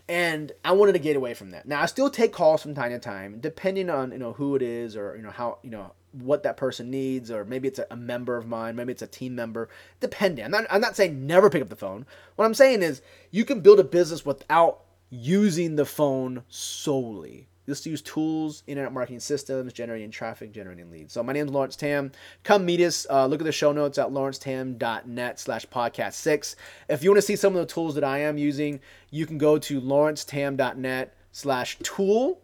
And 0.10 0.52
I 0.66 0.72
wanted 0.72 0.94
to 0.94 1.00
get 1.00 1.16
away 1.16 1.36
from 1.36 1.52
that. 1.52 1.68
Now 1.68 1.82
I 1.82 1.86
still 1.86 2.10
take 2.10 2.34
calls 2.34 2.64
from 2.64 2.74
time 2.74 2.92
to 2.92 3.00
time, 3.00 3.38
depending 3.40 3.90
on 3.92 4.12
you 4.12 4.18
know 4.18 4.34
who 4.34 4.56
it 4.56 4.64
is 4.64 4.98
or 4.98 5.16
you 5.16 5.22
know 5.22 5.30
how 5.30 5.60
you 5.62 5.70
know 5.70 5.94
what 6.12 6.44
that 6.44 6.58
person 6.58 6.90
needs, 6.90 7.32
or 7.32 7.46
maybe 7.46 7.68
it's 7.68 7.80
a, 7.80 7.88
a 7.92 7.96
member 7.96 8.38
of 8.38 8.48
mine, 8.48 8.76
maybe 8.76 8.92
it's 8.92 9.02
a 9.02 9.08
team 9.08 9.36
member. 9.36 9.70
Depending. 10.00 10.46
I'm 10.46 10.52
not, 10.52 10.66
I'm 10.70 10.82
not 10.82 10.96
saying 10.96 11.26
never 11.26 11.50
pick 11.50 11.62
up 11.62 11.70
the 11.70 11.76
phone. 11.76 12.06
What 12.36 12.46
I'm 12.46 12.54
saying 12.54 12.82
is 12.84 13.02
you 13.32 13.46
can 13.46 13.62
build 13.62 13.80
a 13.80 13.84
business 13.84 14.26
without 14.26 14.82
using 15.10 15.76
the 15.76 15.86
phone 15.86 16.44
solely. 16.50 17.48
Just 17.68 17.86
use 17.86 18.02
tools, 18.02 18.64
internet 18.66 18.92
marketing 18.92 19.20
systems, 19.20 19.72
generating 19.72 20.10
traffic, 20.10 20.52
generating 20.52 20.90
leads. 20.90 21.14
So 21.14 21.22
my 21.22 21.32
name 21.32 21.46
is 21.46 21.54
Lawrence 21.54 21.76
Tam. 21.76 22.12
Come 22.44 22.66
meet 22.66 22.82
us. 22.82 23.06
Uh, 23.10 23.28
look 23.28 23.40
at 23.40 23.46
the 23.46 23.52
show 23.52 23.72
notes 23.72 23.98
at 23.98 24.08
lawrencetam.net 24.08 25.40
slash 25.40 25.66
podcast 25.68 26.14
six. 26.14 26.56
If 26.90 27.04
you 27.04 27.12
want 27.12 27.20
to 27.20 27.22
see 27.22 27.36
some 27.36 27.56
of 27.56 27.62
the 27.62 27.72
tools 27.72 27.96
that 27.96 28.04
I 28.04 28.20
am 28.20 28.38
using, 28.38 28.80
you 29.12 29.26
can 29.26 29.38
go 29.38 29.60
to 29.60 29.80
lawrencetam.net 29.80 31.16
slash 31.32 31.78
tool 31.84 32.42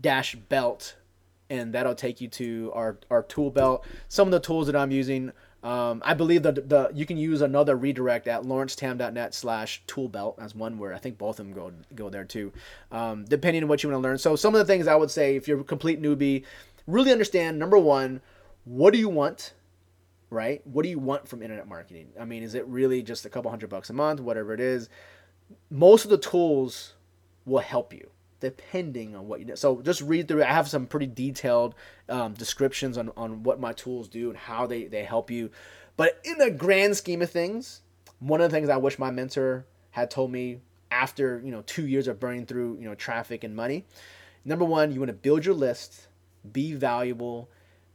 dash 0.00 0.34
belt 0.34 0.96
and 1.50 1.72
that'll 1.72 1.94
take 1.94 2.20
you 2.20 2.28
to 2.28 2.70
our, 2.74 2.98
our 3.10 3.22
tool 3.22 3.50
belt. 3.50 3.84
Some 4.08 4.28
of 4.28 4.32
the 4.32 4.40
tools 4.40 4.66
that 4.66 4.76
I'm 4.76 4.90
using 4.90 5.32
um, 5.64 6.02
I 6.04 6.12
believe 6.12 6.42
that 6.42 6.68
the 6.68 6.90
you 6.94 7.06
can 7.06 7.16
use 7.16 7.40
another 7.40 7.74
redirect 7.74 8.28
at 8.28 8.42
lawrencetam.net 8.42 9.32
slash 9.32 9.82
toolbelt 9.86 10.38
as 10.38 10.54
one 10.54 10.76
where 10.76 10.92
I 10.92 10.98
think 10.98 11.16
both 11.16 11.40
of 11.40 11.46
them 11.46 11.54
go 11.54 11.72
go 11.94 12.10
there 12.10 12.24
too, 12.24 12.52
um, 12.92 13.24
depending 13.24 13.62
on 13.62 13.68
what 13.70 13.82
you 13.82 13.88
want 13.88 14.02
to 14.02 14.06
learn. 14.06 14.18
So 14.18 14.36
some 14.36 14.54
of 14.54 14.58
the 14.58 14.66
things 14.66 14.86
I 14.86 14.94
would 14.94 15.10
say 15.10 15.36
if 15.36 15.48
you're 15.48 15.60
a 15.60 15.64
complete 15.64 16.02
newbie, 16.02 16.44
really 16.86 17.10
understand 17.10 17.58
number 17.58 17.78
one, 17.78 18.20
what 18.64 18.92
do 18.92 18.98
you 18.98 19.08
want, 19.08 19.54
right? 20.28 20.60
What 20.66 20.82
do 20.82 20.90
you 20.90 20.98
want 20.98 21.26
from 21.28 21.42
internet 21.42 21.66
marketing? 21.66 22.08
I 22.20 22.26
mean, 22.26 22.42
is 22.42 22.54
it 22.54 22.66
really 22.66 23.02
just 23.02 23.24
a 23.24 23.30
couple 23.30 23.50
hundred 23.50 23.70
bucks 23.70 23.88
a 23.88 23.94
month, 23.94 24.20
whatever 24.20 24.52
it 24.52 24.60
is? 24.60 24.90
Most 25.70 26.04
of 26.04 26.10
the 26.10 26.18
tools 26.18 26.92
will 27.46 27.60
help 27.60 27.94
you 27.94 28.10
depending 28.44 29.16
on 29.16 29.26
what 29.26 29.40
you 29.40 29.46
do. 29.46 29.56
So 29.56 29.80
just 29.80 30.02
read 30.02 30.28
through. 30.28 30.42
I 30.42 30.52
have 30.52 30.68
some 30.68 30.86
pretty 30.86 31.06
detailed 31.06 31.74
um, 32.08 32.34
descriptions 32.34 32.98
on, 32.98 33.10
on 33.16 33.42
what 33.42 33.58
my 33.58 33.72
tools 33.72 34.06
do 34.06 34.28
and 34.28 34.38
how 34.38 34.66
they, 34.66 34.84
they 34.84 35.02
help 35.02 35.30
you. 35.30 35.50
But 35.96 36.20
in 36.24 36.38
the 36.38 36.50
grand 36.50 36.96
scheme 36.96 37.22
of 37.22 37.30
things, 37.30 37.80
one 38.18 38.40
of 38.40 38.50
the 38.50 38.54
things 38.54 38.68
I 38.68 38.76
wish 38.76 38.98
my 38.98 39.10
mentor 39.10 39.64
had 39.92 40.10
told 40.10 40.30
me 40.30 40.60
after 40.90 41.40
you 41.44 41.50
know 41.50 41.62
two 41.62 41.86
years 41.86 42.06
of 42.06 42.20
burning 42.20 42.46
through 42.46 42.78
you 42.80 42.88
know 42.88 42.94
traffic 42.94 43.44
and 43.44 43.56
money. 43.56 43.84
Number 44.44 44.64
one, 44.64 44.92
you 44.92 45.00
want 45.00 45.08
to 45.08 45.14
build 45.14 45.44
your 45.44 45.54
list, 45.54 46.08
be 46.52 46.74
valuable, 46.74 47.48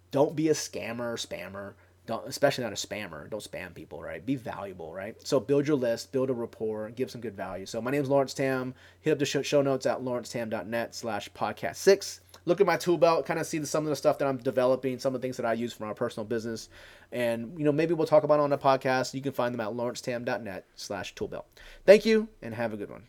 don't 0.10 0.36
be 0.36 0.50
a 0.50 0.54
scammer 0.54 1.14
or 1.14 1.16
spammer. 1.16 1.74
Don't, 2.10 2.28
especially 2.28 2.63
not 2.63 2.74
a 2.74 2.76
spammer. 2.76 3.30
Don't 3.30 3.43
spam 3.43 3.72
people, 3.76 4.02
right? 4.02 4.26
Be 4.26 4.36
valuable, 4.36 4.91
right? 4.91 5.15
So 5.28 5.39
build 5.39 5.67
your 5.67 5.78
list, 5.78 6.12
build 6.12 6.32
a 6.32 6.34
rapport, 6.34 6.89
give 6.89 7.12
some 7.12 7.22
good 7.22 7.36
value. 7.36 7.67
So 7.67 7.84
my 7.84 7.91
name 7.91 8.02
is 8.02 8.10
Lawrence 8.10 8.34
Tam. 8.34 8.74
Hit 9.02 9.12
up 9.12 9.19
the 9.19 9.26
show 9.26 9.62
notes 9.62 9.86
at 9.86 10.00
lawrencetam.net 10.00 10.95
slash 10.95 11.30
podcast 11.34 11.76
six. 11.76 12.22
Look 12.45 12.60
at 12.62 12.65
my 12.65 12.78
tool 12.78 12.98
belt, 12.98 13.28
kind 13.28 13.39
of 13.39 13.45
see 13.45 13.63
some 13.63 13.84
of 13.84 13.91
the 13.91 13.95
stuff 13.95 14.17
that 14.17 14.28
I'm 14.28 14.38
developing, 14.38 14.98
some 14.98 15.13
of 15.13 15.22
the 15.22 15.24
things 15.24 15.38
that 15.38 15.45
I 15.45 15.54
use 15.54 15.72
for 15.72 15.86
my 15.86 15.93
personal 15.93 16.26
business. 16.26 16.69
And, 17.12 17.54
you 17.60 17.63
know, 17.63 17.72
maybe 17.72 17.93
we'll 17.93 18.08
talk 18.08 18.24
about 18.24 18.39
it 18.39 18.41
on 18.43 18.50
the 18.50 18.58
podcast. 18.58 19.13
You 19.13 19.22
can 19.22 19.32
find 19.32 19.54
them 19.54 19.62
at 19.62 19.67
lawrencetam.net 19.67 20.65
slash 20.74 21.13
toolbelt. 21.13 21.43
Thank 21.86 22.08
you 22.08 22.28
and 22.41 22.56
have 22.56 22.74
a 22.74 22.78
good 22.78 22.89
one. 22.89 23.04